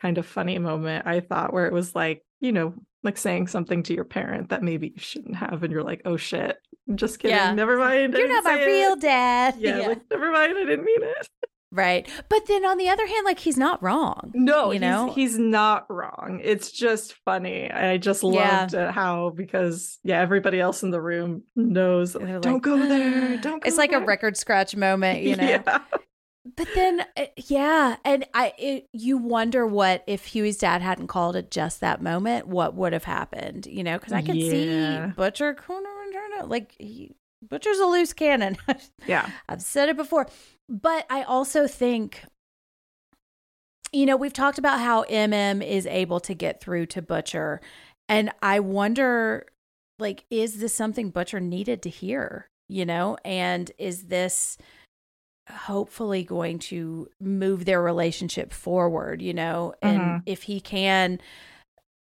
[0.00, 3.82] kind of funny moment, I thought, where it was like, you know, like saying something
[3.82, 6.56] to your parent that maybe you shouldn't have, and you're like, oh shit,
[6.94, 7.52] just kidding, Yeah.
[7.52, 8.14] never mind.
[8.14, 9.56] You're didn't my real it." dad.
[9.58, 11.28] Yeah, like never mind, I didn't mean it.
[11.72, 12.08] right.
[12.28, 14.30] But then on the other hand, like he's not wrong.
[14.34, 15.12] No, You he's, know?
[15.14, 16.40] he's not wrong.
[16.42, 17.70] It's just funny.
[17.70, 22.14] I just loved it how because yeah, everybody else in the room knows.
[22.14, 23.36] Like, like, don't go there.
[23.38, 23.62] Don't.
[23.62, 25.44] Go It's like a record scratch moment, you know.
[25.48, 25.78] Yeah.
[26.56, 31.36] But then, uh, yeah, and I, it, you wonder what if Hughie's dad hadn't called
[31.36, 33.98] at just that moment, what would have happened, you know?
[33.98, 35.08] Because I could Yeah.
[35.08, 37.14] see Butcher corner and turn like he,
[37.46, 38.56] Butcher's a loose cannon.
[39.06, 39.28] Yeah.
[39.48, 40.26] I've said it before,
[40.68, 42.24] but I also think,
[43.92, 47.60] you know, we've talked about how MM is able to get through to Butcher,
[48.08, 49.46] and I wonder,
[49.98, 52.48] like, is this something Butcher needed to hear?
[52.68, 54.58] You know, and is this
[55.50, 59.22] hopefully going to move their relationship forward?
[59.22, 60.22] You know, and Mhm.
[60.26, 61.18] if he can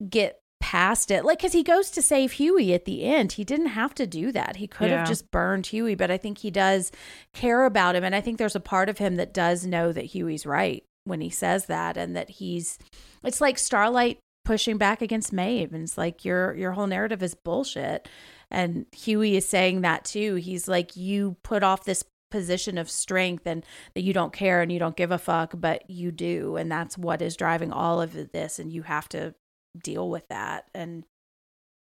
[0.10, 1.24] get past it.
[1.24, 3.32] Like because he goes to save hughie at the end.
[3.34, 4.58] He didn't have to do that.
[4.58, 4.98] He could Yeah.
[5.00, 6.92] have just burned hughie but i think he does
[7.34, 8.04] care about him.
[8.04, 11.22] And i think there's a part of him that does know that hughie's right when
[11.22, 12.78] he says that and that he's
[13.24, 15.72] it's like starlight pushing back against maeve.
[15.74, 18.10] And it's like your your whole narrative is bullshit.
[18.52, 20.36] And hughie is saying that too.
[20.36, 24.70] He's like you put off this position of strength and that you don't care and
[24.70, 26.58] you don't give a fuck but you do.
[26.58, 28.60] And that's what is driving all of this.
[28.60, 29.34] And you have to
[29.84, 31.04] deal with that and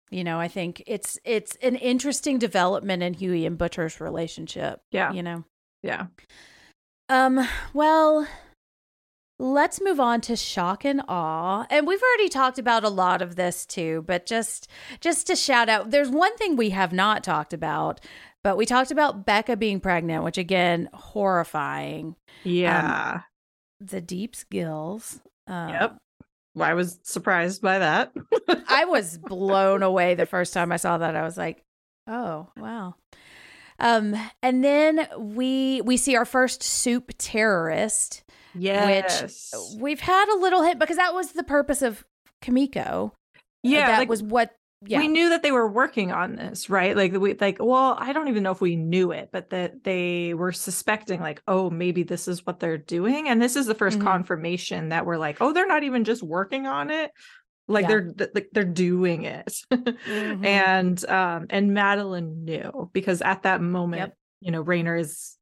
[0.10, 5.12] you know i think it's it's an interesting development in hughie and butcher's relationship Yeah.
[5.14, 5.44] you know
[5.84, 6.08] Yeah.
[7.10, 8.28] um well
[9.40, 13.36] let's move on to shock and awe and we've already talked about a lot of
[13.36, 14.68] this too but just
[15.00, 18.00] just to shout out there's one thing we have not talked about
[18.44, 23.22] but we talked about becca being pregnant which again horrifying Yeah.
[23.80, 25.98] the deep's gills uh, yep.
[26.60, 28.14] I was surprised by that.
[28.68, 31.16] I was blown away the first time I saw that.
[31.16, 31.64] I was like,
[32.08, 32.96] "Oh, wow."
[33.80, 38.24] Um, and then we we see our first supe terrorist,
[38.54, 39.52] yes.
[39.54, 42.06] which we've had a little hint because that was the purpose of
[42.42, 43.14] Kimiko.
[43.64, 43.88] yeah.
[43.88, 44.56] that like, was what.
[44.84, 46.96] Yeah, we knew that they were working on this right?
[46.98, 50.34] Like we like well i don't even know if we knew it but that they
[50.34, 53.28] were suspecting like oh maybe this is what they're doing.
[53.30, 54.04] And this is the 1st Mhm.
[54.04, 57.12] confirmation that we're like oh they're not even just working on it.
[57.68, 57.88] Like Yeah.
[57.90, 59.54] they're th- like they're doing it.
[59.72, 60.46] Mhm.
[60.46, 64.18] and um and madelyn knew because at that moment Yep.
[64.42, 65.38] you know Raynor is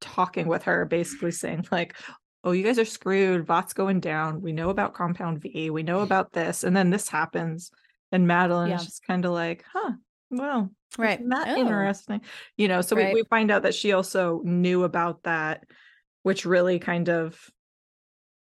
[0.00, 1.94] talking with her basically saying like
[2.42, 3.46] oh you guys are screwed.
[3.46, 4.40] Vought's going down.
[4.42, 5.70] We know about compound v.
[5.70, 6.64] We know about this.
[6.64, 7.70] And then this happens
[8.12, 8.76] and madelyn Yeah.
[8.76, 9.92] is just kind of like huh
[10.30, 11.20] well right.
[11.20, 11.56] isn't Oh.
[11.56, 12.20] interesting
[12.56, 13.14] you know so Right.
[13.14, 15.64] we, we find out that she also knew about that
[16.22, 17.38] which really kind of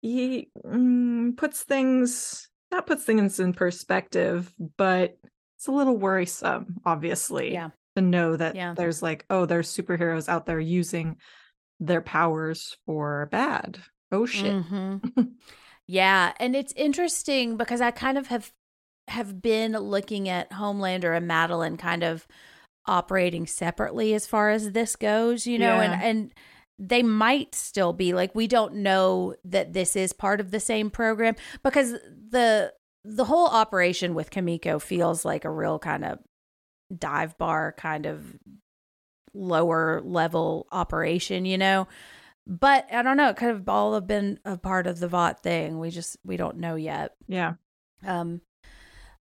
[0.00, 5.16] he mm, puts things that puts things in perspective but
[5.56, 7.70] it's a little worrisome obviously Yeah.
[7.96, 8.74] to know that Yeah.
[8.74, 11.16] there's like oh there's superheroes out there using
[11.80, 13.78] their powers for bad
[14.12, 15.32] oh shit Mhm.
[15.86, 18.52] yeah, and it's interesting because I kind of have
[19.08, 22.26] have been looking at Homelander and Madelyn kind of
[22.86, 25.82] operating separately as far as this goes, you know, Yeah.
[25.92, 26.34] and and
[26.78, 30.90] they might still be like we don't know that this is part of the same
[30.90, 31.92] program because
[32.30, 32.72] the
[33.04, 36.18] the whole operation with Kimiko feels like a real kind of
[36.96, 38.36] dive bar kind of
[39.34, 41.86] lower level operation, you know.
[42.46, 45.42] But I don't know, it could have all have been a part of the Vought
[45.42, 45.78] thing.
[45.78, 47.14] We just we don't know yet.
[47.26, 47.54] yeah
[48.06, 48.40] Um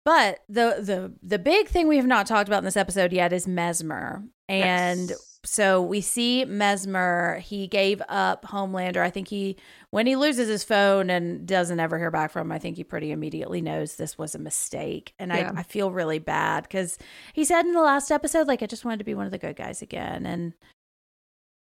[0.06, 3.32] but the the the big thing we have not talked about in this episode yet
[3.34, 4.24] is Mesmer.
[4.50, 5.40] And Yes.
[5.46, 8.98] so we see Mesmer, he gave up Homelander.
[8.98, 9.58] I think he
[9.90, 12.84] when he loses his phone and doesn't ever hear back from him, I think he
[12.84, 15.14] pretty immediately knows this was a mistake.
[15.20, 15.52] And Yeah.
[15.56, 16.98] I, I feel really bad because
[17.34, 19.38] he said in the last episode, like, I just wanted to be one of the
[19.38, 20.26] good guys again.
[20.26, 20.54] And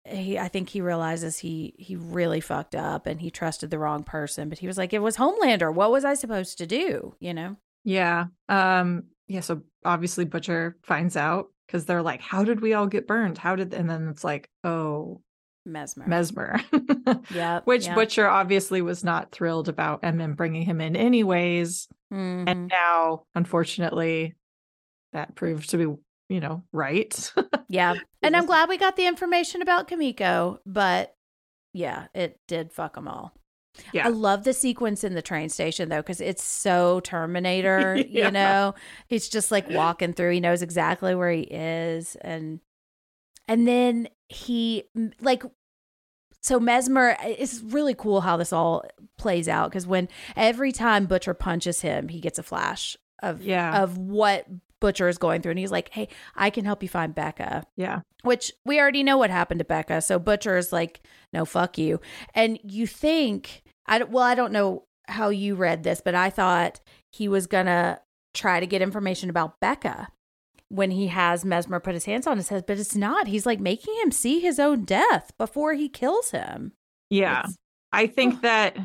[0.07, 4.03] he I think he realizes he he really fucked up and he trusted the wrong
[4.03, 4.49] person.
[4.49, 5.73] But he was like, It was Homelander.
[5.73, 7.15] What was I supposed to do?
[7.21, 7.57] You know?
[7.85, 8.27] Yeah.
[8.49, 13.07] Um yeah, so obviously Butcher finds out because they're like, How did we all get
[13.07, 13.39] burned?
[13.39, 15.21] How did and then it's like, oh,
[15.67, 16.07] Mesmer.
[16.07, 16.61] Mesmer.
[17.31, 17.61] Yeah.
[17.65, 17.95] Which yeah.
[17.95, 21.89] Butcher obviously was not thrilled about MM bringing him in anyways.
[22.13, 22.45] Mhm.
[22.49, 24.35] And now, unfortunately,
[25.13, 25.85] that proved to be,
[26.29, 27.33] you know, right.
[27.69, 27.95] Yeah.
[28.23, 31.15] And I'm glad we got the information about Kimiko, but
[31.75, 33.35] yeah, it did fuck them all.
[33.93, 34.07] Yeah.
[34.07, 38.27] I love the sequence in the train station though, because it's so Terminator, Yeah.
[38.27, 38.75] you know?
[39.09, 42.17] He's just like walking through, he knows exactly where he is.
[42.21, 42.61] And
[43.49, 44.85] and then he
[45.21, 45.43] like
[46.41, 48.85] so Mesmer, it's really cool how this all
[49.17, 53.83] plays out because when every time Butcher punches him, he gets a flash of Yeah.
[53.83, 54.47] of what
[54.81, 58.01] Butcher is going through, and he's like, "Hey, I can help you find Becca." Yeah.
[58.23, 61.01] Which we already know what happened to Becca, so Butcher is like,
[61.33, 62.03] "No, fuck you."
[62.35, 66.81] And you think I well, I don't know how you read this, but I thought
[67.13, 68.01] he was gonna
[68.33, 70.09] try to get information about Becca
[70.69, 73.27] when he has Mesmer put his hands on his head, but it's not.
[73.29, 76.73] He's like making him see his own death before he kills him.
[77.11, 77.41] Yeah.
[77.41, 77.57] It's-
[77.93, 78.77] I think that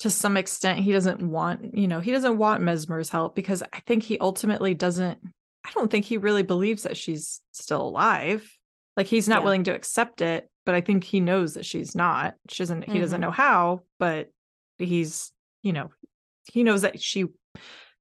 [0.00, 3.80] to some extent he doesn't want, you know, he doesn't want Mesmer's help because I
[3.80, 5.18] think he ultimately doesn't
[5.64, 8.48] I don't think he really believes that she's still alive.
[8.96, 9.44] Like he's not Yeah.
[9.44, 12.34] willing to accept it, but I think he knows that she's not.
[12.48, 13.22] She doesn't he doesn't Mhm.
[13.22, 14.30] know how, but
[14.78, 15.32] he's,
[15.62, 15.90] you know,
[16.52, 17.26] he knows that she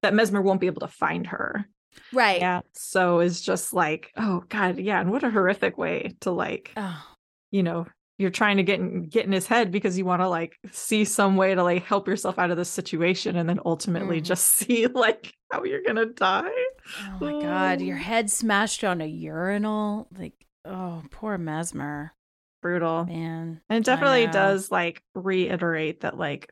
[0.02, 1.66] that Mesmer won't be able to find her.
[2.14, 2.40] Right.
[2.40, 2.62] Yeah.
[2.74, 5.00] So it's just like, oh God, yeah.
[5.02, 7.04] And what a horrific way to like Oh,
[7.52, 7.86] you know
[8.18, 11.04] you're trying to get in, get in his head because you want to like see
[11.06, 14.26] some way to like help yourself out of this situation and then ultimately Mhm.
[14.26, 16.52] just see like how you're gonna die
[17.00, 18.02] oh my god, your Oh.
[18.02, 20.08] head smashed on a urinal.
[20.16, 20.34] Like,
[20.66, 22.14] oh, poor Mesmer.
[22.62, 23.62] Brutal Man.
[23.70, 26.52] and it definitely does like reiterate that like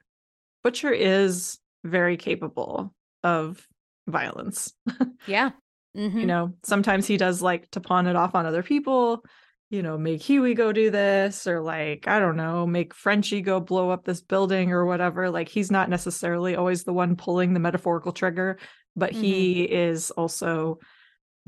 [0.63, 3.65] butcher is very capable of
[4.07, 4.73] violence
[5.27, 5.51] Yeah.
[5.95, 6.19] Mhm.
[6.21, 9.23] you know sometimes he does like to pawn it off on other people
[9.71, 13.59] you know make hughie go do this or like i don't know make frenchie go
[13.59, 17.59] blow up this building or whatever like he's not necessarily always the one pulling the
[17.59, 18.57] metaphorical trigger
[18.95, 20.79] but he is also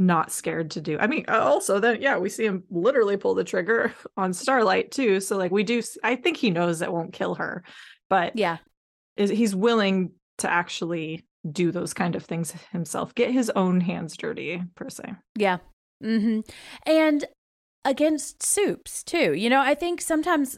[0.01, 3.43] not scared to do i mean also then yeah we see him literally pull the
[3.43, 7.35] trigger on starlight too so like we do I think he knows that won't kill
[7.35, 7.63] her
[8.09, 8.57] but Yeah.
[9.15, 14.17] is he's willing to actually do those kind of things himself get his own hands
[14.17, 15.57] dirty per se Yeah.
[16.01, 16.39] hmm
[16.85, 17.25] And
[17.85, 19.33] against supes too.
[19.33, 20.57] You know, I think sometimes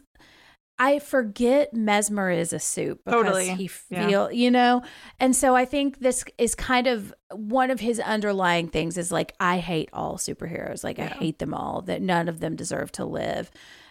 [0.78, 3.48] I forget Mesmer is a supe because Totally.
[3.54, 4.06] he Yeah.
[4.08, 4.82] feel, you know,
[5.20, 9.34] and so I think this is kind of one of his underlying things is like
[9.38, 13.04] I hate all superheroes, like I hate them all, that none of them deserve to
[13.04, 13.50] live,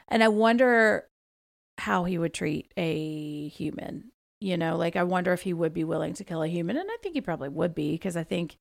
[0.10, 1.08] and I wonder
[1.78, 4.12] how he would treat a human.
[4.42, 6.90] You know, like I wonder if he would be willing to kill a human, and
[6.92, 8.58] I think he probably would be because I think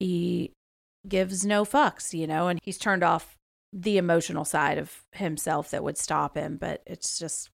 [0.00, 0.50] he
[1.08, 3.36] gives no fucks, you know, and he's turned off
[3.72, 6.56] the emotional side of himself that would stop him.
[6.56, 7.48] But it's just,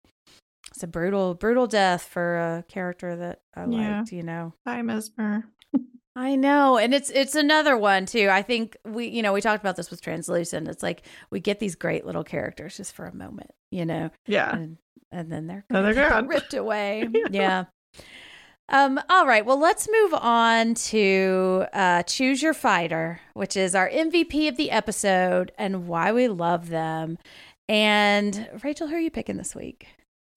[0.76, 3.98] it's a brutal, brutal death for a character that I Yeah.
[3.98, 4.52] liked, you know.
[4.66, 5.44] I miss her.
[6.16, 6.76] I know.
[6.76, 8.28] And it's it's another one too.
[8.30, 10.68] I think we you know, we talked about this with Translucent.
[10.68, 14.10] It's like we get these great little characters just for a moment, you know.
[14.26, 14.54] Yeah.
[14.54, 14.76] And
[15.12, 16.26] and then they're, they're gone.
[16.28, 17.08] ripped away.
[17.14, 17.24] Yeah.
[17.30, 17.64] yeah.
[18.68, 19.46] Um, all right.
[19.46, 24.72] Well, let's move on to uh, Choose Your Fighter, which is our MVP of the
[24.72, 27.16] episode and why we love them.
[27.68, 29.86] And Rachel, who are you picking this week?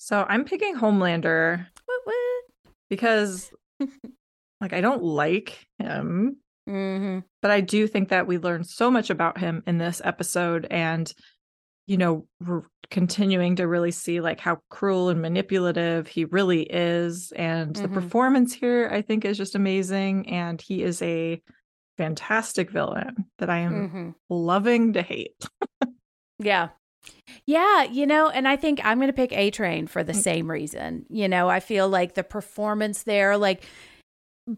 [0.01, 2.73] So I'm picking Homelander What, what?
[2.89, 3.51] because
[4.61, 7.19] like I don't like him, Mm-hmm.
[7.41, 11.11] but I do think that we learned so much about him in this episode and
[11.87, 12.61] you know, we're
[12.91, 17.93] continuing to really see like how cruel and manipulative he really is and the Mhm.
[17.93, 21.41] performance here I think is just amazing and he is a
[21.97, 24.09] fantastic villain that I am Mm-hmm.
[24.29, 25.43] loving to hate.
[26.41, 26.69] Yeah.
[27.45, 30.21] Yeah, you know, and I think I'm going to pick A Train for the mm.
[30.21, 31.05] same reason.
[31.09, 33.63] You know, I feel like the performance there, like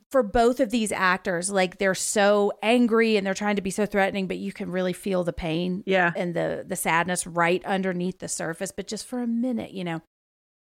[0.10, 3.86] for both of these actors, like they're so angry and they're trying to be so
[3.86, 6.12] threatening, but you can really feel the pain Yeah.
[6.16, 10.02] and the the sadness right underneath the surface, but just for a minute, you know.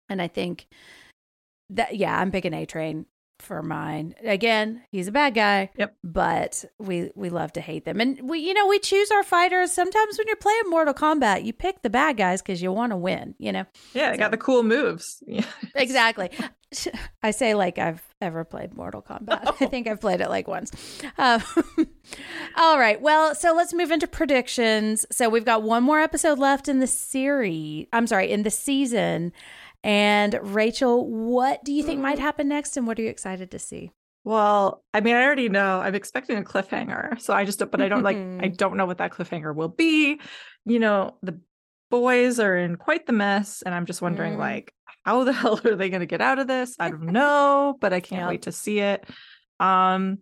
[0.09, 0.67] And I think
[1.69, 3.05] that yeah, I'm picking A Train
[3.41, 4.15] for mine.
[4.23, 5.69] Again, he's a bad guy.
[5.77, 5.95] Yep.
[6.03, 7.99] But we we love to hate them.
[7.99, 9.71] And we you know, we choose our fighters.
[9.71, 12.97] Sometimes when you're playing Mortal Kombat, you pick the bad guys cuz you want to
[12.97, 13.65] win, you know.
[13.93, 15.23] Yeah, So- got the cool moves.
[15.31, 15.45] Yeah.
[15.75, 16.29] Exactly.
[17.23, 19.55] I say like I've ever played Mortal Kombat.
[19.61, 20.71] I think I've played it like once.
[21.17, 21.41] Um,
[22.57, 23.01] all right.
[23.01, 25.05] Well, so let's move into predictions.
[25.11, 27.87] So we've got one more episode left in the series.
[27.93, 29.33] I'm sorry, in the season.
[29.83, 33.59] And Rachel, what do you think might happen next, and what are you excited to
[33.59, 33.91] see?
[34.23, 35.81] Well, I mean, I already know.
[35.81, 37.19] I'm expecting a cliffhanger.
[37.19, 40.19] So I just, but I don't like, I don't know what that cliffhanger will be.
[40.65, 41.39] You know, the
[41.89, 43.63] boys are in quite the mess.
[43.63, 44.39] And I'm just wondering, Mm.
[44.39, 46.75] like, how the hell are they going to get out of this?
[46.79, 48.29] I don't know, but I can't Yep.
[48.29, 49.03] wait to see it.
[49.59, 50.19] Um,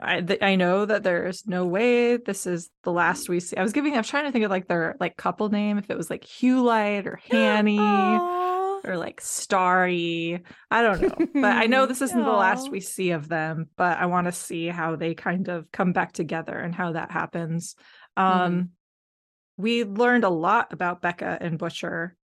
[0.00, 3.56] I th- I know that there's no way this is the last we see.
[3.56, 5.90] I was giving, I was trying to think of like their like couple name, if
[5.90, 7.78] it was like Hugh Light or Hanny.
[8.86, 13.10] Or like starry i don't know but i know this isn't the last we see
[13.10, 16.74] of them but i want to see how they kind of come back together and
[16.74, 17.76] how that happens
[18.16, 18.70] um
[19.56, 22.16] we learned a lot about becca and butcher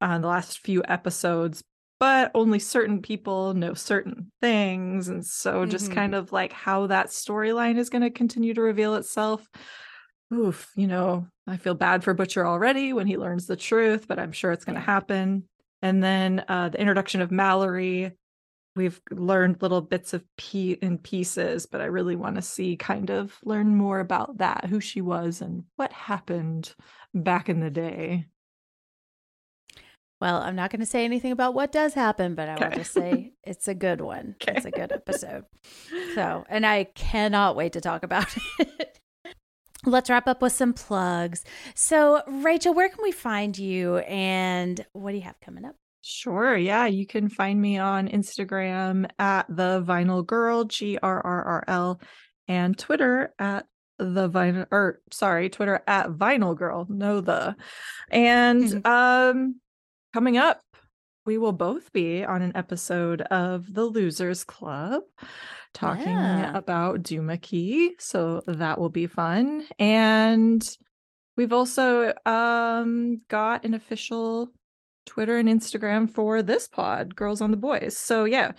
[0.00, 1.62] on the last few episodes,
[1.98, 5.08] but only certain people know certain things.
[5.08, 5.94] And so just mm-hmm.
[5.94, 9.46] kind of like how that storyline is going to continue to reveal itself.
[10.32, 14.18] Oof, you know, I feel bad for Butcher already when he learns the truth, but
[14.18, 15.44] I'm sure it's going to happen.
[15.82, 18.12] And then uh, the introduction of Mallory,
[18.76, 23.10] we've learned little bits of p in pieces, but I really want to see kind
[23.10, 26.74] of learn more about that, who she was and what happened
[27.14, 28.26] back in the day.
[30.20, 32.68] Well, I'm not going to say anything about what does happen, but I okay.
[32.68, 34.36] will just say it's a good one.
[34.42, 34.54] Okay.
[34.56, 35.44] It's a good episode.
[36.14, 38.28] So, and I cannot wait to talk about
[38.58, 38.98] it.
[39.86, 41.44] Let's wrap up with some plugs.
[41.74, 45.74] So, Rachel, where can we find you and what do you have coming up?
[46.02, 46.56] Sure.
[46.56, 46.86] Yeah.
[46.86, 52.00] You can find me on Instagram at the vinyl girl, G R R R L,
[52.48, 53.66] and Twitter at
[53.98, 56.86] the vinyl or sorry, Twitter at vinyl girl.
[56.88, 57.56] No the.
[58.10, 58.86] And mm-hmm.
[58.86, 59.60] um
[60.12, 60.60] coming up,
[61.26, 65.02] we will both be on an episode of The Losers Club
[65.74, 66.56] talking yeah.
[66.56, 67.02] about
[67.40, 67.94] Key.
[67.98, 69.66] So that will be fun.
[69.78, 70.66] And
[71.36, 74.50] we've also um, got an official
[75.06, 77.96] Twitter and Instagram for this pod, Girls on the Boys.
[77.96, 78.52] So yeah,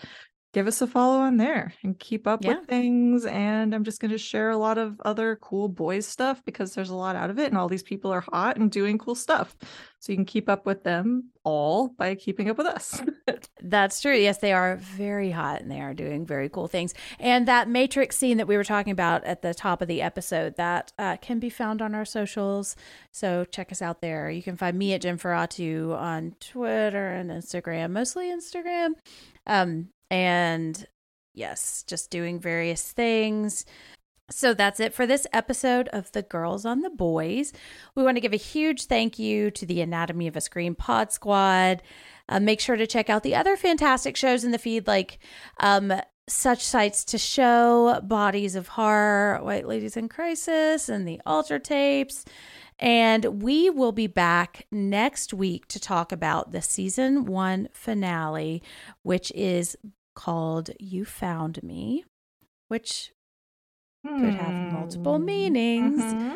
[0.53, 2.55] give us a follow on there and keep up yeah.
[2.55, 3.25] with things.
[3.25, 6.89] And I'm just going to share a lot of other cool boys stuff because there's
[6.89, 9.55] a lot out of it, and all these people are hot and doing cool stuff.
[9.99, 13.01] So you can keep up with them all by keeping up with us.
[13.61, 14.15] That's true.
[14.15, 16.95] Yes, they are very hot and they are doing very cool things.
[17.19, 20.55] And that Matrix scene that we were talking about at the top of the episode
[20.57, 22.75] that uh, can be found on our socials.
[23.11, 24.31] So check us out there.
[24.31, 28.93] You can find me at Jennferatu on Twitter and Instagram, mostly Instagram.
[29.45, 30.85] Um, and
[31.33, 33.65] yes, just doing various things.
[34.29, 37.51] So that's it for this episode of The Girls on the Boys.
[37.95, 41.11] We want to give a huge thank you to the Anatomy of a Scream Pod
[41.11, 41.81] Squad.
[42.29, 45.19] Uh, make sure to check out the other fantastic shows in the feed, like
[45.59, 45.93] um,
[46.29, 52.23] Such Sights to Show, Bodies of Horror, White Ladies in Crisis, and the Altar Tapes.
[52.79, 58.63] And we will be back next week to talk about the season one finale,
[59.03, 59.77] which is
[60.15, 62.05] called You Found Me,
[62.67, 63.11] which
[64.05, 65.25] could have multiple hmm.
[65.25, 66.01] meanings.
[66.01, 66.35] Mm-hmm.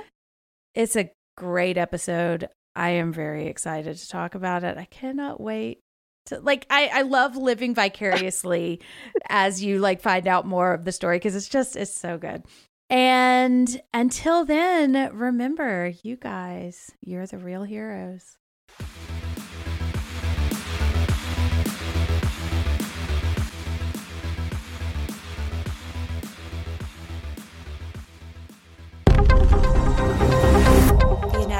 [0.74, 2.50] It's a great episode.
[2.76, 4.78] I am very excited to talk about it.
[4.78, 5.80] I cannot wait.
[6.28, 8.82] To, like I, I love living vicariously
[9.30, 12.44] as you like find out more of the story because it's just it's so good.
[12.90, 18.38] And until then, remember, you guys, you're the real heroes.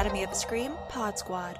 [0.06, 1.58] Anatomy of a Scream Pod Squad.